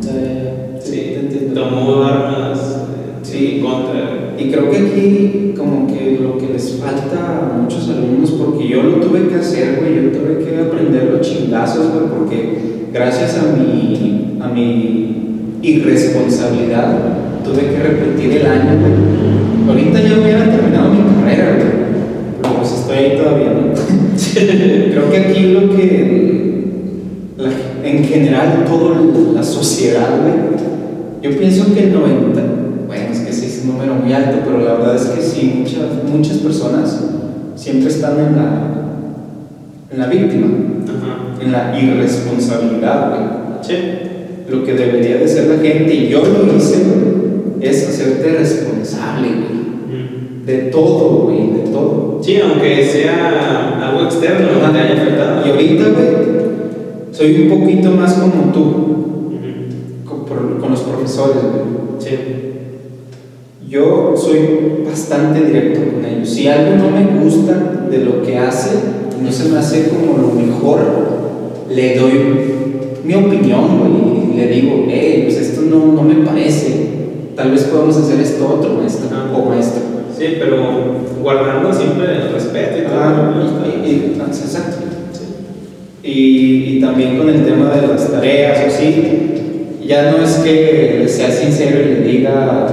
Eh, 0.09 0.77
sí, 0.81 0.91
te 1.13 1.19
entiendo. 1.19 1.61
tomó 1.61 2.03
armas 2.03 2.59
eh, 2.89 3.19
Sí. 3.23 3.55
en 3.57 3.61
contra, 3.65 3.93
güey. 3.93 4.47
Y 4.47 4.51
creo 4.51 4.69
que 4.71 4.77
aquí 4.77 5.53
como 5.57 5.88
que 5.88 6.19
lo 6.21 6.38
que 6.38 6.53
les 6.53 6.79
falta 6.79 7.51
a 7.53 7.57
muchos 7.57 7.89
alumnos, 7.89 8.31
porque 8.31 8.67
yo 8.67 8.83
lo 8.83 8.95
tuve 8.97 9.27
que 9.27 9.35
hacer, 9.35 9.79
güey, 9.79 9.95
yo 9.95 10.11
tuve 10.11 10.43
que 10.45 10.61
aprender 10.61 11.09
los 11.11 11.21
chingazos, 11.21 11.91
güey, 11.91 12.05
porque 12.17 12.57
gracias 12.93 13.38
a 13.39 13.55
mi, 13.57 14.26
a 14.50 14.54
mi 14.54 15.58
irresponsabilidad 15.62 16.98
tuve 17.43 17.62
que 17.72 17.80
repetir 17.84 18.32
el 18.41 18.45
año, 18.45 18.72
güey. 18.80 19.70
Ahorita 19.70 20.00
ya 20.02 20.22
hubiera 20.22 20.45
terminado 20.52 20.89
mi 20.91 21.00
carrera, 21.22 21.56
güey, 21.56 21.68
pero 22.41 22.56
pues 22.58 22.72
estoy 22.74 22.98
ahí 22.98 23.18
todavía, 23.18 23.50
¿no? 23.50 23.74
creo 24.91 25.12
que 25.12 25.18
aquí 25.18 25.41
lo 25.54 25.76
que, 25.76 26.64
la- 27.38 27.88
en 27.89 28.04
general, 28.04 28.66
toda 28.66 29.00
la 29.34 29.43
sociedad, 29.43 30.08
güey, 30.22 30.58
yo 31.34 31.38
pienso 31.39 31.74
que 31.74 31.84
el 31.86 31.93
90, 31.93 32.41
bueno, 32.88 33.04
es 33.12 33.20
que 33.20 33.34
sí 33.34 33.45
es 33.45 33.62
un 33.64 33.74
número 33.74 33.95
muy 33.95 34.14
alto, 34.14 34.38
pero 34.45 34.60
la 34.64 34.74
verdad 34.76 34.95
es 34.95 35.06
que 35.08 35.22
sí, 35.22 35.54
muchas, 35.60 35.84
muchas 36.12 36.38
personas 36.38 37.04
siempre 37.56 37.89
están 37.89 38.14
en 38.20 38.36
la, 38.36 38.74
en 39.91 40.00
la 40.00 40.08
víctima, 40.08 40.48
Ajá. 40.86 41.43
en 41.43 41.52
la 41.52 41.80
irresponsabilidad, 41.80 43.10
güey. 43.10 43.22
Sí. 43.62 43.74
Lo 44.50 44.64
que 44.64 44.74
debería 44.74 45.18
de 45.18 45.28
ser 45.28 45.48
la 45.48 45.58
gente, 45.58 45.93
y 45.93 46.10
yo 46.10 46.22
lo 46.22 46.56
hice, 46.56 46.78
es 47.60 47.89
hacerte 47.89 48.38
responsable, 48.38 49.28
güey. 49.28 50.02
Mm. 50.02 50.45
De 50.45 50.58
todo, 50.72 51.26
güey, 51.26 51.52
de 51.52 51.70
todo. 51.72 52.20
Sí, 52.24 52.38
aunque 52.38 52.86
sea 52.86 53.80
algo 53.89 54.04
externo 54.06 54.48
que 54.48 54.74
te 54.74 54.80
haya 54.80 55.02
afectado. 55.02 55.45
Y 55.45 55.50
ahorita, 55.50 55.84
güey, 55.89 56.08
soy 57.12 57.41
un 57.41 57.60
poquito 57.60 57.91
más 57.91 58.14
como 58.14 58.54
tú, 58.54 58.64
con, 60.06 60.60
con 60.60 60.72
los 60.72 60.82
profesores, 60.82 61.38
güey. 61.43 62.00
Sí. 62.00 62.16
Yo 63.70 64.14
soy 64.16 64.84
bastante 64.86 65.43
directo 65.45 65.82
con 65.91 66.06
ellos. 66.06 66.30
Si 66.30 66.48
algo 66.48 66.78
no 66.78 66.89
me 66.89 67.22
gusta 67.22 67.88
de 67.91 67.98
lo 67.98 68.22
que 68.22 68.38
hace, 68.38 68.78
no 69.22 69.30
se 69.30 69.50
me 69.50 69.60
hace 69.60 69.89
como 69.89 70.18
lo 70.18 70.34
mejor, 70.34 70.80
le 71.70 71.98
doy 71.98 72.12
mi 73.04 73.14
opinión, 73.14 73.80
güey, 73.80 74.16
le 74.38 74.47
digo, 74.47 74.85
eh, 74.89 75.21
pues 75.25 75.38
esto 75.38 75.61
no, 75.61 75.88
no 75.93 76.01
me 76.03 76.25
parece. 76.25 76.88
Tal 77.35 77.51
vez 77.51 77.63
podamos 77.65 77.97
hacer 77.97 78.19
esto 78.19 78.47
otro, 78.59 78.75
maestro 78.75 79.07
Ajá. 79.11 79.35
o 79.38 79.45
maestra. 79.49 79.81
Sí, 80.17 80.25
pero 80.39 80.57
guardando 81.21 81.71
siempre 81.73 82.05
el 82.15 82.31
respeto 82.33 82.77
y 82.79 82.81
todo. 82.83 82.95
Ah, 82.99 83.33
y- 83.85 83.88
y- 83.89 84.15
exacto. 84.19 84.77
Y, 86.03 86.77
y 86.77 86.81
también 86.81 87.17
con 87.17 87.29
el 87.29 87.43
tema 87.45 87.69
de 87.75 87.88
las 87.88 88.09
tareas, 88.09 88.59
o 88.67 88.69
sí, 88.81 89.03
ya 89.85 90.11
no 90.11 90.23
es 90.23 90.35
que 90.38 91.05
sea 91.07 91.29
sincero 91.29 91.79
y 91.81 91.85
le 91.95 92.01
diga, 92.01 92.67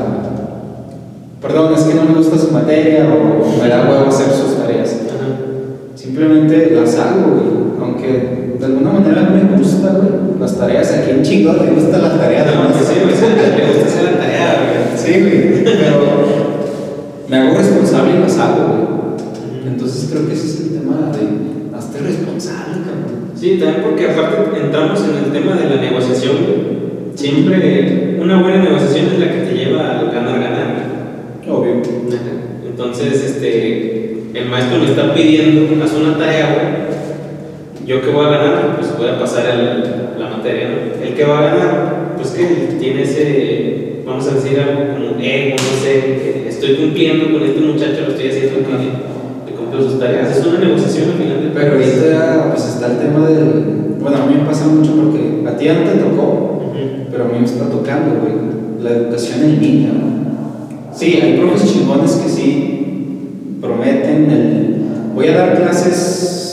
perdón, 1.43 1.75
es 1.75 1.83
que 1.83 1.95
no 1.95 2.05
me 2.05 2.15
gusta 2.15 2.39
su 2.39 2.51
materia 2.53 3.07
o 3.13 3.63
me 3.63 3.69
da 3.69 3.89
huevo 3.91 4.07
hacer 4.09 4.27
sus 4.31 4.57
tareas. 4.57 5.01
Ajá. 5.09 5.37
Simplemente 5.95 6.71
las 6.75 6.97
hago. 6.99 7.75
Aunque 7.81 8.44
de 8.65 8.73
alguna 8.73 8.93
manera 8.93 9.29
me 9.29 9.59
gusta, 9.59 9.93
güey. 9.93 10.41
Las 10.41 10.57
tareas 10.59 10.91
aquí 10.91 11.11
en 11.11 11.23
chingón 11.23 11.59
me 11.65 11.73
gusta 11.73 11.99
la 11.99 12.17
tarea 12.17 12.45
de 12.45 12.57
No, 12.57 12.69
que 12.69 12.85
sí, 12.85 12.95
güey, 13.03 13.15
sí, 13.15 13.27
te 13.37 13.67
gusta 13.69 13.87
hacer 13.87 14.05
la 14.05 14.19
tarea, 14.19 14.57
güey. 14.65 14.97
Sí, 14.97 15.21
güey. 15.21 15.65
Pero 15.65 16.01
me 17.29 17.37
hago 17.37 17.59
responsable 17.59 18.15
y 18.17 18.21
las 18.21 18.39
hago, 18.39 18.65
güey. 18.65 19.67
Entonces 19.67 20.09
creo 20.11 20.27
que 20.27 20.33
ese 20.33 20.47
es 20.47 20.61
el 20.61 20.81
tema 20.81 21.13
de 21.13 21.77
hazte 21.77 21.99
responsable, 21.99 22.81
cabrón. 22.89 23.33
Sí, 23.37 23.59
también 23.61 23.83
porque 23.83 24.11
aparte 24.11 24.59
entramos 24.59 25.01
en 25.01 25.25
el 25.25 25.33
tema 25.33 25.57
de 25.57 25.69
la 25.69 25.83
negociación. 25.83 26.37
güey. 26.47 26.75
Siempre 27.15 28.19
una 28.21 28.41
buena 28.41 28.65
negociación 28.65 29.07
es 29.13 29.19
la 29.21 29.31
que 29.31 29.41
te 29.41 29.55
lleva 29.55 30.01
a 30.01 30.05
ganar, 30.05 30.41
ganar. 30.41 30.85
Obvio. 31.47 31.83
Entonces, 32.67 33.23
este, 33.23 34.23
el 34.33 34.49
maestro 34.49 34.79
me 34.79 34.87
está 34.87 35.15
pidiendo, 35.15 35.85
haz 35.85 35.93
una 35.93 36.17
tarea, 36.17 36.55
güey. 36.55 36.95
Yo 37.87 38.01
que 38.01 38.11
voy 38.11 38.25
a 38.27 38.31
ganar, 38.31 38.77
pues 38.79 38.97
voy 38.97 39.09
a 39.09 39.19
pasar 39.19 39.45
el- 39.47 40.19
la 40.21 40.31
materia, 40.31 40.69
¿no? 40.71 41.05
El 41.07 41.15
que 41.15 41.25
va 41.25 41.39
a 41.39 41.43
ganar, 41.55 42.15
pues 42.17 42.31
que 42.31 42.45
tiene 42.81 43.03
ese, 43.03 44.01
vamos 44.07 44.27
a 44.29 44.35
decir 44.37 44.59
algo 44.59 44.95
como 44.95 45.21
ego, 45.21 45.57
no 45.57 45.83
sé, 45.85 46.49
estoy 46.49 46.77
cumpliendo 46.77 47.31
con 47.33 47.43
este 47.43 47.61
muchacho, 47.61 48.03
lo 48.07 48.13
estoy 48.15 48.29
haciendo 48.31 48.59
que, 48.61 49.51
que 49.51 49.57
cumple 49.57 49.83
sus 49.83 49.99
tareas. 50.01 50.37
Es 50.37 50.47
una 50.47 50.59
negociación 50.61 51.11
al 51.11 51.17
final 51.19 51.51
Pero 51.55 51.73
ahorita 51.73 52.51
pues 52.53 52.65
está 52.67 52.87
el 52.93 52.99
tema 52.99 53.27
del... 53.29 53.65
Bueno, 54.01 54.17
a 54.23 54.27
mí 54.27 54.35
me 54.39 54.47
pasa 54.47 54.67
mucho 54.67 54.93
porque 54.97 55.47
a 55.47 55.57
ti 55.57 55.65
ya 55.67 55.75
no 55.75 55.91
te 55.91 55.99
tocó, 55.99 56.73
pero 57.11 57.25
a 57.25 57.29
mí 57.29 57.39
me 57.39 57.45
está 57.45 57.69
tocando, 57.71 58.21
güey. 58.21 58.35
La 58.83 58.91
educación 58.91 59.45
en 59.45 59.61
línea, 59.63 59.91
¿no? 59.93 60.95
Sí, 60.95 61.19
hay 61.23 61.39
profes 61.39 61.73
chingones 61.73 62.13
que 62.17 62.29
sí 62.29 63.57
prometen 63.61 64.31
el... 64.31 64.75
Voy 65.15 65.29
a 65.29 65.37
dar 65.37 65.57
clases, 65.57 66.44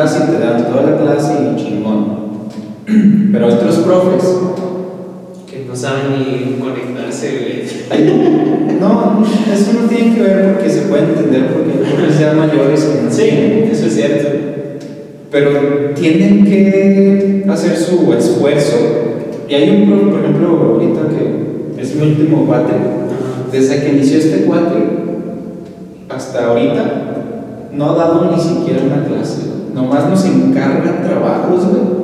clase 0.00 0.24
y 0.24 0.30
te 0.32 0.38
dan 0.38 0.64
toda 0.64 0.82
la 0.82 0.96
clase 0.96 1.34
y 1.52 1.56
chingón. 1.56 2.20
Pero 3.32 3.46
otros 3.48 3.76
profes, 3.78 4.24
Que 5.48 5.64
no 5.68 5.76
saben 5.76 6.18
ni 6.18 6.58
conectarse, 6.58 7.64
no, 8.80 9.24
eso 9.52 9.72
no 9.80 9.88
tiene 9.88 10.14
que 10.14 10.22
ver 10.22 10.52
porque 10.52 10.70
se 10.70 10.82
puede 10.82 11.02
entender 11.02 11.48
porque 11.52 11.72
hay 11.72 11.92
profes 11.92 12.18
ya 12.18 12.32
mayores 12.32 12.84
que 12.84 13.02
no 13.02 13.10
Sí, 13.10 13.28
eso 13.70 13.86
es 13.86 13.94
cierto. 13.94 14.28
pero 15.30 15.50
tienen 15.94 16.44
que 16.44 17.44
hacer 17.48 17.76
su 17.76 18.12
esfuerzo. 18.14 18.76
Y 19.48 19.54
hay 19.54 19.70
un 19.70 19.88
profe, 19.88 20.04
por 20.06 20.20
ejemplo, 20.20 20.48
ahorita 20.48 21.00
que 21.08 21.82
es 21.82 21.94
mi 21.96 22.02
último 22.06 22.46
cuate, 22.46 22.72
desde 23.52 23.82
que 23.82 23.88
inició 23.90 24.18
este 24.18 24.44
cuate 24.44 24.76
hasta 26.08 26.46
ahorita, 26.46 27.10
no 27.72 27.90
ha 27.90 27.94
dado 27.96 28.30
ni 28.30 28.40
siquiera 28.40 28.82
una 28.84 29.04
clase. 29.04 29.49
Nomás 29.80 30.08
nos 30.10 30.24
encarga 30.24 31.02
trabajos, 31.02 31.66
güey. 31.66 32.00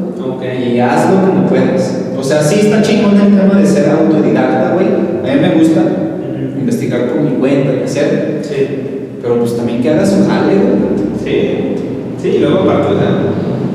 Y 0.75 0.79
hazlo 0.81 1.21
como 1.27 1.47
puedas. 1.49 2.05
O 2.19 2.23
sea, 2.23 2.43
sí 2.43 2.61
está 2.61 2.81
chingón 2.83 3.17
el 3.21 3.37
tema 3.37 3.61
de 3.61 3.67
ser 3.67 3.91
autodidacta, 3.91 4.75
güey. 4.75 4.87
A 4.87 5.35
mí 5.35 5.41
me 5.41 5.55
gusta 5.59 5.83
investigar 6.59 7.09
por 7.11 7.21
mi 7.21 7.37
cuenta 7.39 7.73
y 7.75 7.83
hacer. 7.85 8.41
Sí. 8.43 8.67
Pero 9.21 9.41
pues 9.41 9.57
también 9.57 9.83
que 9.83 9.91
hagas 9.91 10.11
su 10.11 10.25
jale, 10.29 10.55
güey. 10.55 10.77
Sí, 11.25 11.51
sí, 12.23 12.29
y 12.37 12.39
luego 12.39 12.61
aparte, 12.61 12.95
o 12.95 12.99
sea, 12.99 13.11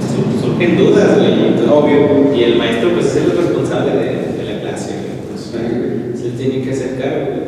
su- 0.07 0.47
surgen 0.47 0.77
dudas, 0.77 1.17
güey. 1.17 1.51
Obvio. 1.69 2.33
Y 2.35 2.43
el 2.43 2.57
maestro, 2.57 2.91
pues 2.93 3.07
es 3.07 3.17
el 3.17 3.31
responsable 3.37 3.91
de, 3.91 4.05
de 4.37 4.53
la 4.53 4.61
clase, 4.61 4.91
güey. 4.91 5.31
Pues, 5.31 6.19
se 6.19 6.27
le 6.29 6.33
tiene 6.37 6.63
que 6.63 6.71
hacer 6.71 6.97
cargo, 6.99 7.25
güey. 7.31 7.41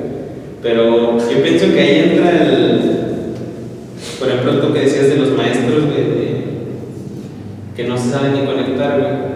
Pero 0.61 1.17
yo 1.17 1.43
pienso 1.43 1.73
que 1.73 1.79
ahí 1.79 2.11
entra 2.11 2.29
el. 2.31 2.81
Por 4.19 4.27
ejemplo, 4.29 4.59
tú 4.59 4.73
que 4.73 4.79
decías 4.81 5.07
de 5.09 5.17
los 5.17 5.31
maestros, 5.37 5.85
güey, 5.85 6.03
de- 6.03 6.43
saben 8.13 8.33
ni 8.33 8.45
conectar, 8.45 8.99
güey. 8.99 9.33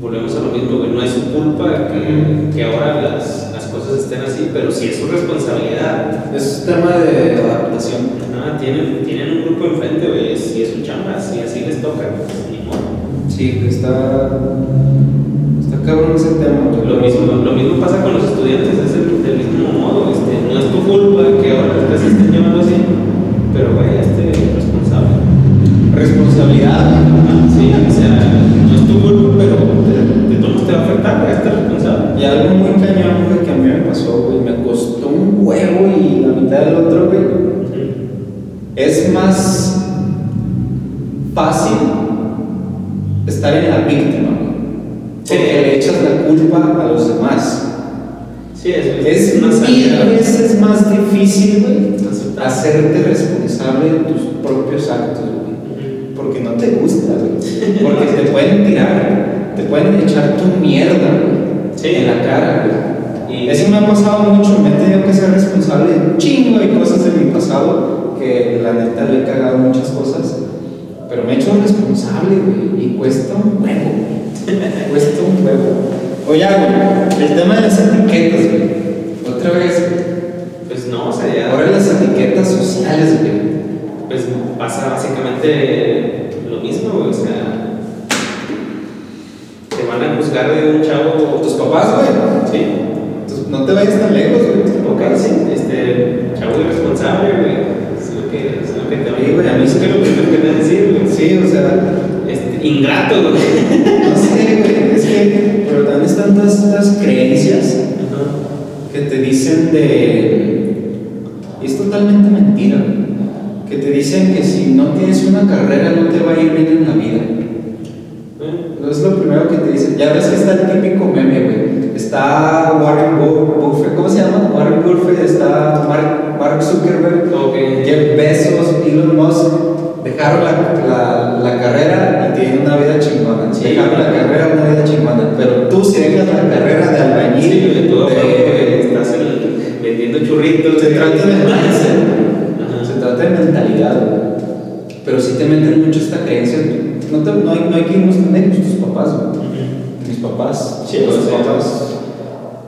Volvemos 0.00 0.34
a 0.34 0.40
lo 0.40 0.50
mismo, 0.50 0.78
güey. 0.78 0.90
No 0.90 1.02
es 1.02 1.12
su 1.12 1.32
culpa 1.32 1.86
que, 1.86 2.50
que 2.52 2.64
ahora 2.64 3.00
las, 3.00 3.52
las 3.52 3.66
cosas 3.66 4.00
estén 4.00 4.22
así, 4.22 4.50
pero 4.52 4.72
sí 4.72 4.88
es 4.88 4.96
su 4.96 5.06
responsabilidad. 5.06 6.34
Es 6.34 6.64
tema 6.66 6.98
de 6.98 7.36
adaptación. 7.36 8.26
Ah, 8.34 8.58
tienen, 8.58 9.04
tienen 9.04 9.38
un 9.38 9.44
grupo 9.44 9.66
enfrente, 9.66 10.08
güey, 10.08 10.36
si 10.36 10.62
es 10.62 10.72
su 10.72 10.82
chamba, 10.82 11.20
si 11.20 11.40
así 11.40 11.60
les 11.60 11.80
toca, 11.80 12.10
pues 12.10 12.50
ni 12.50 12.66
modo. 12.66 12.82
Sí, 13.28 13.64
está. 13.68 14.40
Está 15.60 15.82
cabrón 15.86 16.16
ese 16.16 16.34
tema. 16.42 16.74
Lo 16.84 16.96
mismo, 16.96 17.44
lo 17.44 17.52
mismo 17.52 17.80
pasa 17.80 18.02
con 18.02 18.14
los 18.14 18.24
estudiantes, 18.24 18.78
es 18.78 18.94
el, 18.94 19.22
del 19.22 19.38
mismo 19.38 19.72
modo, 19.78 20.10
este, 20.10 20.52
no 20.52 20.58
es 20.58 20.72
tu 20.72 20.78
culpa 20.82 21.22
que 21.40 21.50
ahora 21.52 21.96
se 21.96 22.06
estén 22.08 22.32
llevando 22.32 22.60
así, 22.60 22.74
sea, 27.96 28.08
no 28.68 28.74
es 28.74 28.86
tu 28.86 29.00
culpa, 29.00 29.34
pero 29.38 29.56
de, 29.86 30.34
de 30.34 30.40
todos 30.40 30.66
te 30.66 30.72
va 30.72 30.80
a 30.80 30.84
afectar, 30.84 31.20
güey, 31.20 31.32
este 31.32 31.50
responsable. 31.50 32.20
Y 32.20 32.24
algo 32.24 32.54
muy 32.56 32.72
cañón, 32.72 33.26
güey, 33.28 33.44
que 33.44 33.50
a 33.50 33.56
mí 33.56 33.68
me 33.68 33.88
pasó, 33.88 34.22
güey. 34.22 34.40
Me 34.40 34.64
costó 34.64 35.08
un 35.08 35.38
huevo 35.40 35.86
y 35.96 36.20
la 36.20 36.28
mitad 36.28 36.60
del 36.60 36.74
otro, 36.76 37.06
güey. 37.06 37.46
Es 38.76 39.12
más 39.12 39.75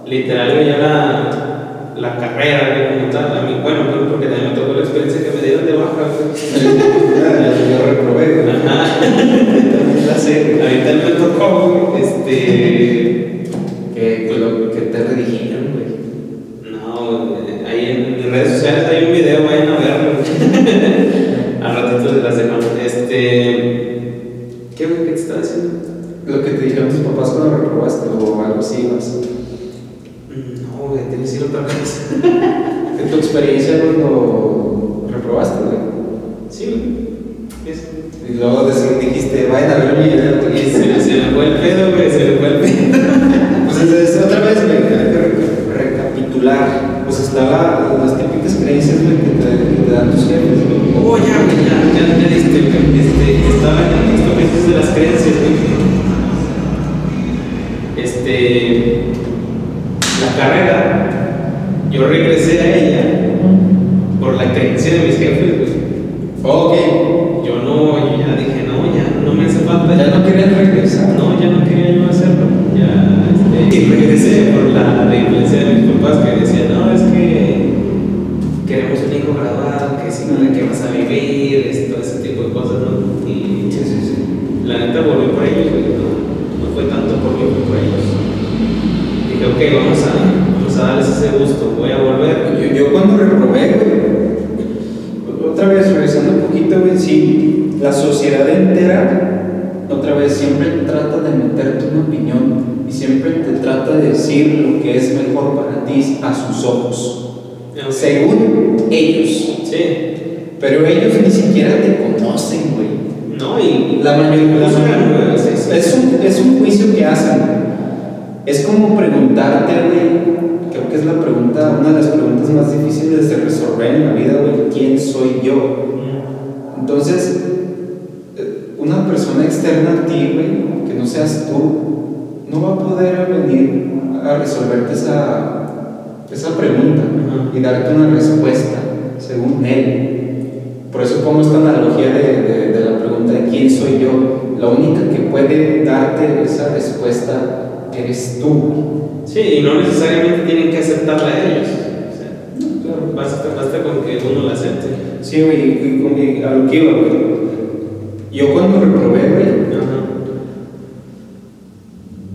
Literal, 0.09 0.55
güey, 0.55 0.67
ya 0.67 0.79
la, 0.79 2.01
la 2.01 2.17
carrera, 2.17 2.95
como 2.95 3.11
tal, 3.11 3.37
a 3.37 3.43
mí, 3.43 3.59
bueno, 3.63 3.81
porque 4.11 4.27
también 4.27 4.51
me 4.51 4.59
tocó 4.59 4.73
la 4.73 4.81
experiencia 4.81 5.23
que 5.23 5.37
me 5.37 5.43
dieron 5.43 5.67
de 5.67 5.73
baja. 5.73 6.09
Yo 7.71 7.87
reprobé. 7.87 8.51
Ajá. 8.51 9.01
También 9.01 10.07
la 10.07 10.15
sé, 10.15 10.55
güey. 10.55 10.67
A 10.67 10.71
mí 10.71 10.77
también 10.85 11.05
me 11.05 11.21
tocó, 11.21 11.99
este... 12.01 13.45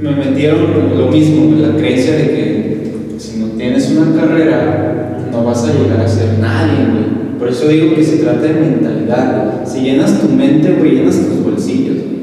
me 0.04 0.26
metieron 0.26 0.98
lo 0.98 1.08
mismo, 1.08 1.56
la 1.60 1.76
creencia 1.78 2.16
de 2.16 2.28
que 2.28 2.92
si 3.18 3.38
no 3.40 3.48
tienes 3.58 3.90
una 3.92 4.20
carrera, 4.20 5.28
no 5.32 5.44
vas 5.46 5.64
a 5.64 5.74
llegar 5.74 6.02
a 6.02 6.08
ser 6.08 6.38
nadie, 6.40 6.86
güey. 6.92 7.38
Por 7.40 7.48
eso 7.50 7.68
digo 7.68 7.96
que 7.96 8.04
se 8.04 8.18
trata 8.18 8.42
de 8.42 8.54
mentalidad. 8.54 9.44
güey. 9.64 9.66
Si 9.68 9.82
llenas 9.82 10.20
tu 10.20 10.28
mente, 10.30 10.74
güey, 10.78 10.96
llenas 10.96 11.16
tus 11.18 11.44
bolsillos, 11.44 11.96
güey. 11.98 12.14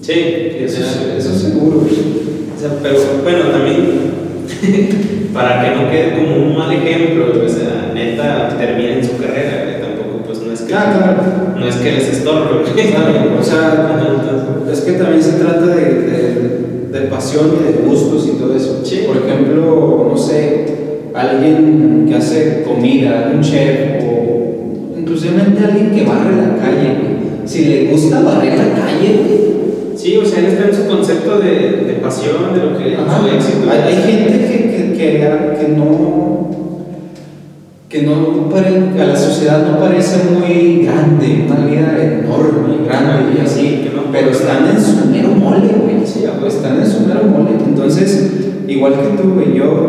Sí, 0.00 0.12
Eso, 0.64 0.80
es- 0.80 1.00
eso 1.24 1.34
es 1.34 1.40
seguro, 1.40 1.80
güey. 1.80 1.92
o 1.94 2.60
sea, 2.60 2.70
pero 2.82 2.96
bueno, 3.22 3.38
también 3.50 4.14
para 5.32 5.62
que 5.62 5.76
no 5.76 5.90
quede 5.90 6.14
como 6.16 6.46
un 6.46 6.56
mal 6.58 6.72
ejemplo, 6.72 7.26
o 7.44 7.48
sea, 7.48 7.90
neta 7.94 8.56
terminen 8.58 9.02
su 9.04 9.16
carrera, 9.16 9.64
güey, 9.64 9.80
tampoco 9.80 10.24
pues 10.26 10.40
no 10.42 10.52
es 10.52 10.60
que 10.60 10.74
Ah, 10.74 10.92
claro. 10.98 11.58
no 11.58 11.66
es 11.68 11.76
que 11.76 11.92
les 11.92 12.08
estorbe, 12.12 12.62
güey. 12.74 12.90
Claro, 12.90 13.38
o 13.40 13.42
sea, 13.42 14.68
es 14.72 14.80
que 14.80 14.92
también 14.92 15.22
se 15.22 15.32
trata 15.32 15.66
de, 15.66 15.84
de- 15.84 16.63
de 16.94 17.00
pasión 17.08 17.46
y 17.58 17.72
de 17.72 17.88
gustos 17.88 18.28
y 18.28 18.38
todo 18.38 18.54
eso. 18.54 18.80
Sí. 18.84 19.02
Por 19.04 19.16
ejemplo, 19.16 20.08
no 20.12 20.16
sé, 20.16 20.64
alguien 21.12 22.06
que 22.08 22.14
hace 22.14 22.62
comida, 22.62 23.32
un 23.34 23.40
chef 23.42 24.04
o 24.04 24.98
inclusive 24.98 25.40
alguien 25.40 25.90
que 25.90 26.04
barre 26.04 26.36
la 26.36 26.56
calle. 26.56 26.94
Si 27.44 27.64
le 27.64 27.90
gusta 27.90 28.20
barrer 28.20 28.56
la 28.56 28.80
calle. 28.80 29.20
Sí, 29.96 30.16
o 30.16 30.24
sea, 30.24 30.38
él 30.40 30.46
está 30.46 30.68
en 30.68 30.74
su 30.74 30.86
concepto 30.86 31.38
de, 31.38 31.84
de 31.84 31.92
pasión, 31.94 32.54
de 32.54 32.60
lo 32.60 32.78
que 32.78 32.94
Ajá. 32.94 33.20
su 33.20 33.28
éxito. 33.28 33.70
Hay, 33.70 33.92
hay 33.92 34.02
gente 34.02 34.38
que, 34.38 34.70
que, 34.70 34.92
que, 34.96 35.58
que 35.60 35.68
no 35.76 36.50
que 37.94 38.02
no 38.02 38.50
a 38.52 39.06
la 39.06 39.14
sociedad 39.16 39.64
no 39.70 39.78
parece 39.78 40.24
muy 40.28 40.84
grande, 40.84 41.46
una 41.46 41.64
vida 41.64 41.96
enorme, 42.02 42.84
grande 42.84 43.38
y 43.38 43.40
así, 43.40 43.88
pero 44.10 44.30
están 44.30 44.68
en 44.68 44.82
su 44.82 45.06
mero 45.06 45.28
mole, 45.28 45.68
güey, 45.80 46.04
sí, 46.04 46.24
están 46.44 46.80
en 46.80 46.86
su 46.88 47.06
mero 47.06 47.22
mole. 47.22 47.50
Entonces, 47.64 48.32
igual 48.66 48.94
que 48.94 49.22
tú, 49.22 49.34
güey, 49.34 49.54
yo 49.56 49.86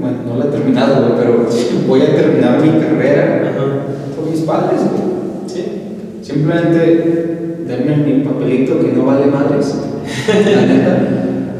bueno, 0.00 0.16
no 0.26 0.38
la 0.38 0.46
he 0.46 0.48
terminado, 0.48 1.08
güey, 1.08 1.12
pero 1.18 1.46
voy 1.86 2.00
a 2.00 2.16
terminar 2.16 2.58
mi 2.62 2.80
carrera 2.80 3.52
por 4.16 4.30
mis 4.30 4.40
padres, 4.40 4.80
güey. 4.80 5.46
Sí. 5.46 5.64
Simplemente 6.22 7.58
denme 7.66 7.96
mi 7.98 8.24
papelito 8.24 8.80
que 8.80 8.92
no 8.96 9.04
vale 9.04 9.26
madres. 9.26 9.74
La 10.26 10.66
neta. 10.66 10.98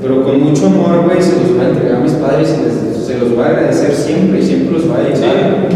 Pero 0.00 0.24
con 0.24 0.40
mucho 0.42 0.68
amor, 0.68 1.04
güey, 1.04 1.20
se 1.20 1.32
los 1.32 1.54
voy 1.54 1.66
a 1.66 1.68
entregar 1.68 1.96
a 1.96 2.00
mis 2.00 2.12
padres 2.12 2.56
y 2.58 2.64
les- 2.64 2.99
se 3.11 3.18
los 3.18 3.34
voy 3.34 3.42
a 3.42 3.48
agradecer 3.48 3.92
siempre 3.92 4.38
y 4.38 4.42
siempre 4.42 4.72
los 4.72 4.86
voy 4.86 4.98
a 4.98 5.12
ayudar. 5.12 5.68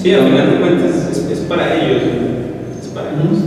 Sí, 0.00 0.14
al 0.14 0.26
final 0.26 0.50
de 0.52 0.60
cuentas 0.60 1.08
es, 1.10 1.30
es 1.30 1.38
para 1.40 1.74
ellos. 1.74 2.02
Es 2.80 2.88
para 2.88 3.08
ellos. 3.10 3.38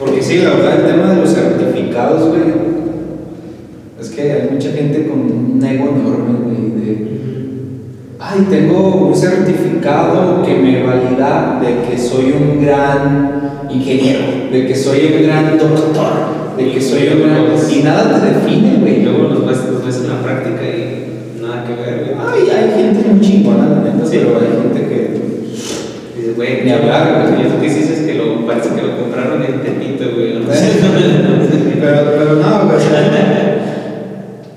Porque 0.00 0.20
sí, 0.20 0.38
la 0.38 0.50
verdad, 0.50 0.80
el 0.80 0.92
tema 0.92 1.10
de 1.12 1.20
los 1.20 1.30
certificados, 1.30 2.28
güey, 2.28 2.42
es 4.00 4.10
que 4.10 4.32
hay 4.32 4.48
mucha 4.50 4.70
gente 4.72 5.06
con 5.06 5.20
un 5.20 5.64
ego 5.64 5.90
enorme, 5.90 6.38
güey, 6.42 6.84
de, 6.84 7.08
ay, 8.18 8.46
tengo 8.50 9.06
un 9.06 9.14
certificado 9.14 10.42
que 10.42 10.56
me 10.56 10.82
valida 10.82 11.60
de 11.62 11.88
que 11.88 11.96
soy 11.96 12.32
un 12.32 12.64
gran 12.64 13.68
ingeniero, 13.70 14.50
de 14.50 14.66
que 14.66 14.74
soy 14.74 15.12
un 15.14 15.22
gran 15.22 15.56
doctor, 15.56 16.35
de 16.56 16.72
que 16.72 16.80
soy 16.80 17.08
un 17.08 17.22
gran... 17.22 17.46
Y 17.70 17.82
nada 17.82 18.20
te 18.20 18.34
define, 18.34 18.78
güey. 18.80 19.02
luego 19.02 19.28
los 19.34 19.46
ves, 19.46 19.58
los 19.72 19.84
ves 19.84 19.96
en 19.96 20.08
la 20.08 20.22
práctica 20.22 20.62
y 20.62 21.40
nada 21.42 21.64
que 21.64 21.74
ver. 21.74 22.16
Ay, 22.18 22.42
hay 22.50 22.82
gente 22.82 23.08
muy 23.08 23.20
chingona, 23.20 23.68
la 23.68 23.80
neta, 23.84 24.06
Sí. 24.06 24.18
pero 24.18 24.40
hay 24.40 24.62
gente 24.62 24.88
que... 24.88 24.96
Dices, 26.16 26.36
güey, 26.36 26.64
Ni 26.64 26.70
hablar, 26.70 27.28
güey. 27.30 27.46
Eso 27.46 27.60
que 27.60 27.68
dices 27.68 27.90
es 27.90 28.06
que 28.06 28.14
lo, 28.14 28.46
parece 28.46 28.70
que 28.70 28.82
lo 28.82 28.96
compraron 28.98 29.42
en 29.42 29.62
Tepito, 29.62 30.04
güey. 30.14 30.34
No 30.34 30.40
pero, 31.80 32.10
pero 32.16 32.34
no, 32.36 32.66
güey, 32.66 32.78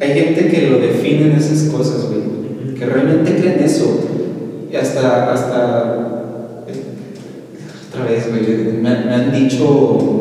hay 0.01 0.13
gente 0.13 0.47
que 0.47 0.69
lo 0.69 0.79
define 0.79 1.25
en 1.25 1.31
esas 1.33 1.69
cosas, 1.69 2.07
güey, 2.07 2.75
que 2.75 2.85
realmente 2.85 3.35
creen 3.35 3.59
eso. 3.61 3.99
Y 4.71 4.75
hasta, 4.75 5.33
hasta, 5.33 6.63
otra 7.89 8.05
vez, 8.09 8.29
güey, 8.29 8.81
me, 8.81 8.89
me 9.05 9.13
han 9.13 9.31
dicho, 9.33 10.18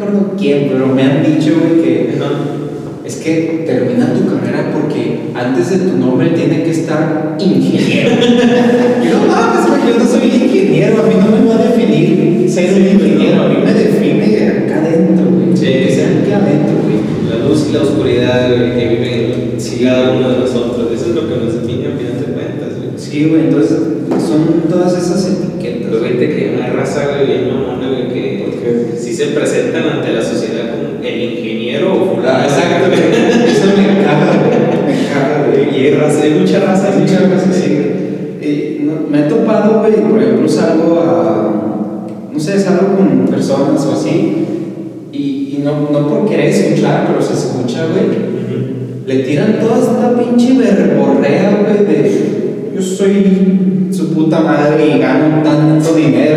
acuerdo 0.00 0.34
quién, 0.38 0.68
pero 0.70 0.86
me 0.86 1.02
han 1.02 1.22
dicho, 1.22 1.52
güey, 1.60 1.82
que 1.82 2.10
es 3.04 3.16
que 3.16 3.64
termina 3.66 4.14
tu 4.14 4.26
carrera 4.26 4.70
porque 4.72 5.30
antes 5.34 5.70
de 5.70 5.90
tu 5.90 5.96
nombre 5.96 6.30
tiene 6.30 6.62
que 6.62 6.70
estar 6.70 7.36
ingeniero. 7.38 8.10
y 8.20 9.08
no 9.08 9.26
mames, 9.26 9.66
güey, 9.68 9.92
yo 9.92 9.98
no 9.98 10.06
soy 10.06 10.28
ingeniero, 10.28 11.02
a 11.02 11.06
mí 11.06 11.14
no 11.18 11.36
me 11.36 11.48
va 11.48 11.60
a 11.60 11.68
definir 11.68 12.48
ser 12.48 12.74
un 12.74 12.86
ingeniero, 12.86 13.42
a 13.42 13.48
mí 13.48 13.56
me 13.64 13.72
define 13.72 14.48
acá 14.48 14.80
adentro, 14.80 15.26
güey. 15.30 15.56
Sí. 15.56 15.66
Que 15.66 15.94
sea 15.94 16.08
acá 16.08 16.44
adentro, 16.44 16.74
güey. 16.82 16.98
La 17.30 17.46
luz 17.46 17.66
y 17.68 17.72
la 17.72 17.82
oscuridad, 17.82 18.56
güey, 18.56 18.78
que 18.78 18.88
viven 18.88 19.54
en 19.58 19.84
cada 19.84 20.12
uno 20.12 20.30
de 20.30 20.38
nosotros. 20.38 20.92
Eso 20.92 21.10
es 21.10 21.14
lo 21.14 21.28
que 21.28 21.36
nos 21.36 21.54
define 21.54 21.86
a 21.86 21.96
final 21.96 22.18
de 22.18 22.32
cuentas, 22.32 22.78
güey. 22.78 22.90
Sí, 22.96 23.28
güey, 23.28 23.42
entonces 23.42 23.78
son 24.08 24.68
todas 24.68 24.92
esas 24.96 25.26
etiquetas. 25.26 25.88
Pero 25.90 26.02
vete 26.02 26.28
que 26.28 26.54
una 26.56 26.68
raza, 26.72 27.06
güey, 27.06 27.26
bien 27.26 27.48
mamona, 27.48 27.88
güey, 27.88 28.08
que 28.12 28.30
sí 28.98 29.14
se 29.14 29.26
presentan 29.28 29.84
ante 29.88 30.12
la 30.12 30.22
sociedad 30.22 30.70
como 30.70 31.04
el 31.04 31.22
ingeniero 31.22 31.94
o 31.94 32.14
fulano. 32.14 32.38
Ah, 32.38 32.44
exacto, 32.44 32.88
güey. 32.88 33.50
Eso 33.50 33.66
me 33.76 34.04
caga, 34.04 34.42
güey. 34.42 34.86
Me 34.86 35.08
caga, 35.08 35.46
güey. 35.46 35.80
Y 35.80 35.86
hay 35.86 35.94
raza, 36.10 36.22
hay 36.24 36.40
mucha 36.40 36.60
raza, 36.60 36.92
Hay 36.92 37.00
muchas 37.00 37.30
veces 37.30 37.56
sí. 37.56 38.46
Y 38.46 38.84
no- 38.84 39.08
me 39.10 39.20
he 39.26 39.28
topado, 39.28 39.80
güey, 39.80 39.94
por 40.10 40.22
ejemplo, 40.22 40.48
salgo 40.48 41.00
a. 41.00 41.66
No 42.32 42.38
sé, 42.40 42.58
salgo 42.58 42.96
con 42.96 43.26
personas 43.26 43.84
o 43.86 43.92
así. 43.92 44.44
Y, 45.12 45.56
y 45.58 45.62
no, 45.64 45.90
no 45.90 46.08
por 46.08 46.28
querer 46.28 46.46
escuchar, 46.46 47.06
pero 47.08 47.20
se 47.22 47.34
escucha, 47.34 47.86
güey. 47.86 48.30
Le 49.06 49.24
tiran 49.24 49.58
toda 49.60 49.78
esta 49.78 50.16
pinche 50.18 50.56
verborrea, 50.58 51.58
güey, 51.62 51.86
de. 51.86 52.30
Yo 52.74 52.80
soy 52.82 53.88
su 53.92 54.14
puta 54.14 54.40
madre 54.40 54.96
y 54.96 54.98
gano 55.00 55.42
tanto 55.42 55.94
dinero. 55.94 56.29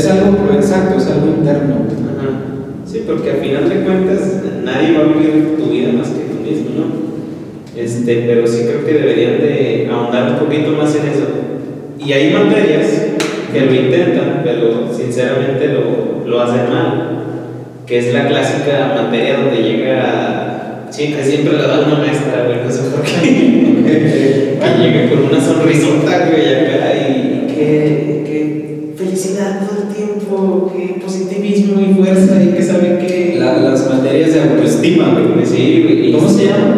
Es 0.00 0.08
algo, 0.08 0.48
exacto, 0.54 0.96
es 0.96 1.06
algo 1.08 1.26
interno. 1.26 1.74
Ajá. 1.74 2.30
Sí, 2.86 3.04
porque 3.06 3.32
al 3.32 3.36
final 3.36 3.68
de 3.68 3.84
cuentas 3.84 4.40
nadie 4.64 4.96
va 4.96 5.04
a 5.04 5.08
vivir 5.08 5.58
tu 5.58 5.66
vida 5.70 5.92
más 5.92 6.08
que 6.08 6.24
tú 6.24 6.40
mismo, 6.40 6.70
¿no? 6.74 7.78
Este, 7.78 8.24
pero 8.26 8.46
sí 8.46 8.62
creo 8.64 8.86
que 8.86 8.94
deberían 8.94 9.42
de 9.42 9.90
ahondar 9.92 10.32
un 10.32 10.38
poquito 10.38 10.70
más 10.72 10.94
en 10.96 11.02
eso. 11.02 11.26
Y 11.98 12.12
hay 12.14 12.32
materias 12.32 12.86
que 13.52 13.60
lo 13.60 13.74
intentan, 13.74 14.40
pero 14.42 14.90
sinceramente 14.90 15.68
lo, 15.68 16.26
lo 16.26 16.40
hacen 16.40 16.70
mal. 16.70 17.24
Que 17.86 17.98
es 17.98 18.14
la 18.14 18.26
clásica 18.26 18.94
materia 19.02 19.36
donde 19.36 19.62
llega, 19.62 20.86
sí, 20.88 21.12
que 21.12 21.22
siempre 21.22 21.58
la 21.58 21.66
da 21.66 21.86
una 21.86 21.98
maestra, 21.98 22.46
güey, 22.46 22.64
no 22.64 22.70
sé 22.70 22.88
por 22.88 23.02
qué. 23.02 23.20
que 23.84 24.82
llega 24.82 25.10
con 25.10 25.24
una 25.24 25.40
sonrisota, 25.44 26.30
güey, 26.30 26.54
acá 26.54 26.94
y 26.96 27.46
que, 27.48 28.24
que 28.24 28.94
felicidad 28.96 29.60
positivismo 31.02 31.80
y 31.80 31.94
fuerza 31.94 32.42
y 32.42 32.48
que 32.48 32.62
sabe 32.62 32.98
que... 32.98 33.36
La- 33.38 33.58
las 33.60 33.88
materias 33.88 34.34
de 34.34 34.40
autoestima, 34.42 35.12
güey. 35.12 35.34
Pues 35.34 35.48
sí, 35.50 35.82
güey. 35.84 36.12
¿Cómo 36.12 36.28
se 36.28 36.44
llama? 36.46 36.76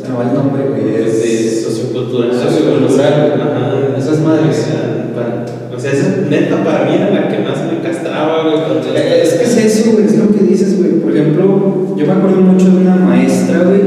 Se 0.00 0.08
me 0.08 0.16
va 0.16 0.24
el 0.30 0.34
nombre, 0.34 0.62
güey. 0.68 0.94
Es 1.04 1.22
de 1.22 1.46
Es 1.48 1.62
sociocultural. 1.64 2.30
Sociocultural. 2.32 3.34
Ajá. 3.40 3.98
Esas 3.98 4.20
madres. 4.20 4.58
O 4.58 4.62
sea, 4.62 5.12
para- 5.14 5.46
o 5.76 5.80
sea, 5.80 5.92
esa 5.92 6.16
neta 6.28 6.64
para 6.64 6.84
mí 6.86 6.96
era 6.96 7.10
la 7.10 7.28
que 7.28 7.38
más 7.42 7.58
me 7.70 7.80
castraba, 7.88 8.42
güey. 8.44 8.56
Eh, 8.96 9.20
Es 9.22 9.32
que 9.34 9.44
es 9.44 9.56
eso, 9.78 9.92
güey, 9.92 10.04
es 10.06 10.16
lo 10.18 10.30
que 10.34 10.44
dices, 10.44 10.78
güey. 10.78 10.92
Por 11.00 11.16
ejemplo, 11.16 11.94
yo 11.96 12.06
me 12.06 12.12
acuerdo 12.12 12.40
mucho 12.40 12.66
de 12.70 12.76
una 12.78 12.96
maestra, 12.96 13.62
güey, 13.64 13.80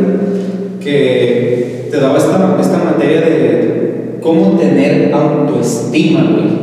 que 0.80 1.88
te 1.92 1.98
daba 1.98 2.18
esta, 2.18 2.58
esta 2.60 2.78
materia 2.84 3.22
de 3.22 4.18
cómo 4.22 4.58
tener 4.58 5.14
autoestima, 5.14 6.24
güey. 6.32 6.62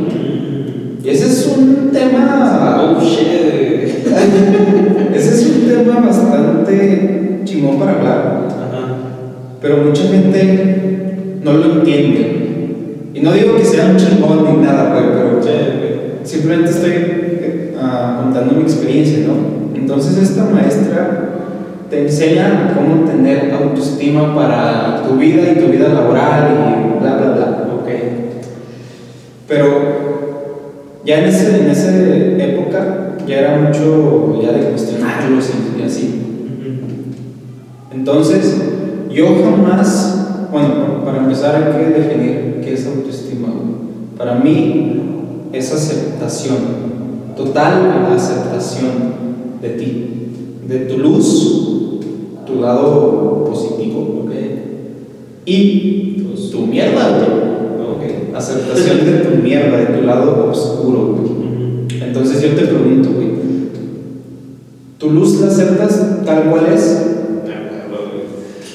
Y 1.03 1.09
ese 1.09 1.25
es 1.27 1.53
un 1.57 1.78
tema. 2.27 2.95
Oh, 2.97 3.01
shit. 3.01 4.05
Ese 5.15 5.33
es 5.33 5.55
un 5.55 5.67
tema 5.67 5.99
bastante 6.05 7.41
chingón 7.43 7.79
para 7.79 7.91
hablar, 7.93 8.47
Ajá. 8.49 8.95
pero 9.61 9.77
mucha 9.77 10.03
gente 10.03 11.39
no 11.43 11.53
lo 11.53 11.79
entiende. 11.79 12.35
Y 13.13 13.21
no 13.21 13.33
digo 13.33 13.55
que 13.57 13.65
sea 13.65 13.87
un 13.87 13.97
chingón 13.97 14.45
ni 14.45 14.65
nada, 14.65 14.93
güey, 14.93 15.05
pero 15.13 15.29
Sí, 15.41 16.37
simplemente 16.37 16.69
estoy 16.71 16.93
ah, 17.81 18.21
contando 18.23 18.55
mi 18.55 18.63
experiencia, 18.63 19.25
¿no? 19.27 19.77
Entonces 19.77 20.17
esta 20.29 20.45
maestra 20.45 21.29
te 21.89 22.03
enseña 22.03 22.73
cómo 22.75 23.05
tener 23.09 23.51
autoestima 23.51 24.35
para 24.35 25.01
tu 25.03 25.15
vida 25.15 25.51
y 25.51 25.59
tu 25.59 25.71
vida 25.71 25.89
laboral 25.89 26.49
y 26.51 26.99
bla, 27.01 27.15
bla, 27.17 27.31
bla. 27.31 27.67
Ok. 27.75 27.89
Pero 29.47 29.98
ya 31.05 31.19
en, 31.19 31.25
ese, 31.25 31.61
en 31.61 31.69
esa 31.69 31.91
época 31.95 33.15
ya 33.27 33.39
era 33.39 33.59
mucho 33.59 34.41
ya 34.41 34.51
de 34.51 34.69
cuestionarlos 34.69 35.49
y, 35.77 35.83
así. 35.83 36.21
Entonces, 37.93 38.61
yo 39.09 39.25
jamás, 39.43 40.47
bueno, 40.51 41.03
para 41.05 41.19
empezar 41.19 41.55
hay 41.55 41.71
que 41.73 41.99
definir 41.99 42.61
qué 42.63 42.73
es 42.73 42.87
autoestima. 42.87 43.47
Para 44.17 44.35
mí 44.35 45.01
es 45.53 45.73
aceptación, 45.73 46.57
total 47.35 48.07
aceptación 48.13 48.89
de 49.61 49.69
ti, 49.69 50.31
de 50.67 50.79
tu 50.79 50.97
luz, 50.97 51.99
tu 52.45 52.61
lado 52.61 53.45
positivo. 53.45 53.78
Y 55.49 56.09
tu 56.51 56.67
mierda, 56.67 57.17
güey. 57.17 57.29
Ok. 57.89 58.35
Aceptación 58.35 59.05
de 59.05 59.11
tu 59.19 59.41
mierda, 59.41 59.77
de 59.77 59.85
tu 59.85 60.05
lado 60.05 60.49
oscuro, 60.51 61.15
güey. 61.15 62.01
Entonces 62.01 62.41
yo 62.41 62.49
te 62.49 62.67
pregunto, 62.67 63.11
güey, 63.13 63.29
¿tu 64.97 65.11
luz 65.11 65.39
la 65.41 65.47
aceptas 65.47 66.23
tal 66.25 66.49
cual 66.49 66.67
es? 66.73 67.05
Ah. 67.47 67.87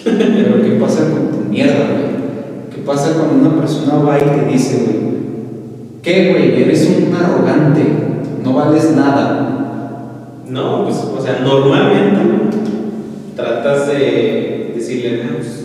Pero 0.05 0.62
¿qué 0.62 0.70
pasa 0.81 1.11
con 1.11 1.31
tu 1.31 1.51
mierda, 1.51 1.91
güey? 1.91 2.75
¿Qué 2.75 2.83
pasa 2.85 3.14
cuando 3.14 3.49
una 3.49 3.61
persona 3.61 3.97
va 3.97 4.18
y 4.18 4.22
te 4.22 4.53
dice, 4.53 4.85
güey, 4.85 4.99
¿qué, 6.03 6.33
güey? 6.33 6.62
Eres 6.62 6.89
un 6.99 7.14
arrogante, 7.14 7.83
no 8.43 8.55
vales 8.55 8.93
nada. 8.97 9.51
No, 10.49 10.85
pues, 10.85 10.97
o 10.97 11.22
sea, 11.22 11.41
normalmente 11.41 12.20
tratas 13.35 13.89
de 13.89 14.72
decirle, 14.75 15.25
no, 15.25 15.39
pues, 15.39 15.64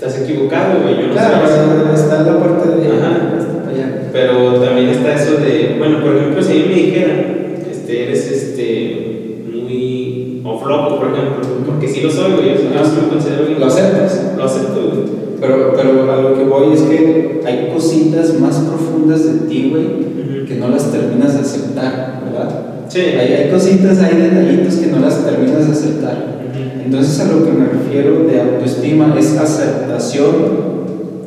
estás 0.00 0.22
equivocado, 0.22 0.80
güey, 0.82 0.96
yo 0.96 1.06
no 1.08 1.12
Claro, 1.12 1.46
sé 1.46 1.54
eso". 1.92 1.94
está 1.94 2.22
la 2.22 2.38
parte 2.40 2.68
de... 2.70 2.86
Ajá. 2.88 3.36
Hasta 3.38 3.70
allá. 3.70 4.08
Pero 4.12 4.54
también 4.54 4.88
está 4.88 5.14
eso 5.14 5.32
de, 5.36 5.76
bueno, 5.78 6.00
por 6.02 6.16
ejemplo, 6.16 6.42
si 6.42 6.52
a 6.52 6.54
mí 6.54 6.64
me 6.68 6.74
dijeran, 6.74 7.24
este, 7.70 8.04
eres 8.04 8.30
este, 8.32 9.44
muy 9.52 10.40
off 10.44 10.66
loco, 10.66 10.96
por 11.00 11.08
ejemplo, 11.12 11.40
porque 11.66 11.86
sí 11.86 12.00
lo 12.00 12.10
soy, 12.10 12.32
güey, 12.32 12.46
yo, 12.48 12.54
yo 12.72 12.84
sí 12.84 12.96
me 13.02 13.08
considero 13.08 13.44
bien. 13.46 13.60
Lo 13.60 13.66
aceptas. 13.66 14.32
Lo 14.38 14.44
acepto, 14.44 14.80
güey. 14.80 15.20
Pero, 15.38 15.72
pero 15.76 16.12
a 16.12 16.16
lo 16.22 16.34
que 16.34 16.44
voy 16.44 16.72
es 16.74 16.80
que 16.82 17.40
hay 17.46 17.70
cositas 17.72 18.38
más 18.40 18.56
profundas 18.56 19.24
de 19.24 19.48
ti, 19.48 19.68
güey, 19.70 19.84
Ujú. 19.84 20.46
que 20.46 20.54
no 20.56 20.68
las 20.68 20.90
terminas 20.90 21.34
de 21.34 21.40
aceptar, 21.40 22.22
¿verdad? 22.24 22.50
Sí. 22.88 23.00
Hay, 23.00 23.32
hay 23.34 23.50
cositas, 23.50 23.98
hay 24.00 24.16
detallitos 24.16 24.74
que 24.76 24.86
no 24.88 24.98
las 25.00 25.24
terminas 25.24 25.66
de 25.66 25.72
aceptar. 25.72 26.39
Entonces 26.84 27.20
a 27.20 27.32
lo 27.32 27.44
que 27.44 27.52
me 27.52 27.66
refiero 27.66 28.24
de 28.24 28.40
autoestima 28.40 29.14
es 29.18 29.36
aceptación 29.36 30.30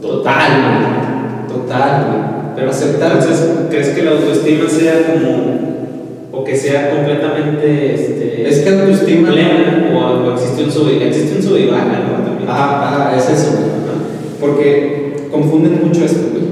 total. 0.02 1.46
Total. 1.48 2.54
Pero 2.56 2.70
aceptar. 2.70 3.14
Entonces, 3.14 3.50
¿crees 3.70 3.90
que 3.90 4.04
la 4.04 4.12
autoestima 4.12 4.70
sea 4.70 5.14
como, 5.14 6.40
o 6.40 6.44
que 6.44 6.56
sea 6.56 6.92
completamente, 6.92 7.94
este, 7.94 8.48
Es 8.48 8.60
que 8.60 8.70
autoestima. 8.70 9.32
plena, 9.32 9.92
o, 9.96 10.28
o 10.28 10.34
existe 10.34 10.64
un 10.64 10.72
sub, 10.72 10.90
existe 10.90 11.38
un 11.38 11.44
sub 11.44 11.58
y 11.58 11.66
baja, 11.68 11.86
¿no? 11.86 12.24
También. 12.24 12.50
Ajá, 12.50 12.88
ajá, 12.88 13.18
es 13.18 13.30
eso. 13.30 13.50
Ajá. 13.50 14.40
Porque 14.40 15.28
confunden 15.32 15.82
mucho 15.86 16.06
esto, 16.06 16.30
güey. 16.32 16.44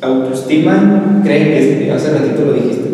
Autoestima 0.00 1.20
creen 1.24 1.44
que 1.44 1.88
es, 1.88 1.92
hace 1.92 2.12
ratito 2.12 2.46
lo 2.46 2.52
dijiste. 2.54 2.88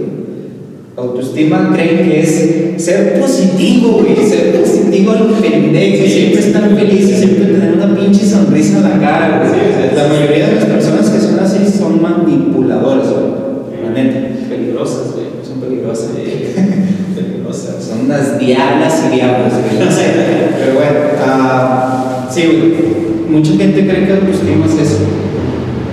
Autoestima 0.96 1.70
creen 1.74 2.08
que 2.08 2.20
es 2.20 2.82
ser 2.82 3.20
positivo, 3.20 4.00
güey, 4.00 4.16
ser 4.16 4.58
positivo. 4.58 4.75
Positivo 4.86 5.10
al 5.12 5.26
pendejo, 5.40 6.04
Sí. 6.04 6.10
siempre 6.10 6.40
estar 6.40 6.70
felices, 6.76 7.18
siempre 7.18 7.44
tener 7.46 7.74
una 7.74 7.96
pinche 7.96 8.24
sonrisa 8.26 8.78
en 8.78 8.82
la 8.84 9.00
cara, 9.00 9.38
güey. 9.38 9.50
Sí, 9.50 9.96
la 9.96 10.08
mayoría 10.08 10.46
de 10.48 10.54
las 10.56 10.64
personas 10.64 11.10
que 11.10 11.20
son 11.20 11.38
así 11.40 11.58
son 11.78 12.00
manipuladoras, 12.02 13.08
güey. 13.10 13.84
La 13.84 13.90
neta. 13.90 14.18
Peligrosas, 14.48 15.12
güey. 15.14 15.26
Son 15.46 15.60
peligrosas. 15.60 16.10
Peligrosas. 17.14 17.84
Son 17.84 18.00
unas 18.06 18.38
diablas 18.38 19.02
y 19.10 19.14
diablos, 19.16 19.52
güey. 19.52 19.88
Pero 20.58 20.74
bueno, 20.74 20.98
ah, 21.26 22.28
sí, 22.30 22.42
güey. 22.46 22.96
Mucha 23.30 23.52
gente 23.52 23.86
cree 23.86 24.06
que 24.06 24.12
autoestima 24.12 24.66
es 24.66 24.72
eso. 24.86 24.98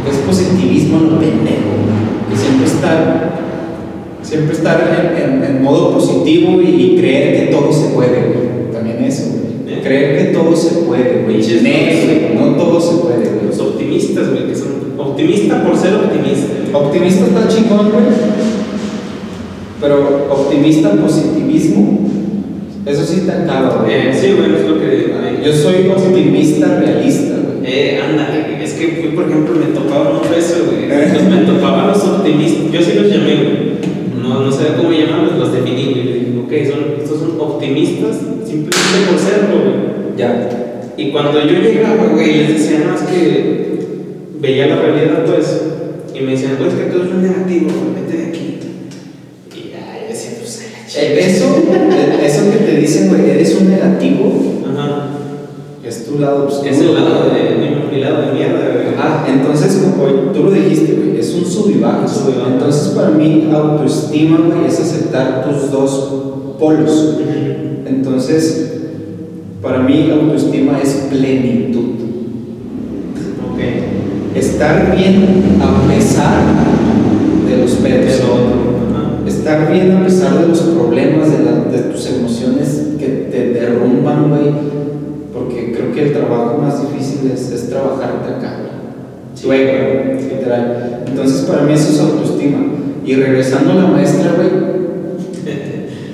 Es 0.09 0.17
positivismo 0.27 0.99
lo 0.99 1.19
pendejo. 1.19 1.73
Que 2.29 2.37
siempre 2.37 2.65
estar, 2.67 3.31
siempre 4.21 4.55
estar 4.55 4.81
en, 5.17 5.43
en- 5.43 5.43
en 5.43 5.63
modo 5.63 5.93
positivo 5.93 6.61
y, 6.61 6.95
creer 6.97 7.35
que 7.47 7.51
todo 7.51 7.71
se 7.71 7.87
puede, 7.89 8.42
eso, 9.13 9.29
güey. 9.31 9.77
¿Eh? 9.77 9.81
Creer 9.81 10.17
que 10.17 10.33
todo 10.33 10.55
se 10.55 10.81
puede, 10.81 11.23
güey. 11.23 11.41
Güey. 11.41 12.35
No 12.35 12.55
todo 12.57 12.81
se 12.81 12.97
puede, 12.97 13.29
güey. 13.29 13.47
Los 13.47 13.59
optimistas, 13.59 14.29
güey, 14.29 14.47
que 14.47 14.55
son 14.55 14.73
optimista 14.97 15.63
por 15.63 15.77
ser 15.77 15.93
optimista. 15.95 16.77
Optimista 16.77 17.25
está 17.25 17.47
chingón, 17.47 17.91
güey. 17.91 18.05
Pero 19.79 20.27
optimista, 20.29 20.91
positivismo, 20.93 21.99
eso 22.85 23.03
sí 23.05 23.19
está 23.19 23.45
caro, 23.45 23.81
güey. 23.81 23.93
Eh, 23.93 24.13
sí, 24.13 24.33
bueno, 24.37 24.57
es 24.57 24.67
lo 24.67 24.79
que. 24.79 25.13
Yo 25.45 25.53
soy 25.53 25.89
optimista 25.89 26.79
realista, 26.79 27.35
güey. 27.35 27.71
Eh, 27.71 27.99
ándale, 28.01 28.63
es 28.63 28.73
que, 28.73 29.11
por 29.13 29.25
ejemplo, 29.25 29.55
me 29.55 29.77
topaba 29.77 30.13
mucho 30.13 30.33
eso, 30.33 30.65
güey. 30.67 30.87
Pues 30.87 31.23
me 31.29 31.45
topaban 31.45 31.87
los 31.87 32.03
optimistas, 32.03 32.71
yo 32.71 32.81
sí 32.81 32.93
los 32.95 33.11
llamé, 33.11 33.35
güey. 33.35 33.73
No, 34.21 34.39
no 34.39 34.51
sé 34.51 34.67
cómo 34.77 34.91
llamarlos, 34.91 35.37
los 35.37 35.53
definí, 35.53 35.85
güey. 35.93 36.23
Ok, 36.43 36.71
son, 36.71 37.01
estos 37.01 37.19
son 37.19 37.39
optimistas 37.39 38.19
simplemente 38.53 39.09
por 39.09 39.19
serlo, 39.19 39.55
güey. 39.63 40.17
Ya. 40.17 40.49
Y 40.95 41.11
cuando 41.11 41.39
yo 41.39 41.59
llegaba, 41.59 42.05
güey, 42.13 42.37
les 42.37 42.49
decía, 42.49 42.85
no, 42.85 42.95
es 42.95 43.01
que 43.01 43.79
veía 44.39 44.67
la 44.67 44.75
realidad, 44.75 45.25
pues, 45.25 45.61
y 46.13 46.19
me 46.21 46.31
decían, 46.31 46.55
pues, 46.59 46.73
que 46.75 46.83
todo 46.91 47.03
es 47.03 47.09
un 47.11 47.23
negativo, 47.23 47.67
güey, 47.69 48.03
vete 48.05 48.17
de 48.17 48.27
aquí. 48.29 48.59
Y 49.55 49.71
ya, 49.71 50.01
yo 50.01 50.07
decía, 50.09 50.31
pues, 50.39 50.59
a 50.59 50.71
la 50.71 50.85
Eh, 50.85 50.87
chica. 50.87 51.25
Eso, 51.25 51.45
eh, 51.71 52.25
eso 52.25 52.51
que 52.51 52.57
te 52.65 52.77
dicen, 52.77 53.09
güey, 53.09 53.29
eres 53.31 53.55
un 53.59 53.69
negativo, 53.71 54.63
Ajá. 54.71 55.07
es 55.83 56.05
tu 56.05 56.19
lado 56.19 56.45
oscuro. 56.47 56.69
Es 56.69 56.79
el 56.79 56.93
lado 56.93 57.29
de, 57.31 57.55
mi, 57.55 57.95
mi 57.95 58.01
lado 58.03 58.21
de 58.27 58.31
mierda, 58.33 58.59
güey. 58.73 58.93
Ah, 58.99 59.25
entonces, 59.27 59.75
como 59.81 60.31
tú 60.31 60.43
lo 60.43 60.51
dijiste, 60.51 60.93
güey, 60.93 61.19
es 61.19 61.33
un 61.33 61.45
sub 61.45 61.71
y 61.71 61.79
baja. 61.79 62.07
Sub 62.07 62.29
y 62.29 62.37
baja. 62.37 62.51
Entonces, 62.53 62.89
para 62.89 63.09
mí, 63.09 63.49
autoestima, 63.51 64.37
güey, 64.37 64.67
es 64.67 64.79
aceptar 64.79 65.43
tus 65.49 65.71
dos 65.71 66.13
polos. 66.59 67.17
Entonces, 67.95 68.73
para 69.61 69.79
mí, 69.79 70.09
autoestima 70.11 70.79
es 70.81 71.07
plenitud. 71.09 71.89
Ok. 73.51 73.59
Estar 74.35 74.95
bien 74.95 75.25
a 75.61 75.87
pesar 75.93 76.41
de 77.49 77.57
los 77.61 77.71
pedos. 77.75 78.21
Estar 79.27 79.71
bien 79.71 79.91
a 79.91 80.03
pesar 80.03 80.39
de 80.39 80.47
los 80.47 80.59
problemas, 80.61 81.31
de, 81.31 81.43
la- 81.45 81.63
de 81.71 81.91
tus 81.91 82.07
emociones 82.09 82.87
que 82.99 83.27
te 83.31 83.49
derrumban, 83.53 84.29
güey. 84.29 84.51
Porque 85.33 85.71
creo 85.73 85.91
que 85.93 86.03
el 86.07 86.13
trabajo 86.13 86.57
más 86.61 86.81
difícil 86.81 87.31
es, 87.33 87.51
es 87.51 87.69
trabajarte 87.69 88.35
acá. 88.37 88.57
Sí. 89.33 89.45
Güey, 89.47 89.63
güey, 89.65 90.29
literal. 90.29 91.03
Entonces, 91.07 91.41
para 91.41 91.63
mí 91.63 91.73
eso 91.73 91.91
es 91.91 91.99
autoestima. 91.99 92.57
Y 93.05 93.15
regresando 93.15 93.71
a 93.71 93.75
la 93.75 93.87
maestra, 93.87 94.33
güey, 94.35 94.82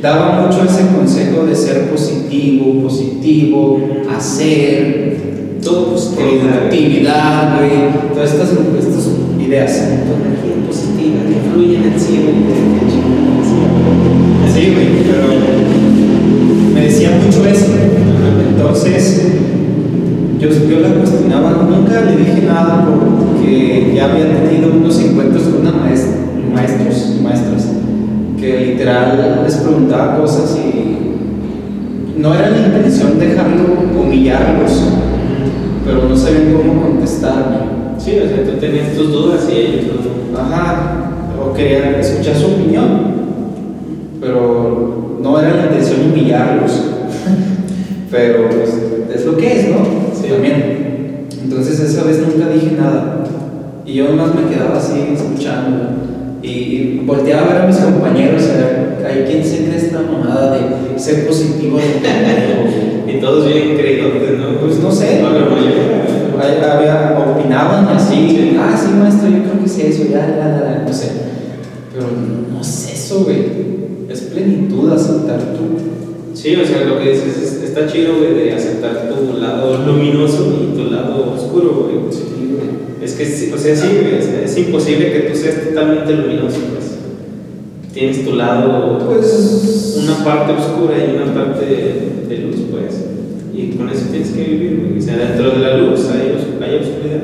daba 0.01 0.41
mucho 0.41 0.63
ese 0.63 0.95
consejo 0.95 1.45
de 1.45 1.55
ser 1.55 1.89
positivo, 1.89 2.83
positivo, 2.83 3.79
hacer, 4.15 5.17
Todo 5.63 5.91
positivo. 5.91 6.39
productividad, 6.41 7.57
güey, 7.57 8.13
todas 8.13 8.31
estas, 8.33 8.49
estas 8.51 9.09
ideas. 9.39 9.71
Tu 9.71 10.13
energía 10.15 10.67
positiva 10.67 11.19
que 11.27 11.51
fluye 11.51 11.75
en 11.77 11.83
el 11.93 11.99
cielo. 11.99 12.29
Sí, 14.53 14.73
güey, 14.73 14.87
pero 15.03 15.27
me 16.73 16.81
decía 16.81 17.11
mucho 17.23 17.45
eso. 17.45 17.65
Entonces, 18.49 19.21
yo, 20.39 20.47
yo 20.47 20.79
la 20.79 20.89
cuestionaba, 20.95 21.67
nunca 21.69 22.01
le 22.01 22.15
dije 22.17 22.45
nada 22.47 22.87
porque 22.87 23.91
ya 23.95 24.05
había 24.11 24.43
tenido 24.43 24.71
unos 24.77 24.99
encuentros 24.99 25.43
con 25.43 25.61
una 25.61 25.71
maestra, 25.71 26.15
maestros 26.53 27.19
maestras 27.21 27.58
que 28.39 28.65
literal 28.65 29.41
les 29.43 29.57
preguntaba 29.57 30.17
cosas 30.17 30.57
y 30.57 32.19
no 32.19 32.33
era 32.33 32.49
la 32.49 32.67
intención 32.67 33.19
dejarlo 33.19 33.65
humillarlos, 33.99 34.83
pero 35.85 36.07
no 36.07 36.15
sabían 36.15 36.53
cómo 36.53 36.81
contestarme. 36.81 37.57
Sí, 37.97 38.17
o 38.23 38.27
sea, 38.27 38.45
tú 38.45 38.59
tenías 38.59 38.93
tus 38.93 39.11
dudas 39.11 39.47
y 39.51 39.57
ellos 39.57 39.85
no. 40.31 40.39
Ajá, 40.39 41.11
o 41.41 41.53
quería 41.53 41.99
escuchar 41.99 42.35
su 42.35 42.47
opinión, 42.47 43.11
pero 44.21 45.19
no 45.21 45.39
era 45.39 45.55
la 45.55 45.65
intención 45.65 46.11
humillarlos. 46.11 46.71
pero 48.11 48.49
pues, 48.49 48.81
es 49.13 49.25
lo 49.25 49.37
que 49.37 49.59
es, 49.59 49.69
¿no? 49.69 49.77
Sí. 50.13 50.29
También. 50.29 51.27
Entonces 51.43 51.79
esa 51.79 52.03
vez 52.03 52.19
nunca 52.19 52.49
dije 52.49 52.75
nada. 52.79 53.23
Y 53.85 53.93
yo 53.93 54.09
nomás 54.09 54.35
me 54.35 54.53
quedaba 54.53 54.77
así 54.77 55.13
escuchando. 55.13 55.88
Y 56.41 57.01
volteaba 57.05 57.41
a 57.49 57.53
ver 57.53 57.61
a 57.63 57.67
mis 57.67 57.77
compañeros 57.77 58.43
a 58.49 58.57
ver, 58.57 59.05
¿hay 59.05 59.23
quién 59.29 59.43
se 59.43 59.65
cree 59.65 59.77
esta 59.77 60.01
mamada 60.01 60.57
de 60.57 60.99
ser 60.99 61.27
positivo 61.27 61.77
de 61.77 61.83
pendejo?" 61.99 62.87
Y 63.09 63.19
todos 63.19 63.47
bien 63.47 63.75
creídos, 63.75 64.13
¿no? 64.39 64.59
Pues 64.59 64.79
no 64.79 64.91
sé. 64.91 65.21
No. 65.23 65.29
Hay- 66.41 66.57
había, 66.63 67.17
opinaban 67.17 67.87
así, 67.87 68.55
ah, 68.59 68.77
sí, 68.79 68.93
maestro, 68.93 69.29
yo 69.29 69.43
creo 69.43 69.59
que 69.59 69.65
es 69.65 69.79
eso, 69.79 70.03
ya, 70.09 70.19
ya, 70.27 70.77
ya, 70.77 70.83
no 70.87 70.93
sé. 70.93 71.07
Pero 71.91 72.05
no 72.53 72.61
es 72.61 72.91
eso, 72.93 73.23
güey. 73.23 73.39
Es 74.09 74.21
plenitud 74.21 74.93
aceptar 74.93 75.39
tu. 75.39 76.35
Sí, 76.37 76.55
o 76.55 76.65
sea, 76.65 76.85
lo 76.85 76.99
que 76.99 77.09
dices 77.11 77.35
es- 77.37 77.58
está 77.79 77.91
chido, 77.91 78.17
güey, 78.17 78.33
de 78.33 78.53
aceptar 78.53 79.09
tu 79.09 79.37
lado 79.39 79.85
luminoso 79.85 80.53
y 80.61 80.77
tu 80.77 80.91
lado 80.91 81.33
oscuro, 81.35 81.87
güey. 81.89 81.99
Es 83.03 83.13
que, 83.13 83.25
sí, 83.25 83.51
o 83.53 83.57
sea, 83.57 83.75
sí, 83.75 83.87
es, 84.17 84.27
es 84.51 84.57
imposible 84.57 85.11
que 85.11 85.19
tú 85.21 85.37
seas 85.37 85.63
totalmente 85.69 86.13
luminoso, 86.13 86.57
pues. 86.73 86.97
Tienes 87.93 88.23
tu 88.25 88.35
lado, 88.35 88.99
Pues. 89.07 89.99
una 90.03 90.23
parte 90.23 90.53
oscura 90.53 90.93
y 90.97 91.15
una 91.15 91.33
parte 91.33 91.65
de 91.65 92.37
luz, 92.39 92.57
pues. 92.71 93.05
Y 93.53 93.71
con 93.75 93.89
eso 93.89 94.05
tienes 94.11 94.29
que 94.29 94.43
vivir, 94.43 94.79
güey. 94.85 94.99
O 94.99 95.01
sea, 95.01 95.17
dentro 95.17 95.51
de 95.51 95.59
la 95.59 95.77
luz 95.77 96.07
hay, 96.11 96.29
hay 96.61 96.75
oscuridad. 96.75 97.23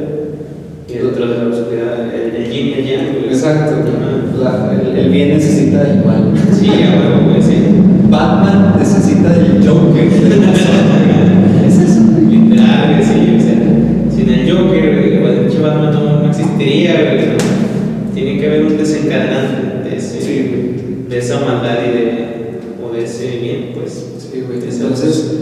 Y 0.88 0.94
dentro 0.98 1.28
de 1.28 1.38
la 1.38 1.48
oscuridad, 1.56 2.14
el, 2.16 2.36
el 2.44 2.52
yin 2.52 2.68
y 2.68 2.74
el 2.74 2.86
yang. 2.86 3.06
Exacto, 3.30 3.76
la- 4.42 4.74
el, 4.82 4.98
el 4.98 5.10
bien 5.10 5.30
necesita 5.30 5.80
mal. 6.06 6.32
Sí, 6.58 6.68
a 6.70 7.00
huevo, 7.00 7.30
güey, 7.32 7.42
sí. 7.42 7.56
Batman 8.10 8.76
necesita 8.77 9.30
del 9.30 9.68
Joker. 9.68 10.06
es 11.68 11.80
eso. 11.80 12.02
Literal, 12.30 13.03
sí, 13.03 13.38
o 13.38 13.41
sea, 13.41 14.15
sin 14.15 14.30
el 14.30 14.52
Joker, 14.52 14.84
el 14.86 15.61
Batman 15.61 15.91
no, 15.94 16.30
existiría. 16.30 16.94
Tiene 18.14 18.40
que 18.40 18.48
haber 18.48 18.65
un 18.65 18.77
desencadenante 18.77 19.90
de, 19.90 19.98
ese, 19.98 20.22
Sí, 20.22 20.49
güey. 20.49 21.10
de 21.10 21.18
esa 21.18 21.40
maldad 21.41 21.77
y 21.86 21.91
de, 21.91 22.26
o 22.84 22.94
de 22.94 23.03
ese 23.03 23.38
bien, 23.38 23.72
pues. 23.73 24.06
Sí, 24.18 24.44
güey. 24.48 24.60
Entonces, 24.69 25.36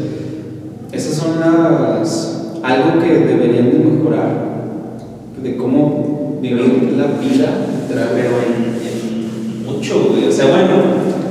esas 0.91 1.15
son 1.15 1.39
las. 1.39 2.59
algo 2.63 2.99
que 2.99 3.13
deberían 3.13 3.71
de 3.71 3.79
mejorar. 3.79 4.53
De 5.41 5.57
cómo 5.57 6.39
vivir 6.41 6.93
la 6.97 7.07
vida. 7.19 7.67
pero 7.89 8.29
en, 8.47 8.75
en 8.81 9.65
mucho, 9.65 10.09
güey. 10.09 10.27
O 10.27 10.31
sea, 10.31 10.45
bueno, 10.45 11.22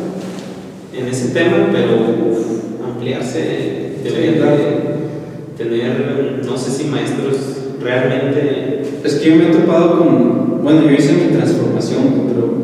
en 0.96 1.08
ese 1.08 1.28
tema, 1.28 1.68
pero 1.72 2.30
uf, 2.30 2.84
ampliarse, 2.84 3.92
deberían 4.04 4.34
claro. 4.34 4.56
de 4.56 5.64
tener, 5.64 6.42
no 6.44 6.56
sé 6.56 6.70
si 6.70 6.84
maestros 6.88 7.36
realmente. 7.82 8.82
Es 9.04 9.14
que 9.14 9.30
yo 9.30 9.36
me 9.36 9.44
he 9.48 9.52
topado 9.52 9.98
con, 9.98 10.62
bueno, 10.62 10.82
yo 10.82 10.92
hice 10.92 11.12
mi 11.14 11.36
transformación, 11.36 12.02
pero 12.28 12.54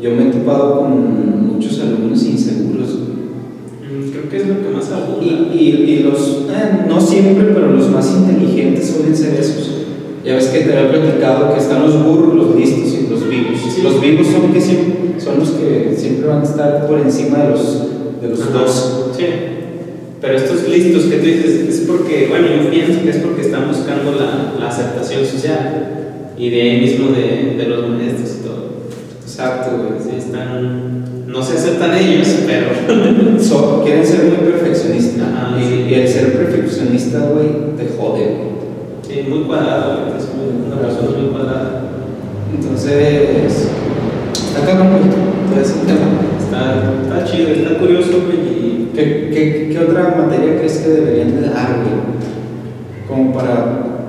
yo 0.00 0.10
me 0.16 0.28
he 0.28 0.32
topado 0.32 0.80
con 0.80 1.46
muchos 1.54 1.80
alumnos 1.80 2.22
inseguros. 2.24 2.90
mm, 3.82 4.10
Creo 4.10 4.28
que 4.30 4.36
es 4.36 4.46
lo 4.48 4.62
que 4.62 4.74
más 4.74 4.90
abunda. 4.90 5.24
Y, 5.24 5.50
y, 5.54 5.90
y 5.92 6.02
los, 6.04 6.46
eh, 6.50 6.86
no 6.88 7.00
siempre, 7.00 7.46
pero 7.52 7.72
los 7.72 7.90
más 7.90 8.10
inteligentes 8.16 8.88
suelen 8.88 9.16
ser 9.16 9.34
esos. 9.34 9.70
Ya 10.24 10.36
ves 10.36 10.46
que 10.46 10.60
te 10.60 10.72
había 10.76 10.90
platicado 10.90 11.52
que 11.52 11.60
están 11.60 11.82
los 11.82 12.02
burros, 12.02 12.34
los 12.34 12.56
listos 12.56 12.93
los 13.14 13.28
vivos. 13.28 13.78
Los 13.82 14.00
vivos 14.00 14.26
son, 14.26 14.52
que 14.52 14.60
siempre, 14.60 15.20
son 15.20 15.38
los 15.38 15.50
que 15.50 15.94
siempre 15.96 16.28
van 16.28 16.40
a 16.40 16.44
estar 16.44 16.86
por 16.86 16.98
encima 16.98 17.38
de 17.38 17.50
los, 17.50 17.82
de 18.20 18.28
los 18.28 18.52
dos. 18.52 19.10
Sí. 19.16 19.24
Pero 20.20 20.36
estos 20.36 20.68
listos 20.68 21.04
que 21.04 21.16
tú 21.18 21.24
dices 21.26 21.68
es 21.68 21.80
porque, 21.86 22.26
bueno, 22.28 22.46
yo 22.62 22.70
pienso 22.70 23.02
que 23.02 23.10
es 23.10 23.18
porque 23.18 23.42
están 23.42 23.68
buscando 23.68 24.12
la, 24.12 24.54
la 24.58 24.68
aceptación 24.68 25.24
social 25.24 26.32
y 26.38 26.50
de 26.50 26.62
ahí 26.62 26.80
mismo 26.80 27.10
de, 27.12 27.56
de 27.56 27.68
los 27.68 27.88
maestros 27.88 28.38
y 28.40 28.46
todo. 28.46 28.64
Exacto, 29.22 29.76
güey. 29.76 30.00
Sí, 30.02 30.16
están. 30.18 31.26
No 31.26 31.42
se 31.42 31.58
aceptan 31.58 31.96
ellos, 31.96 32.28
pero. 32.46 33.38
So- 33.40 33.82
quieren 33.84 34.06
ser 34.06 34.24
muy 34.24 34.50
perfeccionistas. 34.50 35.28
Ajá, 35.28 35.60
y, 35.60 35.64
sí. 35.64 35.84
y 35.90 35.94
el 35.94 36.08
ser 36.08 36.32
perfeccionista, 36.32 37.18
güey, 37.32 37.76
te 37.76 37.94
jode, 37.96 38.24
güey. 38.24 38.54
Sí, 39.06 39.28
muy 39.28 39.40
cuadrado, 39.40 40.06
güey, 40.06 40.16
es 40.18 40.26
una 40.66 40.80
persona 40.80 41.18
muy 41.18 41.28
cuadrada. 41.30 41.83
Entonces, 42.56 43.68
está 44.32 44.66
cabrón, 44.66 44.88
güey. 44.90 45.02
Todo 45.50 45.60
ese 45.60 45.74
tema. 45.86 46.24
Está, 46.38 46.92
está 47.02 47.30
chido, 47.30 47.50
está 47.50 47.78
curioso, 47.78 48.22
güey, 48.26 48.38
y. 48.38 48.90
¿Qué, 48.94 49.30
qué, 49.32 49.70
qué 49.72 49.78
otra 49.80 50.14
materia 50.16 50.56
crees 50.56 50.78
que 50.78 50.88
deberían 50.88 51.40
de 51.40 51.48
dar, 51.48 51.80
güey? 51.82 52.14
Como 53.08 53.32
para 53.32 54.06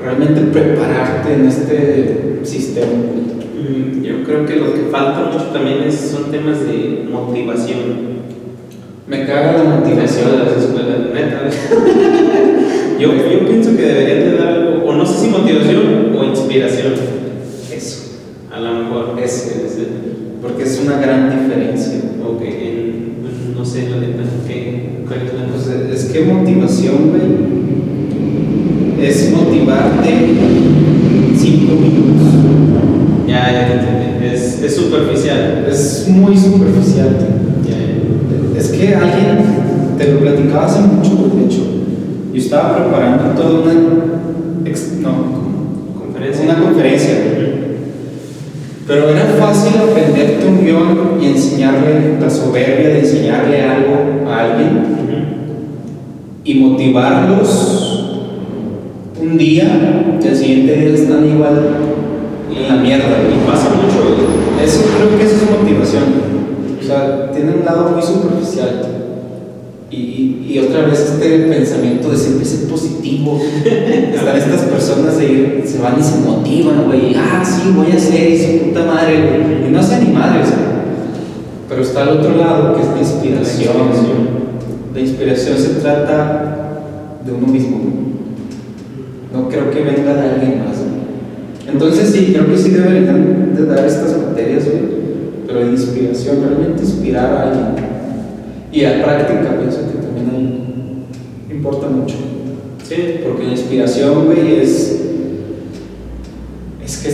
realmente 0.00 0.40
prepararte 0.52 1.34
en 1.34 1.46
este 1.46 2.40
sistema. 2.44 2.86
Mm, 2.86 4.02
Yo 4.02 4.22
creo 4.24 4.46
que 4.46 4.56
lo 4.56 4.72
que 4.72 4.82
falta 4.92 5.30
mucho 5.32 5.46
también 5.46 5.82
es, 5.82 5.96
son 5.96 6.30
temas 6.30 6.60
de 6.60 7.08
motivación. 7.10 8.16
Me 9.08 9.26
caga 9.26 9.54
la 9.54 9.64
motivación. 9.64 10.30
de 10.30 10.38
las 10.38 10.56
escuelas, 10.56 10.98
neta. 11.12 11.42
yo, 13.00 13.12
yo 13.12 13.46
pienso 13.46 13.76
que 13.76 13.82
deberían 13.82 14.20
de 14.20 14.36
dar 14.38 14.48
algo, 14.48 14.84
o 14.88 14.94
no 14.94 15.04
sé 15.04 15.24
si 15.24 15.28
motivación 15.30 16.16
o 16.16 16.24
inspiración. 16.24 17.25
A 18.56 18.60
lo 18.60 18.72
mejor. 18.84 19.18
Eso. 19.22 19.50
Es- 19.50 19.76
es- 19.78 19.86
Porque 20.42 20.62
es 20.62 20.80
una 20.84 20.98
gran 21.00 21.30
diferencia. 21.30 21.94
O 22.24 22.38
que 22.38 22.48
en, 22.48 23.16
pues, 23.22 23.34
no 23.56 23.64
sé, 23.64 23.88
la 23.90 23.96
neta, 23.98 24.22
¿qué- 24.46 25.00
¿cuál 25.06 25.20
es 25.26 25.34
la 25.34 25.46
cosa? 25.52 25.72
Entonces, 25.74 26.04
es 26.06 26.12
que 26.12 26.24
motivación, 26.24 26.96
güey, 27.10 27.22
es 29.08 29.32
motivarte 29.32 30.10
cinco 31.36 31.72
minutos. 31.74 32.28
Ya, 33.26 33.50
ya 33.52 33.72
entendí. 33.72 34.26
Es, 34.34 34.62
es 34.62 34.76
superficial. 34.76 35.66
Es 35.68 36.06
muy 36.08 36.36
superficial. 36.36 37.16
Ya, 37.64 37.78
ya. 38.54 38.60
Es 38.60 38.68
que 38.68 38.94
alguien, 38.94 39.38
te 39.98 40.12
lo 40.12 40.20
platicaba 40.20 40.66
hace 40.66 40.80
mucho, 40.80 41.30
de 41.36 41.44
hecho, 41.46 41.62
yo 42.32 42.38
estaba 42.40 42.76
preparando 42.76 43.40
toda 43.40 43.60
una, 43.62 43.72
ex- 44.64 44.92
no, 45.00 45.10
Conferencia. 45.98 46.44
una 46.44 46.58
conferencia. 46.62 47.14
Pero 48.86 49.08
era 49.10 49.24
fácil 49.38 49.72
aprenderte 49.80 50.46
un 50.46 50.64
guion 50.64 51.18
y 51.20 51.26
enseñarle 51.26 52.18
la 52.20 52.30
soberbia 52.30 52.88
de 52.88 53.00
enseñarle 53.00 53.62
algo 53.62 54.30
a 54.30 54.40
alguien 54.40 54.96
y 56.44 56.54
motivarlos 56.54 57.96
un 59.20 59.36
día, 59.36 60.18
que 60.20 60.28
al 60.28 60.36
siguiente 60.36 60.76
día 60.76 60.94
están 60.94 61.28
igual 61.28 61.76
en 62.54 62.68
la 62.68 62.76
mierda. 62.82 63.06
Y 63.28 63.50
pasa 63.50 63.70
mucho. 63.70 64.62
Eso 64.62 64.84
creo 64.96 65.18
que 65.18 65.24
eso 65.24 65.36
es 65.36 65.60
motivación. 65.60 66.04
O 66.80 66.84
sea, 66.84 67.32
tiene 67.32 67.54
un 67.54 67.64
lado 67.64 67.90
muy 67.90 68.02
superficial. 68.02 68.82
Y, 69.90 70.35
y, 70.48 70.58
otra 70.58 70.86
vez 70.86 71.00
este 71.00 71.38
pensamiento 71.46 72.10
de 72.10 72.16
siempre 72.16 72.44
ser 72.44 72.68
positivo. 72.68 73.40
Están 73.64 74.36
estas 74.36 74.62
personas 74.62 75.20
ir, 75.20 75.62
se 75.66 75.78
van 75.78 75.98
y 75.98 76.02
se 76.02 76.18
motivan, 76.18 76.86
güey. 76.86 77.14
Ah, 77.16 77.44
sí, 77.44 77.72
voy 77.74 77.90
a 77.92 77.96
hacer 77.96 78.30
y 78.30 78.38
su 78.38 78.66
puta 78.66 78.84
madre, 78.84 79.22
güey. 79.22 79.68
Y 79.68 79.72
no 79.72 79.80
hacen 79.80 80.04
ni 80.04 80.12
madres. 80.12 80.48
Pero 81.68 81.82
está 81.82 82.02
al 82.02 82.20
otro 82.20 82.36
lado, 82.36 82.74
que 82.74 82.82
es 82.82 82.88
la 82.88 82.98
inspiración. 82.98 83.74
La 83.76 83.84
inspiración. 83.84 84.28
La 84.94 85.00
inspiración 85.00 85.58
se 85.58 85.68
trata 85.80 86.80
de 87.24 87.32
uno 87.32 87.46
mismo. 87.46 87.78
güey. 87.78 88.06
No 89.32 89.48
creo 89.48 89.70
que 89.70 89.82
venga 89.82 90.14
de 90.14 90.30
alguien 90.30 90.60
más. 90.60 90.76
Entonces 91.68 92.10
sí, 92.10 92.32
creo 92.32 92.46
que 92.46 92.56
sí 92.56 92.70
deberían 92.70 93.54
de 93.54 93.66
dar 93.66 93.84
estas 93.84 94.16
materias, 94.16 94.64
güey. 94.64 94.96
Pero 95.46 95.60
de 95.60 95.72
inspiración, 95.72 96.36
realmente 96.40 96.82
inspirar 96.82 97.32
a 97.32 97.42
alguien. 97.42 97.86
Y 98.72 98.84
a 98.84 99.02
práctica, 99.02 99.58
pienso 99.58 99.85
importa 101.50 101.88
mucho. 101.88 102.16
Sí, 102.82 103.20
Porque 103.24 103.44
la 103.44 103.52
inspiración, 103.52 104.26
güey, 104.26 104.60
es. 104.60 105.02
Es 106.84 106.98
que 106.98 107.10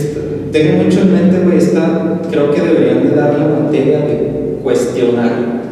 tengo 0.51 0.83
mucho 0.83 1.01
en 1.01 1.13
mente, 1.13 1.39
güey, 1.43 1.57
esta. 1.57 2.21
Creo 2.29 2.53
que 2.53 2.61
deberían 2.61 3.09
de 3.09 3.15
dar 3.15 3.37
la 3.39 3.47
materia 3.47 3.99
de 3.99 4.59
cuestionar. 4.61 5.63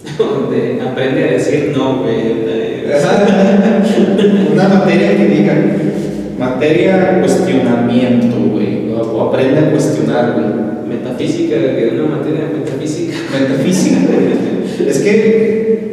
donde 0.18 0.80
aprende 0.80 1.24
a 1.24 1.32
decir 1.32 1.72
no, 1.76 2.02
güey. 2.02 2.40
Una 4.52 4.68
materia 4.68 5.16
que 5.16 5.26
diga. 5.26 5.54
Materia 6.38 7.20
cuestionamiento, 7.20 8.36
güey. 8.52 8.92
O, 8.92 9.28
aprende 9.28 9.58
a 9.60 9.70
cuestionar, 9.70 10.32
güey. 10.32 10.46
Metafísica, 10.88 11.54
que 11.56 12.00
una 12.00 12.16
materia 12.16 12.50
metafísica. 12.52 13.16
Metafísica, 13.38 13.98
güey. 14.06 14.88
Es 14.88 15.00
que, 15.00 15.89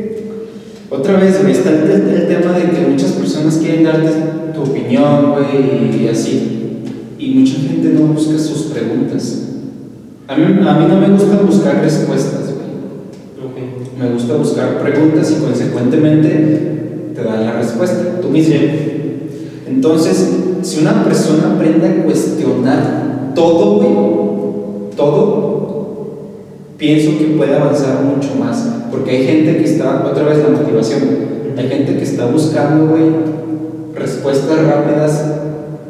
otra 0.89 1.18
vez, 1.18 1.41
güey, 1.41 1.53
está 1.53 1.69
el, 1.72 1.91
el 1.91 2.27
tema 2.27 2.53
de 2.57 2.69
que 2.72 2.88
muchas 2.88 3.11
personas 3.11 3.57
quieren 3.57 3.84
darte 3.84 4.09
tu 4.53 4.61
opinión, 4.61 5.34
güey, 5.34 6.03
y 6.03 6.07
así. 6.07 6.84
Y 7.19 7.35
mucha 7.35 7.55
gente 7.55 7.89
no 7.89 8.14
busca 8.14 8.38
sus 8.38 8.68
preguntas. 8.68 9.43
A 10.27 10.35
mí, 10.35 10.43
a 10.43 10.73
mí 10.73 10.85
no 10.88 10.99
me 10.99 11.09
gusta 11.09 11.38
buscar 11.41 11.81
respuestas, 11.81 12.53
güey. 12.53 12.68
Ok. 13.43 13.99
Me 13.99 14.11
gusta 14.11 14.35
buscar 14.35 14.81
preguntas 14.81 15.31
y 15.31 15.43
consecuentemente 15.43 17.11
te 17.15 17.23
dan 17.23 17.45
la 17.45 17.53
respuesta, 17.53 18.22
tú 18.22 18.30
mismo. 18.30 18.55
Entonces, 19.68 20.30
si 20.61 20.80
una 20.80 21.03
persona 21.03 21.55
aprende 21.55 21.88
a 21.88 22.03
cuestionar 22.03 23.34
todo, 23.35 23.76
güey, 23.77 24.95
todo, 24.95 25.47
pienso 26.78 27.18
que 27.18 27.26
puede 27.36 27.56
avanzar 27.56 28.04
mucho 28.04 28.36
más. 28.36 28.66
Porque 28.91 29.12
hay 29.12 29.26
gente 29.26 29.58
que 29.58 29.64
está, 29.64 30.06
otra 30.06 30.24
vez 30.24 30.40
la 30.40 30.49
motivación, 30.49 31.02
hay 31.58 31.68
gente 31.68 31.98
que 31.98 32.04
está 32.04 32.26
buscando, 32.28 32.88
güey, 32.88 33.06
respuestas 33.95 34.66
rápidas. 34.66 35.26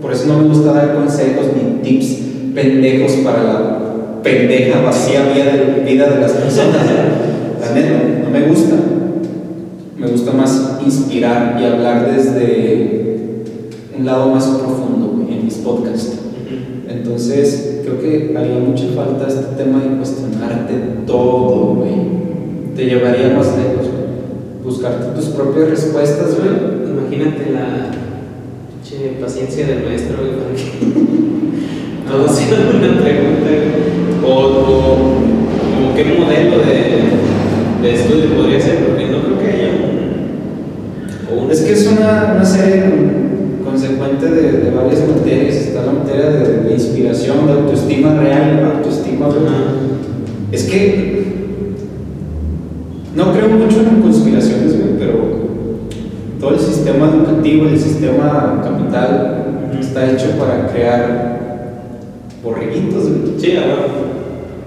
Por 0.01 0.13
eso 0.13 0.27
no 0.27 0.39
me 0.39 0.47
gusta 0.47 0.73
dar 0.73 0.95
consejos 0.95 1.47
ni 1.55 1.81
tips 1.81 2.17
pendejos 2.55 3.11
para 3.23 3.43
la 3.43 3.77
pendeja 4.23 4.81
vacía 4.81 5.27
vida 5.27 6.07
de, 6.07 6.19
las 6.19 6.31
personas. 6.31 6.85
La 7.61 7.71
neta, 7.73 8.23
no 8.23 8.29
me 8.29 8.47
gusta. 8.47 8.75
Me 9.97 10.07
gusta 10.07 10.31
más 10.31 10.79
inspirar 10.85 11.57
y 11.59 11.65
hablar 11.65 12.15
desde 12.15 13.43
un 13.97 14.05
lado 14.05 14.29
más 14.29 14.45
profundo 14.45 15.07
güey, 15.15 15.37
en 15.37 15.45
mis 15.45 15.55
podcasts. 15.55 16.13
Entonces, 16.87 17.76
creo 17.99 18.31
que 18.31 18.37
haría 18.37 18.59
mucha 18.59 18.85
falta 18.95 19.27
este 19.27 19.55
tema 19.63 19.79
de 19.83 19.97
cuestionarte 19.97 20.73
todo, 21.05 21.75
güey. 21.75 22.17
Te 22.75 22.85
llevaría 22.85 23.29
más 23.35 23.47
lejos, 23.57 23.87
güey. 23.87 24.07
Buscarte 24.63 25.15
tus 25.15 25.25
propias 25.29 25.69
respuestas, 25.69 26.35
güey. 26.37 26.91
Imagínate 26.91 27.51
la 27.51 27.91
che, 28.83 29.17
paciencia 29.21 29.65
del 29.67 29.83
maestro, 29.85 30.17
güey, 30.19 30.31
para 30.37 30.55
que 30.55 30.63
todos 32.07 32.39
una 32.39 33.01
pregunta, 33.01 33.49
o, 34.25 34.29
o 34.29 34.97
como 35.75 35.95
qué 35.95 36.03
modelo 36.05 36.57
de, 36.59 37.81
de 37.87 37.93
estudio 37.95 38.35
podría 38.35 38.59
ser, 38.61 38.77
porque 38.85 39.07
no 39.07 39.21
creo 39.23 39.39
que 39.39 39.47
haya 39.47 39.69
un. 39.73 41.37
o 41.37 41.43
un- 41.43 41.51
Es 41.51 41.61
que 41.61 41.73
es 41.73 41.87
una, 41.87 42.33
una 42.35 42.45
serie 42.45 42.83
consecuente 44.17 44.29
de, 44.29 44.57
de 44.59 44.71
varias 44.71 45.07
materias. 45.07 45.55
Está 45.55 45.85
la 45.85 45.93
materia 45.93 46.29
de, 46.29 46.63
de 46.63 46.73
inspiración, 46.73 47.45
de 47.47 47.53
autoestima 47.53 48.19
real, 48.19 48.73
autoestima. 48.77 49.27
Es 50.51 50.63
que 50.63 51.23
no 53.15 53.33
creo 53.33 53.49
mucho 53.49 53.81
en 53.81 54.01
conspiraciones, 54.01 54.77
güey, 54.77 54.97
pero 54.99 55.47
todo 56.39 56.53
el 56.53 56.59
sistema 56.59 57.09
educativo, 57.09 57.65
el 57.67 57.79
sistema 57.79 58.61
capital, 58.63 59.45
Ujú. 59.71 59.79
está 59.81 60.11
hecho 60.11 60.37
para 60.37 60.67
crear 60.67 61.79
borreguitos, 62.43 63.09
güey. 63.09 63.39
Sí. 63.39 63.53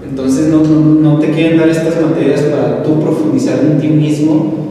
Entonces 0.09 0.49
no, 0.49 0.61
no, 0.61 0.79
no 0.99 1.19
te 1.19 1.31
quieren 1.31 1.57
dar 1.57 1.69
estas 1.69 1.95
materias 2.01 2.41
para 2.41 2.83
tú 2.83 2.99
profundizar 2.99 3.59
en 3.59 3.79
ti 3.79 3.87
mismo 3.87 4.70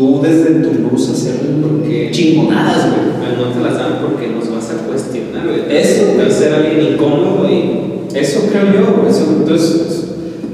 tú 0.00 0.20
desde 0.22 0.60
tu 0.66 0.70
luz 0.90 1.10
hacer 1.10 1.34
Porque- 1.62 2.08
chingonadas, 2.10 2.86
güey. 2.90 3.36
No 3.36 3.52
te 3.52 3.60
las 3.60 3.74
dan 3.78 3.98
porque 4.02 4.28
nos 4.28 4.50
vas 4.50 4.70
a 4.70 4.86
cuestionar, 4.88 5.46
güey. 5.46 5.76
Eso, 5.76 6.14
güey. 6.16 6.30
ser 6.30 6.54
alguien 6.54 6.94
incómodo 6.94 7.46
y. 7.50 8.16
Eso 8.18 8.48
creo 8.50 8.64
yo, 8.74 8.94
por 8.96 9.08
eso, 9.08 9.36
entonces, 9.38 10.06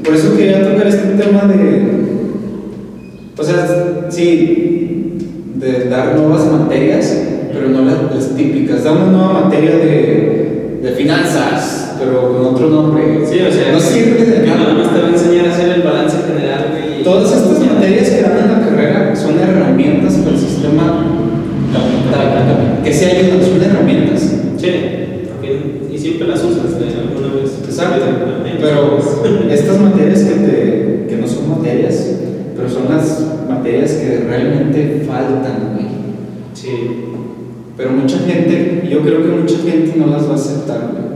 por 0.04 0.14
eso 0.14 0.36
quería 0.36 0.62
tocar 0.70 0.86
este 0.88 1.08
tema 1.14 1.42
de, 1.44 1.82
o 3.38 3.42
sea, 3.42 4.06
sí, 4.10 5.14
de 5.54 5.84
dar 5.88 6.16
nuevas 6.18 6.44
materias, 6.52 7.16
pero 7.52 7.70
no 7.70 7.82
las, 7.82 8.14
las 8.14 8.36
típicas. 8.36 8.84
Da 8.84 8.92
una 8.92 9.06
nueva 9.06 9.32
materia 9.44 9.70
de, 9.76 10.80
de 10.82 10.90
finanzas, 10.98 11.94
pero 11.98 12.32
con 12.36 12.46
otro 12.54 12.68
nombre. 12.68 13.24
Sí, 13.26 13.38
o 13.40 13.50
sea. 13.52 13.72
no 13.72 13.80
sirve 13.80 14.24
de 14.24 14.46
Nada 14.46 14.58
nada. 14.60 14.74
más 14.74 14.92
te 14.94 15.00
va 15.00 15.06
a 15.08 15.10
enseñar 15.12 15.46
a 15.46 15.52
hacer 15.54 15.68
el 15.70 15.82
balance 15.82 16.16
general, 16.26 16.55
Todas 17.06 17.30
estas 17.30 17.60
materias 17.60 18.10
que 18.10 18.20
dan 18.20 18.36
en 18.36 18.50
la 18.50 18.66
carrera 18.66 19.14
son 19.14 19.38
herramientas 19.38 20.14
para 20.14 20.34
el 20.34 20.40
sistema 20.40 21.06
capital, 21.72 22.82
que 22.82 22.92
se 22.92 23.06
ayudan, 23.06 23.46
son 23.46 23.62
herramientas. 23.62 24.22
Sí, 24.56 24.68
Y 25.94 25.96
siempre 25.96 26.26
las 26.26 26.42
usas 26.42 26.76
de 26.80 26.86
alguna 26.86 27.32
vez. 27.32 27.60
Exacto. 27.64 28.06
Pero 28.60 28.98
estas 29.52 29.80
materias 29.80 30.24
que, 30.24 30.34
te, 30.34 31.06
que 31.08 31.16
no 31.20 31.28
son 31.28 31.48
materias, 31.48 32.10
pero 32.56 32.68
son 32.68 32.88
las 32.92 33.24
materias 33.48 33.92
que 33.92 34.24
realmente 34.28 35.06
faltan, 35.06 35.74
güey. 35.74 35.86
Sí. 36.54 36.70
Pero 37.76 37.90
mucha 37.92 38.18
gente, 38.18 38.82
yo 38.90 39.02
creo 39.02 39.22
que 39.22 39.28
mucha 39.28 39.58
gente 39.58 39.94
no 39.96 40.08
las 40.08 40.26
va 40.26 40.32
a 40.32 40.34
aceptar, 40.34 40.90
güey. 40.90 41.15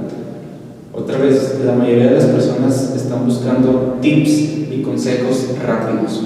Vez, 1.20 1.58
la 1.64 1.72
mayoría 1.72 2.06
de 2.06 2.14
las 2.16 2.24
personas 2.24 2.92
están 2.96 3.26
buscando 3.26 3.98
tips 4.00 4.28
y 4.30 4.82
consejos 4.84 5.48
rápidos. 5.66 6.22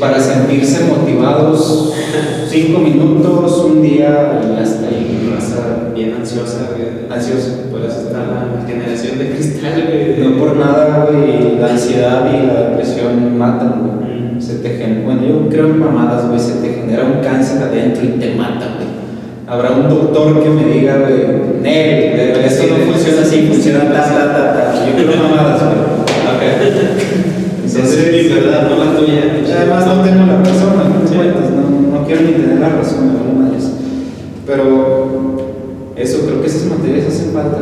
Para 0.00 0.20
sentirse 0.20 0.84
motivados, 0.84 1.92
cinco 2.48 2.80
minutos, 2.80 3.64
un 3.70 3.82
día 3.82 4.40
y 4.44 4.60
hasta 4.62 4.88
ahí. 4.88 5.30
raza 5.34 5.92
bien 5.94 6.14
ansiosa, 6.20 6.70
güey. 6.74 7.06
Por 7.70 7.80
eso 7.80 8.00
está 8.06 8.18
la 8.18 8.66
generación 8.66 9.18
de 9.18 9.30
cristal, 9.30 9.84
güey. 9.88 10.18
No 10.28 10.38
por 10.38 10.56
nada, 10.56 11.06
güey, 11.10 11.58
la 11.58 11.72
ansiedad 11.72 12.26
y 12.32 12.46
la 12.46 12.70
depresión 12.70 13.38
matan, 13.38 13.82
güey. 14.00 14.34
Mm. 14.36 14.40
Se 14.40 14.56
te 14.56 14.70
gen- 14.70 15.02
bueno, 15.04 15.22
yo 15.26 15.48
creo 15.48 15.66
en 15.66 15.78
mamadas, 15.80 16.28
güey, 16.28 16.40
se 16.40 16.54
te 16.54 16.68
genera 16.74 17.04
un 17.04 17.20
cáncer 17.22 17.62
adentro 17.62 18.04
y 18.04 18.08
te 18.18 18.34
mata, 18.34 18.76
güey. 18.76 18.95
Habrá 19.46 19.70
un 19.72 19.88
doctor 19.88 20.42
que 20.42 20.50
me 20.50 20.64
diga, 20.72 20.96
güey, 20.98 21.62
Nel, 21.62 22.18
esto 22.44 22.64
no 22.66 22.92
funciona 22.92 23.22
así, 23.22 23.46
funciona 23.46 23.78
ta, 23.92 24.02
ta, 24.02 24.32
ta, 24.32 24.54
ta. 24.54 24.86
Yo 24.86 24.92
creo 24.96 25.12
en 25.12 25.22
mamadas, 25.22 25.62
güey. 25.62 25.76
Esa 27.64 27.80
es 27.80 28.12
mi 28.12 28.34
verdad, 28.34 28.68
no 28.70 28.84
la 28.84 28.98
tuya. 28.98 29.22
Además 29.56 29.86
no 29.86 30.02
tengo 30.02 30.26
la 30.26 30.38
razón, 30.38 30.72
Sí. 31.08 31.14
cuentas, 31.14 31.50
no, 31.50 31.98
no 31.98 32.06
quiero 32.06 32.22
ni 32.22 32.32
tener 32.32 32.58
la 32.58 32.68
razón, 32.70 33.12
no 33.14 33.40
madres. 33.42 33.70
Pero 34.46 35.36
eso, 35.96 36.20
creo 36.26 36.40
que 36.40 36.46
esas 36.46 36.64
materias 36.66 37.06
hacen 37.06 37.32
falta. 37.32 37.58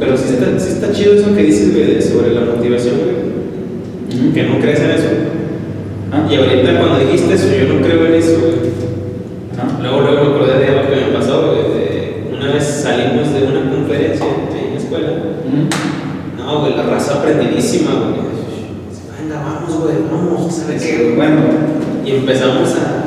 Pero 0.00 0.16
sí 0.16 0.34
está, 0.34 0.58
sí 0.58 0.72
está 0.72 0.92
chido 0.92 1.14
eso 1.14 1.34
que 1.34 1.42
dices, 1.44 1.72
güey, 1.72 1.94
de- 1.94 2.02
sobre 2.02 2.34
la 2.34 2.40
motivación, 2.42 2.94
güey. 2.98 4.32
Que 4.32 4.42
no 4.44 4.58
crees 4.60 4.80
en 4.80 4.90
eso. 4.90 5.08
Ah, 6.12 6.26
Y 6.30 6.34
ahorita 6.36 6.78
cuando 6.78 6.98
dijiste 7.00 7.34
eso, 7.34 7.46
yo 7.48 7.74
no 7.74 7.80
creo 7.86 8.06
en 8.06 8.14
eso, 8.14 8.38
güey. 8.40 8.54
ah, 9.58 9.78
Luego, 9.82 10.00
luego 10.02 10.24
me 10.24 10.30
acordé 10.34 10.58
de 10.60 10.66
algo 10.68 10.88
que 10.90 10.96
me 11.10 11.18
pasó, 11.18 11.34
güey. 11.46 11.62
de- 11.74 12.36
Una 12.36 12.52
vez 12.54 12.64
salimos 12.84 13.32
de 13.32 13.40
una 13.48 13.70
conferencia 13.70 14.26
en 14.28 14.74
la 14.74 14.78
escuela. 14.78 15.08
No, 16.36 16.60
güey, 16.60 16.76
la 16.76 16.82
raza 16.82 17.14
aprendidísima, 17.14 17.90
güey. 17.92 18.20
Venga, 19.18 19.40
vamos, 19.42 19.80
güey, 19.82 19.96
vamos, 20.12 20.54
¿sabes 20.54 20.82
qué? 20.82 21.14
Bueno, 21.16 21.40
Y 22.04 22.10
empezamos 22.10 22.68
a. 22.76 23.00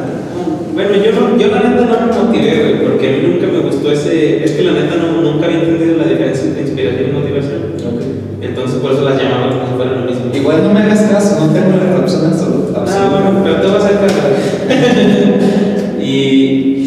Bueno, 0.74 0.92
yo, 0.96 1.12
no, 1.14 1.38
yo 1.38 1.48
la 1.48 1.62
neta 1.62 1.86
no 1.86 2.08
me 2.08 2.14
motivé, 2.26 2.60
güey, 2.60 2.82
porque 2.88 3.08
a 3.08 3.12
mí 3.12 3.18
nunca 3.34 3.48
me 3.54 3.60
gustó 3.60 3.92
ese. 3.92 4.44
Es 4.44 4.52
que 4.52 4.64
la 4.64 4.72
neta 4.74 4.96
no, 4.96 5.22
nunca 5.22 5.46
había 5.46 5.60
entendido 5.60 5.98
la 5.98 6.06
diferencia 6.06 6.46
entre 6.46 6.62
inspiración 6.64 7.10
y 7.10 7.14
motivación. 7.14 7.62
ok. 7.78 8.02
Entonces 8.42 8.80
por 8.80 8.92
eso 8.94 9.04
las 9.04 9.22
llamaba 9.22 9.50
como 9.52 9.68
si 9.68 9.74
fueran 9.76 10.02
lo 10.02 10.06
mismo. 10.12 10.26
Igual 10.34 10.64
no 10.64 10.74
me 10.74 10.82
hagas 10.82 11.02
caso, 11.04 11.40
no 11.40 11.54
tengo 11.54 11.78
la 11.78 11.98
razón 12.02 12.26
absoluta. 12.26 12.84
Ah, 12.88 13.10
bueno, 13.12 13.42
pero 13.44 13.62
te 13.62 13.68
vas 13.68 13.86
a 13.86 13.90
caso. 14.02 14.22
y 16.02 16.84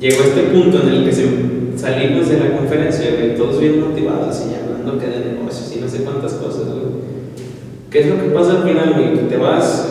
llegó 0.00 0.22
este 0.24 0.42
punto 0.52 0.80
en 0.82 0.88
el 0.88 1.04
que 1.04 1.12
se- 1.12 1.41
salimos 1.82 2.28
de 2.28 2.38
la 2.38 2.56
conferencia, 2.56 3.10
güey, 3.10 3.34
todos 3.34 3.58
bien 3.58 3.80
motivados 3.80 4.40
y 4.46 4.52
ya 4.52 4.62
hablando 4.62 5.00
que 5.00 5.06
de 5.10 5.34
negocios 5.34 5.74
y 5.76 5.80
no 5.80 5.88
sé 5.88 6.04
cuántas 6.04 6.34
cosas, 6.34 6.66
güey. 6.66 7.02
¿Qué 7.90 8.00
es 8.00 8.06
lo 8.06 8.22
que 8.22 8.30
pasa 8.30 8.52
al 8.52 8.62
final, 8.62 8.94
güey? 8.94 9.14
Que 9.14 9.34
te 9.34 9.36
vas 9.36 9.88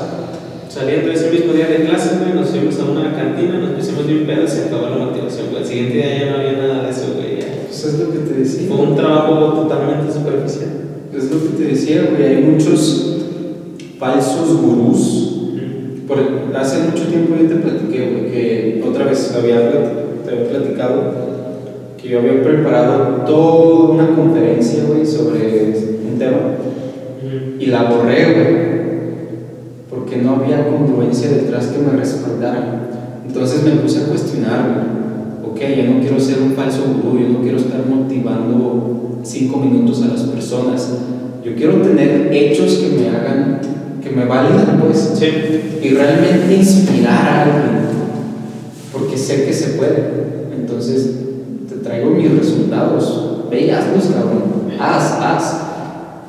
saliendo 0.69 1.11
ese 1.11 1.31
mismo 1.31 1.51
día 1.51 1.67
de 1.67 1.83
clases, 1.83 2.19
güey, 2.19 2.33
nos 2.33 2.49
fuimos 2.49 2.79
a 2.79 2.85
una 2.85 3.13
cantina, 3.13 3.59
nos 3.59 3.71
pusimos 3.71 4.07
bien 4.07 4.25
pedos 4.25 4.53
y 4.53 4.55
se 4.55 4.65
acabó 4.67 4.87
la 4.87 5.05
motivación, 5.05 5.47
güey. 5.51 5.63
El 5.63 5.67
siguiente 5.67 5.93
día 5.95 6.17
ya 6.17 6.31
no 6.31 6.37
había 6.37 6.53
nada 6.53 6.83
de 6.83 6.89
eso, 6.91 7.07
güey. 7.13 7.39
Pues 7.67 7.83
es 7.83 7.99
lo 7.99 8.11
que 8.11 8.19
te 8.19 8.39
decía. 8.39 8.67
Fue 8.69 8.77
un 8.85 8.95
trabajo 8.95 9.61
totalmente 9.61 10.13
superficial. 10.13 10.69
Es 11.13 11.29
lo 11.29 11.41
que 11.41 11.57
te 11.57 11.63
decía, 11.71 12.07
güey. 12.09 12.23
Hay 12.23 12.43
muchos 12.43 13.17
falsos 13.99 14.61
gurús. 14.61 15.27
Por, 16.07 16.19
hace 16.55 16.83
mucho 16.83 17.03
tiempo 17.03 17.35
yo 17.35 17.49
te 17.49 17.55
platiqué, 17.55 18.09
güey, 18.09 18.31
que 18.31 18.83
otra 18.87 19.05
vez 19.05 19.35
había, 19.35 19.71
te 20.23 20.31
había 20.31 20.49
platicado 20.49 21.20
que 22.01 22.09
yo 22.09 22.19
había 22.19 22.41
preparado 22.41 23.23
toda 23.25 23.93
una 23.93 24.15
conferencia, 24.15 24.83
güey, 24.87 25.05
sobre 25.05 25.73
un 26.11 26.17
tema 26.17 26.37
y 27.59 27.67
la 27.67 27.83
borré, 27.83 28.33
güey, 28.33 28.71
porque 29.89 30.17
no 30.17 30.37
había 30.37 30.67
congruencia 30.67 31.29
detrás 31.29 31.67
que 31.67 31.77
me 31.79 31.91
respaldara. 31.97 32.87
Entonces 33.27 33.63
me 33.63 33.71
puse 33.71 33.99
a 33.99 34.07
cuestionar, 34.07 34.87
güey, 35.43 35.51
ok, 35.51 35.77
yo 35.77 35.93
no 35.93 35.99
quiero 35.99 36.19
ser 36.19 36.41
un 36.41 36.53
falso 36.53 36.81
gurú, 36.85 37.19
yo 37.19 37.29
no 37.29 37.41
quiero 37.41 37.57
estar 37.57 37.85
motivando 37.87 39.19
cinco 39.23 39.57
minutos 39.59 40.01
a 40.01 40.07
las 40.07 40.21
personas, 40.23 40.89
yo 41.45 41.55
quiero 41.55 41.81
tener 41.81 42.29
hechos 42.31 42.75
que 42.75 42.89
me 42.99 43.09
hagan, 43.09 43.59
que 44.03 44.09
me 44.09 44.25
validan, 44.25 44.79
pues, 44.81 45.13
Sí. 45.19 45.27
y 45.83 45.89
realmente 45.89 46.55
inspirar 46.55 47.13
a 47.13 47.41
alguien, 47.43 47.85
porque 48.91 49.17
sé 49.17 49.45
que 49.45 49.53
se 49.53 49.69
puede. 49.77 50.03
Entonces, 50.55 51.30
traigo 51.83 52.11
mis 52.11 52.31
resultados, 52.37 53.45
ve 53.49 53.71
hazlos, 53.71 54.05
cabrón, 54.13 54.43
haz, 54.79 55.11
haz, 55.21 55.61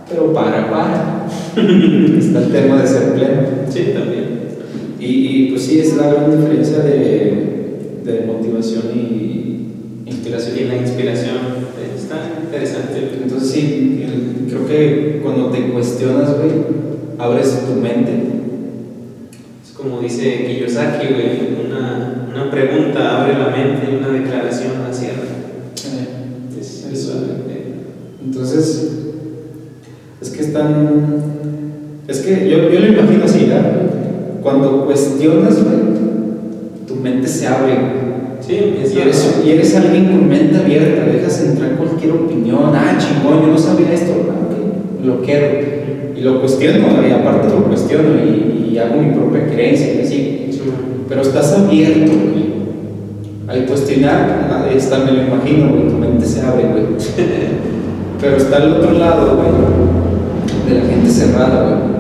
pero 0.08 0.32
para, 0.32 0.70
para. 0.70 1.26
Está 2.18 2.38
el 2.44 2.52
tema 2.52 2.80
de 2.80 2.86
ser 2.86 3.14
pleno. 3.14 3.42
Sí, 3.70 3.92
también. 3.94 4.42
Y, 5.00 5.06
y, 5.06 5.50
pues 5.50 5.62
sí, 5.62 5.80
es 5.80 5.96
la 5.96 6.12
gran 6.12 6.30
diferencia 6.38 6.78
de, 6.78 8.00
de 8.04 8.24
motivación 8.26 8.84
y 8.94 9.66
inspiración. 10.06 10.56
Y 10.58 10.64
la 10.64 10.76
inspiración 10.76 11.36
está 11.96 12.16
interesante. 12.44 13.10
Entonces 13.22 13.50
sí, 13.50 14.04
el- 14.06 14.46
creo 14.52 14.66
que 14.66 15.20
cuando 15.22 15.48
te 15.50 15.68
cuestionas, 15.72 16.36
güey, 16.36 16.50
abres 17.18 17.60
tu 17.66 17.80
mente. 17.80 18.12
Es 19.64 19.72
como 19.76 20.00
dice 20.00 20.44
Kiyosaki, 20.46 21.06
güey, 21.14 21.66
una, 21.66 22.28
una 22.32 22.50
pregunta 22.50 23.22
abre 23.22 23.34
la 23.38 23.48
mente 23.48 23.88
y 23.90 23.96
una 23.96 24.08
declaración 24.08 24.72
la 24.86 24.92
cierra. 24.92 25.22
Es, 26.60 26.86
eso, 26.92 27.12
eh, 27.48 27.74
Entonces, 28.24 28.92
es 30.20 30.30
que 30.30 30.40
están. 30.42 31.32
Es 32.06 32.20
que 32.20 32.48
yo, 32.50 32.68
yo 32.70 32.80
lo 32.80 32.86
imagino 32.88 33.24
así, 33.24 33.46
¿verdad? 33.46 33.80
Cuando 34.42 34.86
cuestionas, 35.22 35.62
güey, 35.62 36.86
tu 36.86 36.96
mente 36.96 37.28
se 37.28 37.46
abre, 37.46 37.74
sí, 38.40 38.56
empieza 38.56 38.94
Y 38.94 39.02
eres, 39.02 39.40
y 39.44 39.50
eres 39.50 39.76
alguien 39.76 40.06
con 40.06 40.28
mente 40.28 40.58
abierta, 40.58 41.04
dejas 41.04 41.44
entrar 41.44 41.76
cualquier 41.76 42.12
opinión. 42.12 42.72
Ah, 42.74 42.98
chingón, 42.98 43.42
yo 43.42 43.52
no 43.52 43.58
sabía 43.58 43.92
esto. 43.92 44.12
Ah, 44.30 45.04
lo 45.04 45.22
quiero. 45.22 45.46
Y 46.16 46.20
lo 46.20 46.40
cuestiono, 46.40 47.06
y 47.06 47.10
aparte 47.12 47.48
lo 47.48 47.64
cuestiono 47.64 48.10
y, 48.24 48.72
y 48.72 48.78
hago 48.78 49.00
mi 49.00 49.14
propia 49.14 49.46
creencia 49.46 49.94
y 49.94 50.00
así. 50.00 50.48
Sí, 50.50 50.60
Pero 51.08 51.22
estás 51.22 51.52
abierto, 51.52 52.12
güey. 52.12 52.52
Al 53.48 53.66
cuestionar, 53.66 54.48
ah, 54.50 54.66
está, 54.74 54.98
me 54.98 55.12
lo 55.12 55.22
imagino, 55.22 55.70
güey, 55.70 55.88
tu 55.88 55.98
mente 55.98 56.26
se 56.26 56.40
abre, 56.40 56.64
güey. 56.64 56.84
Pero 58.20 58.36
está 58.36 58.56
al 58.56 58.72
otro 58.74 58.92
lado, 58.92 59.36
güey, 59.36 60.68
de 60.68 60.80
la 60.80 60.88
gente 60.88 61.10
cerrada, 61.10 61.68
güey. 61.68 61.91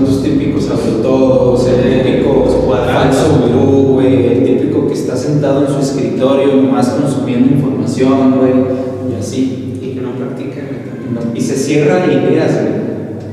Los 0.00 0.22
típicos 0.22 0.68
todos, 1.02 1.66
el 1.68 2.02
típico 2.02 2.44
cuadrados. 2.66 3.16
falso 3.16 3.40
gurú, 3.46 3.92
güey, 3.94 4.26
el 4.26 4.44
típico 4.44 4.86
que 4.86 4.94
está 4.94 5.16
sentado 5.16 5.66
en 5.66 5.72
su 5.72 5.80
escritorio 5.80 6.56
nomás 6.56 6.88
consumiendo 6.88 7.54
información, 7.54 8.38
güey, 8.38 8.52
y 9.12 9.18
así. 9.18 9.78
Y 9.82 9.94
que 9.94 10.00
no 10.00 10.12
practica. 10.12 10.60
No, 11.12 11.36
Y 11.36 11.40
se 11.40 11.56
cierra 11.56 12.06
ideas, 12.06 12.52
güey. 12.62 12.80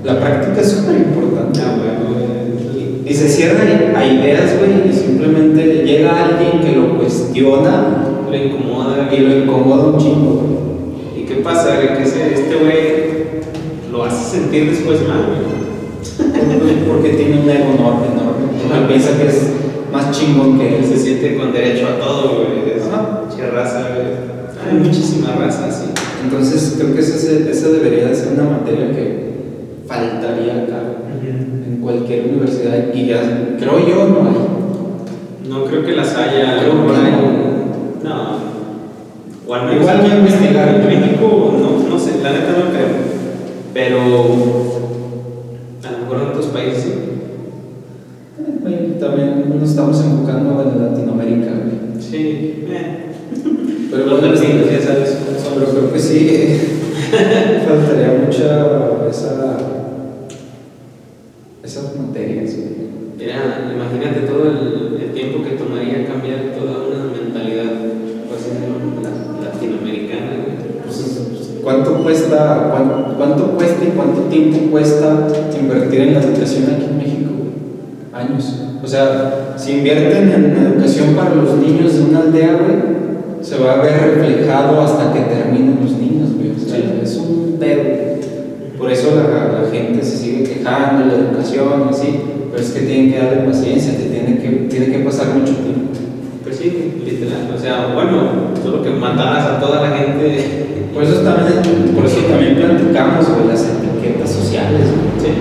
La 0.04 0.20
práctica 0.20 0.62
es 0.62 0.72
súper 0.72 0.96
importante. 0.98 1.60
Ah, 1.62 1.78
güey. 1.78 3.08
Y 3.10 3.14
se 3.14 3.30
cierra 3.30 3.64
a 3.96 4.06
ideas, 4.06 4.58
güey, 4.60 4.90
y 4.90 4.94
simplemente 4.94 5.84
llega 5.86 6.26
alguien 6.26 6.62
que 6.62 6.76
lo 6.78 6.98
cuestiona 6.98 8.04
Le 8.30 8.48
incomoda. 8.48 9.10
y 9.12 9.18
lo 9.20 9.38
incomoda 9.38 9.86
un 9.88 9.98
chingo. 9.98 10.44
¿Y 11.18 11.22
qué 11.22 11.36
pasa? 11.36 11.80
Que 11.80 12.04
este 12.04 12.56
güey 12.56 13.08
lo 13.92 14.04
hace 14.04 14.38
sentir 14.40 14.70
después 14.70 15.00
mal, 15.08 15.26
güey. 15.28 15.57
Porque 16.88 17.10
tiene 17.10 17.42
un 17.42 17.50
ego 17.50 17.74
enorme. 17.78 18.08
Él 18.76 18.88
piensa 18.88 19.18
que 19.18 19.28
es 19.28 19.52
más 19.92 20.12
chingón 20.12 20.60
que 20.60 20.78
Él 20.78 20.86
se 20.86 20.98
siente 20.98 21.38
con 21.38 21.54
derecho 21.54 21.88
a 21.88 22.00
todo, 22.00 22.46
güey. 22.46 22.78
Es 22.78 22.84
mucha 22.86 23.52
raza, 23.52 23.90
güey. 23.94 24.28
Hay 24.68 24.86
muchísima 24.86 25.36
raza, 25.36 25.72
sí. 25.72 25.86
Entonces, 26.24 26.76
creo 26.78 26.94
que 26.94 27.00
esa, 27.00 27.50
esa 27.50 27.70
debería 27.70 28.08
de 28.08 28.16
ser 28.16 28.34
una 28.34 28.58
materia 28.58 28.92
que 28.92 29.28
faltaría 29.88 30.64
acá 30.64 30.82
en 31.24 31.80
cualquier 31.82 32.28
universidad. 32.28 32.94
Y 32.94 33.08
ya, 33.08 33.56
creo 33.58 33.88
yo, 33.88 34.08
no 34.08 34.28
hay. 34.28 35.50
No 35.50 35.64
creo 35.66 35.86
que 35.86 35.94
las 35.94 36.16
haya. 36.16 36.60
Creo 36.60 36.74
que 36.74 36.94
no. 36.94 38.10
No. 38.10 38.38
O 39.48 39.54
al 39.54 39.68
menos 39.68 39.82
Igual 39.82 40.00
aquí. 40.02 40.12
En 40.12 40.24
México, 40.24 41.54
no, 41.58 41.90
no 41.90 42.00
sé, 42.00 42.22
la 42.22 42.32
neta 42.32 42.52
no 42.52 42.72
creo. 42.72 42.88
Pero. 43.74 44.00
A 45.88 45.92
lo 45.92 45.98
mejor 46.00 46.18
en 46.18 46.28
otros 46.28 46.48
países 46.48 46.84
sí. 46.84 46.94
Güey, 48.62 49.00
También 49.00 49.57
nos 49.68 49.76
estamos 49.76 50.00
enfocando 50.02 50.62
en 50.64 50.82
Latinoamérica, 50.94 51.52
güey. 51.52 52.02
Sí. 52.02 52.64
Eh. 52.70 53.12
Pero 53.92 54.06
bueno, 54.06 54.28
latinos, 54.34 54.72
ya 54.72 54.80
sabes. 54.82 55.18
sí, 55.98 56.60
faltaría 57.68 58.22
mucha 58.26 59.10
esa, 59.10 59.58
esas 61.64 61.96
materias. 61.98 62.56
güey. 62.56 62.88
Mira, 63.18 63.74
imagínate 63.76 64.22
todo 64.22 64.44
el, 64.52 65.02
el 65.02 65.12
tiempo 65.12 65.44
que 65.44 65.58
tomaría 65.58 66.08
cambiar 66.08 66.54
toda 66.58 66.88
una 66.88 67.12
mentalidad 67.12 67.72
pues, 68.30 68.48
la- 69.04 69.50
latinoamericana. 69.50 70.32
Pues, 70.86 71.20
¿Cuánto 71.62 72.04
cuesta, 72.04 72.70
cuánto, 72.72 73.18
cuánto 73.18 73.52
cuesta 73.58 73.84
y 73.84 73.90
cuánto 73.98 74.22
tiempo 74.30 74.72
cuesta 74.72 75.28
invertir 75.60 76.00
en 76.02 76.14
la 76.14 76.22
educación 76.22 76.64
aquí 76.74 76.86
en 76.86 76.98
México? 76.98 77.32
Años. 78.14 78.62
O 78.84 78.88
sea, 78.88 79.47
si 79.68 79.74
invierten 79.74 80.32
en 80.32 80.56
educación 80.56 81.14
para 81.14 81.36
los 81.36 81.58
niños 81.58 81.94
de 81.94 82.04
una 82.06 82.20
aldea, 82.22 82.54
güey, 82.54 83.44
se 83.44 83.58
va 83.58 83.74
a 83.74 83.82
ver 83.82 84.16
reflejado 84.16 84.80
hasta 84.80 85.12
que 85.12 85.20
terminen 85.20 85.80
los 85.84 85.92
niños, 85.92 86.30
güey. 86.38 86.52
O 86.52 86.60
sea, 86.60 86.78
Sí. 86.80 87.00
es 87.04 87.18
un 87.18 87.58
pedo. 87.60 87.84
Por 88.78 88.90
eso 88.90 89.10
la, 89.16 89.60
la 89.62 89.70
gente 89.70 90.02
se 90.02 90.18
sigue 90.18 90.44
quejando 90.44 91.04
de 91.04 91.12
la 91.12 91.30
educación 91.30 91.84
y 91.86 91.94
así, 91.94 92.20
pero 92.50 92.64
es 92.64 92.70
que 92.70 92.80
tienen 92.80 93.12
que 93.12 93.18
darle 93.18 93.42
paciencia, 93.44 93.92
te 93.98 94.06
tiene 94.06 94.40
que, 94.40 94.48
tiene 94.70 94.86
que 94.86 95.00
pasar 95.00 95.36
mucho 95.36 95.52
tiempo. 95.56 95.92
Pues 96.44 96.56
sí, 96.56 97.02
literal. 97.04 97.52
O 97.54 97.60
sea, 97.60 97.92
bueno, 97.94 98.54
solo 98.64 98.82
que 98.82 98.92
mataras 98.92 99.48
a 99.48 99.60
toda 99.60 99.82
la 99.82 99.98
gente. 99.98 100.64
Por 100.94 101.04
eso 101.04 101.20
también, 101.20 101.94
por 101.94 102.06
eso 102.06 102.20
también 102.30 102.56
platicamos 102.56 103.28
güey, 103.36 103.50
las 103.50 103.68
etiquetas 103.68 104.32
sociales, 104.32 104.88
güey. 104.96 105.20
Sí. 105.20 105.32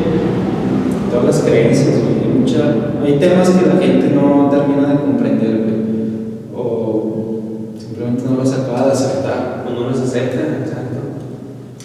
todas 1.13 1.27
las 1.27 1.39
creencias, 1.45 1.95
güey. 2.03 2.26
Hay, 2.47 2.53
mucha- 2.53 3.05
hay 3.05 3.19
temas 3.19 3.49
que 3.51 3.67
la 3.67 3.77
gente 3.81 4.15
no 4.15 4.49
termina 4.51 4.93
de 4.93 5.01
comprender, 5.01 5.63
güey. 5.63 5.77
O 6.55 7.73
simplemente 7.79 8.23
no 8.31 8.37
los 8.37 8.53
acaba 8.53 8.87
de 8.87 8.93
aceptar. 8.93 9.65
O 9.67 9.71
no 9.81 9.91
los 9.91 9.99
aceptan, 10.01 10.63
exacto. 10.63 10.97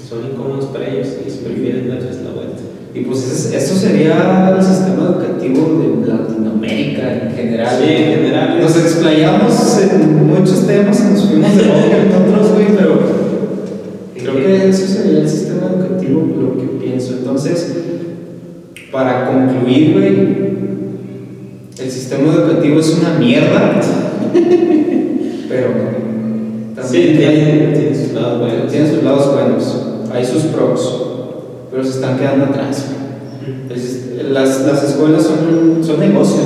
Son 0.08 0.20
incómodos 0.32 0.66
para 0.66 0.88
ellos 0.88 1.08
y 1.26 1.30
se 1.30 1.40
prefieren 1.40 1.90
darles 1.90 2.18
la 2.24 2.32
vuelta. 2.32 2.62
Y 2.94 3.00
pues 3.02 3.24
ese- 3.26 3.58
eso 3.58 3.76
sería 3.76 4.54
el 4.56 4.64
sistema 4.64 5.04
educativo 5.06 5.82
de 5.82 6.08
Latinoamérica 6.12 7.14
en 7.24 7.32
general. 7.36 7.78
Sí, 7.82 7.90
en 7.92 8.14
general. 8.16 8.60
Nos 8.62 8.76
explayamos 8.78 9.80
en 9.82 10.28
muchos 10.28 10.68
temas 10.68 11.00
y 11.00 11.14
nos 11.14 11.26
fuimos 11.28 11.56
de 11.58 11.64
boca 11.64 11.98
en 11.98 12.30
otros, 12.30 12.52
güey, 12.54 12.68
pero 12.78 13.00
creo 14.16 14.36
que 14.36 14.70
eso 14.70 14.86
sería 14.86 15.22
el 15.22 15.30
sistema 15.30 15.68
educativo, 15.74 16.22
lo 16.40 16.58
que 16.58 16.68
pienso. 16.86 17.14
Entonces, 17.14 17.78
para 18.92 19.26
concluir, 19.28 19.94
güey, 19.94 20.11
mierda, 23.26 23.80
pero 25.50 25.68
Sí, 26.84 27.16
también 27.16 27.18
tiene, 27.18 27.74
tiene 27.78 27.96
sus 27.96 28.14
lados 28.14 28.40
buenos. 28.40 28.72
tiene 28.72 28.90
sus 28.90 29.04
lados 29.04 29.34
buenos, 29.34 29.82
hay 30.14 30.26
sus 30.26 30.44
pros, 30.46 31.04
pero 31.70 31.84
se 31.84 31.90
están 31.92 32.18
quedando 32.18 32.46
atrás. 32.46 32.86
Es- 33.70 34.00
Las, 34.32 34.66
las 34.66 34.84
escuelas 34.84 35.24
son, 35.24 35.84
son 35.84 36.00
negocios, 36.00 36.46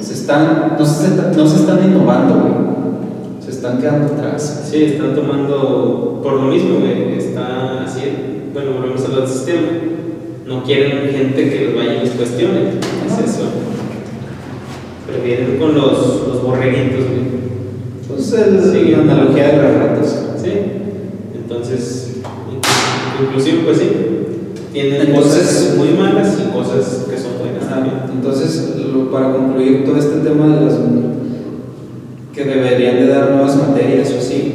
se 0.00 0.12
están, 0.14 0.76
no, 0.78 0.84
se, 0.84 1.08
no 1.36 1.46
se 1.46 1.56
están 1.56 1.78
innovando, 1.84 2.34
güey. 2.40 3.44
se 3.44 3.50
están 3.50 3.78
quedando 3.78 4.14
atrás. 4.14 4.68
Sí, 4.70 4.84
están 4.84 5.14
tomando, 5.14 6.20
por 6.22 6.32
lo 6.34 6.42
mismo, 6.42 6.80
güey, 6.80 7.16
está 7.18 7.84
haciendo, 7.84 8.18
bueno, 8.52 8.72
volvemos 8.80 9.04
al 9.04 9.26
sistema. 9.28 9.62
No 10.46 10.62
quieren 10.62 11.08
gente 11.10 11.50
que 11.50 11.64
los 11.66 11.74
vaya 11.76 11.94
y 11.94 12.00
los 12.00 12.10
cuestione, 12.10 12.60
es 13.06 13.30
eso. 13.30 13.44
Prefieren 15.14 15.58
con 15.58 15.74
los, 15.74 16.26
los 16.28 16.42
borreguitos, 16.42 17.04
güey. 17.06 17.24
Entonces, 18.02 18.64
es 18.64 18.72
Sí. 18.72 18.90
la 18.90 18.98
analogía 18.98 19.48
de 19.48 19.56
las 19.58 19.74
ratas. 19.74 20.24
Sí, 20.42 20.50
entonces, 21.34 22.16
en 22.50 23.24
conclusión, 23.24 23.58
pues 23.64 23.78
sí, 23.78 23.88
tienen 24.72 25.02
Entonces- 25.02 25.42
cosas 25.46 25.76
muy 25.78 25.88
malas 25.96 26.36
y 26.40 26.52
cosas 26.52 27.06
que 27.08 27.16
son 27.16 27.38
buenas 27.40 27.68
también. 27.68 27.94
Entonces, 28.12 28.74
lo- 28.92 29.10
para 29.10 29.32
concluir 29.32 29.84
todo 29.84 29.96
este 29.96 30.16
tema 30.28 30.56
de 30.56 30.64
las 30.66 30.74
que 32.34 32.44
deberían 32.44 32.96
de 32.96 33.06
dar 33.06 33.30
nuevas 33.30 33.56
materias 33.56 34.12
o 34.18 34.20
sí, 34.20 34.52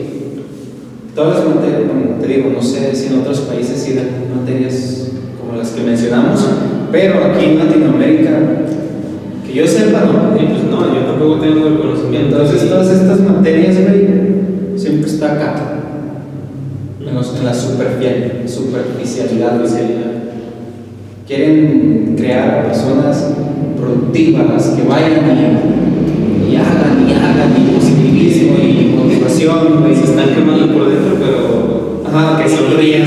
todas 1.15 1.39
las 1.45 1.55
materias, 1.55 1.81
bueno, 1.87 2.21
te 2.21 2.27
digo, 2.27 2.49
no 2.53 2.61
sé 2.61 2.93
si 2.93 3.07
en 3.13 3.21
otros 3.21 3.39
países 3.41 3.77
sí 3.81 3.93
dan 3.93 4.07
materias 4.37 5.07
como 5.39 5.57
las 5.57 5.69
que 5.69 5.81
mencionamos, 5.83 6.41
pero 6.91 7.23
aquí 7.23 7.45
en 7.45 7.59
Latinoamérica, 7.59 8.39
que 9.51 9.59
yo 9.59 9.67
sepa, 9.67 10.01
no. 10.05 10.35
Y 10.41 10.45
pues 10.45 10.63
no, 10.69 10.93
yo 10.93 11.01
tampoco 11.01 11.35
tengo 11.39 11.67
el 11.67 11.77
conocimiento. 11.79 12.37
Entonces, 12.41 12.69
todas 12.69 12.89
estas 12.89 13.19
materias, 13.21 13.75
güey, 13.81 14.07
siempre 14.77 15.09
está 15.09 15.33
acá, 15.33 15.55
en, 17.05 17.15
los- 17.15 17.35
en 17.37 17.45
la 17.45 17.53
superficie- 17.53 18.47
superficialidad, 18.47 19.59
güey. 19.59 19.71
quieren 21.27 22.15
crear 22.17 22.65
personas 22.67 23.33
productivas 23.79 24.67
que 24.75 24.87
vayan 24.87 25.25
y, 25.29 26.51
y 26.51 26.55
hagan 26.55 27.07
y 27.07 27.11
hagan 27.13 27.51
y 27.55 27.75
positivismo 27.75 28.57
y 28.57 28.95
motivación 28.97 29.81
güey. 29.81 29.95
se 29.95 30.05
están 30.05 30.29
quemando 30.33 30.73
por 30.73 30.89
dentro, 30.89 31.15
pero 31.19 32.03
Ajá, 32.07 32.41
que 32.43 32.49
vean, 32.75 33.05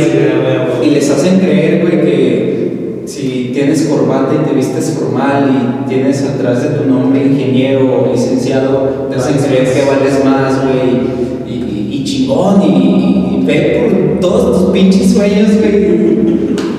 y 0.85 0.91
les 0.91 1.11
hacen 1.11 1.41
creer 1.41 1.81
güey 1.81 2.01
que 2.05 3.03
si 3.07 3.42
tienes 3.65 3.83
corbata 3.87 4.35
y 4.35 4.49
te 4.49 4.55
vistes 4.55 4.91
formal 4.99 5.49
y 5.51 5.89
tienes 5.89 6.23
atrás 6.25 6.63
de 6.63 6.69
tu 6.71 6.89
nombre 6.91 7.25
ingeniero 7.25 8.03
o 8.03 8.13
licenciado 8.13 9.07
te 9.11 9.17
hacen 9.17 9.37
creer 9.39 9.65
que 9.73 9.85
vales 9.89 10.25
más 10.25 10.63
güey 10.63 11.47
y, 11.47 11.53
y- 11.53 11.89
y 12.01 12.05
chingón 12.05 12.61
y, 12.63 12.67
y- 12.67 13.45
ve 13.47 13.89
por 13.91 14.21
todos 14.21 14.59
tus 14.63 14.71
pinches 14.73 15.13
sueños 15.13 15.49
güey 15.59 16.27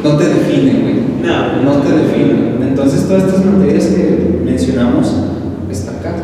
no 0.03 0.17
te 0.17 0.25
definen 0.27 0.81
güey 0.81 0.93
No, 1.23 1.63
no 1.63 1.77
te 1.81 1.89
definen. 1.93 2.57
Entonces 2.61 3.07
todas 3.07 3.23
estas 3.23 3.45
materias 3.45 3.85
que 3.85 4.41
mencionamos 4.43 5.13
está 5.71 5.91
acá. 5.91 6.15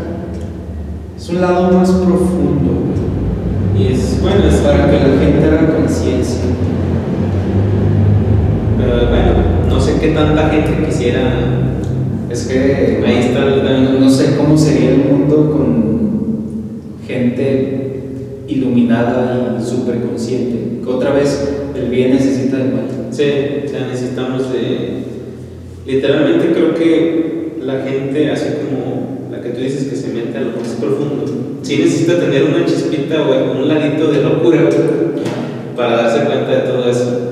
Es 1.18 1.30
un 1.30 1.40
lado 1.40 1.72
más 1.72 1.90
profundo 1.90 2.72
Y 3.80 3.94
es 3.94 4.20
bueno, 4.22 4.44
es 4.50 4.56
para 4.56 4.88
que 4.88 4.98
la 4.98 5.24
gente 5.24 5.46
haga 5.46 5.74
conciencia. 5.78 6.42
Sé 10.00 10.08
qué 10.08 10.14
tanta 10.14 10.48
gente 10.48 10.86
quisiera. 10.86 11.22
Es 12.32 12.48
que 12.48 13.04
Ahí 13.06 13.18
está 13.18 13.46
el 13.46 14.00
no, 14.00 14.10
sé 14.10 14.38
cómo 14.38 14.58
sería 14.58 14.92
el 14.92 15.00
mundo 15.00 15.52
con 15.52 17.02
gente 17.06 18.02
iluminada 18.48 19.58
y 19.60 19.66
súper 19.66 20.00
consciente. 20.02 20.82
Que 20.82 20.90
otra 20.90 21.12
vez 21.12 21.66
el 21.76 21.90
bien 21.90 22.12
necesita 22.12 22.58
del 22.58 22.74
mal. 22.74 22.88
Sí, 23.12 23.24
o 23.66 23.68
sea, 23.68 23.88
necesitamos 23.88 24.54
de. 24.54 25.04
Literalmente 25.86 26.54
creo 26.54 26.76
que 26.76 27.56
la 27.62 27.82
gente, 27.82 28.32
así 28.32 28.46
como 28.64 29.30
la 29.30 29.42
que 29.42 29.50
tú 29.50 29.60
dices 29.60 29.88
que 29.90 29.98
se 29.98 30.14
mete 30.14 30.38
a 30.38 30.42
lo 30.42 30.58
más 30.62 30.78
profundo, 30.80 31.26
sí 31.62 31.78
necesita 31.78 32.20
tener 32.20 32.46
una 32.46 32.66
chispita 32.66 33.22
o 33.24 33.52
un 33.52 33.68
ladito 33.68 34.10
de 34.14 34.22
locura 34.24 34.70
para 35.76 36.04
darse 36.04 36.26
cuenta 36.26 36.52
de 36.52 36.72
todo 36.72 36.90
eso. 36.90 37.30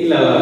Y 0.00 0.04
la, 0.04 0.37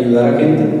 ayudar 0.00 0.34
a 0.34 0.40
gente 0.40 0.79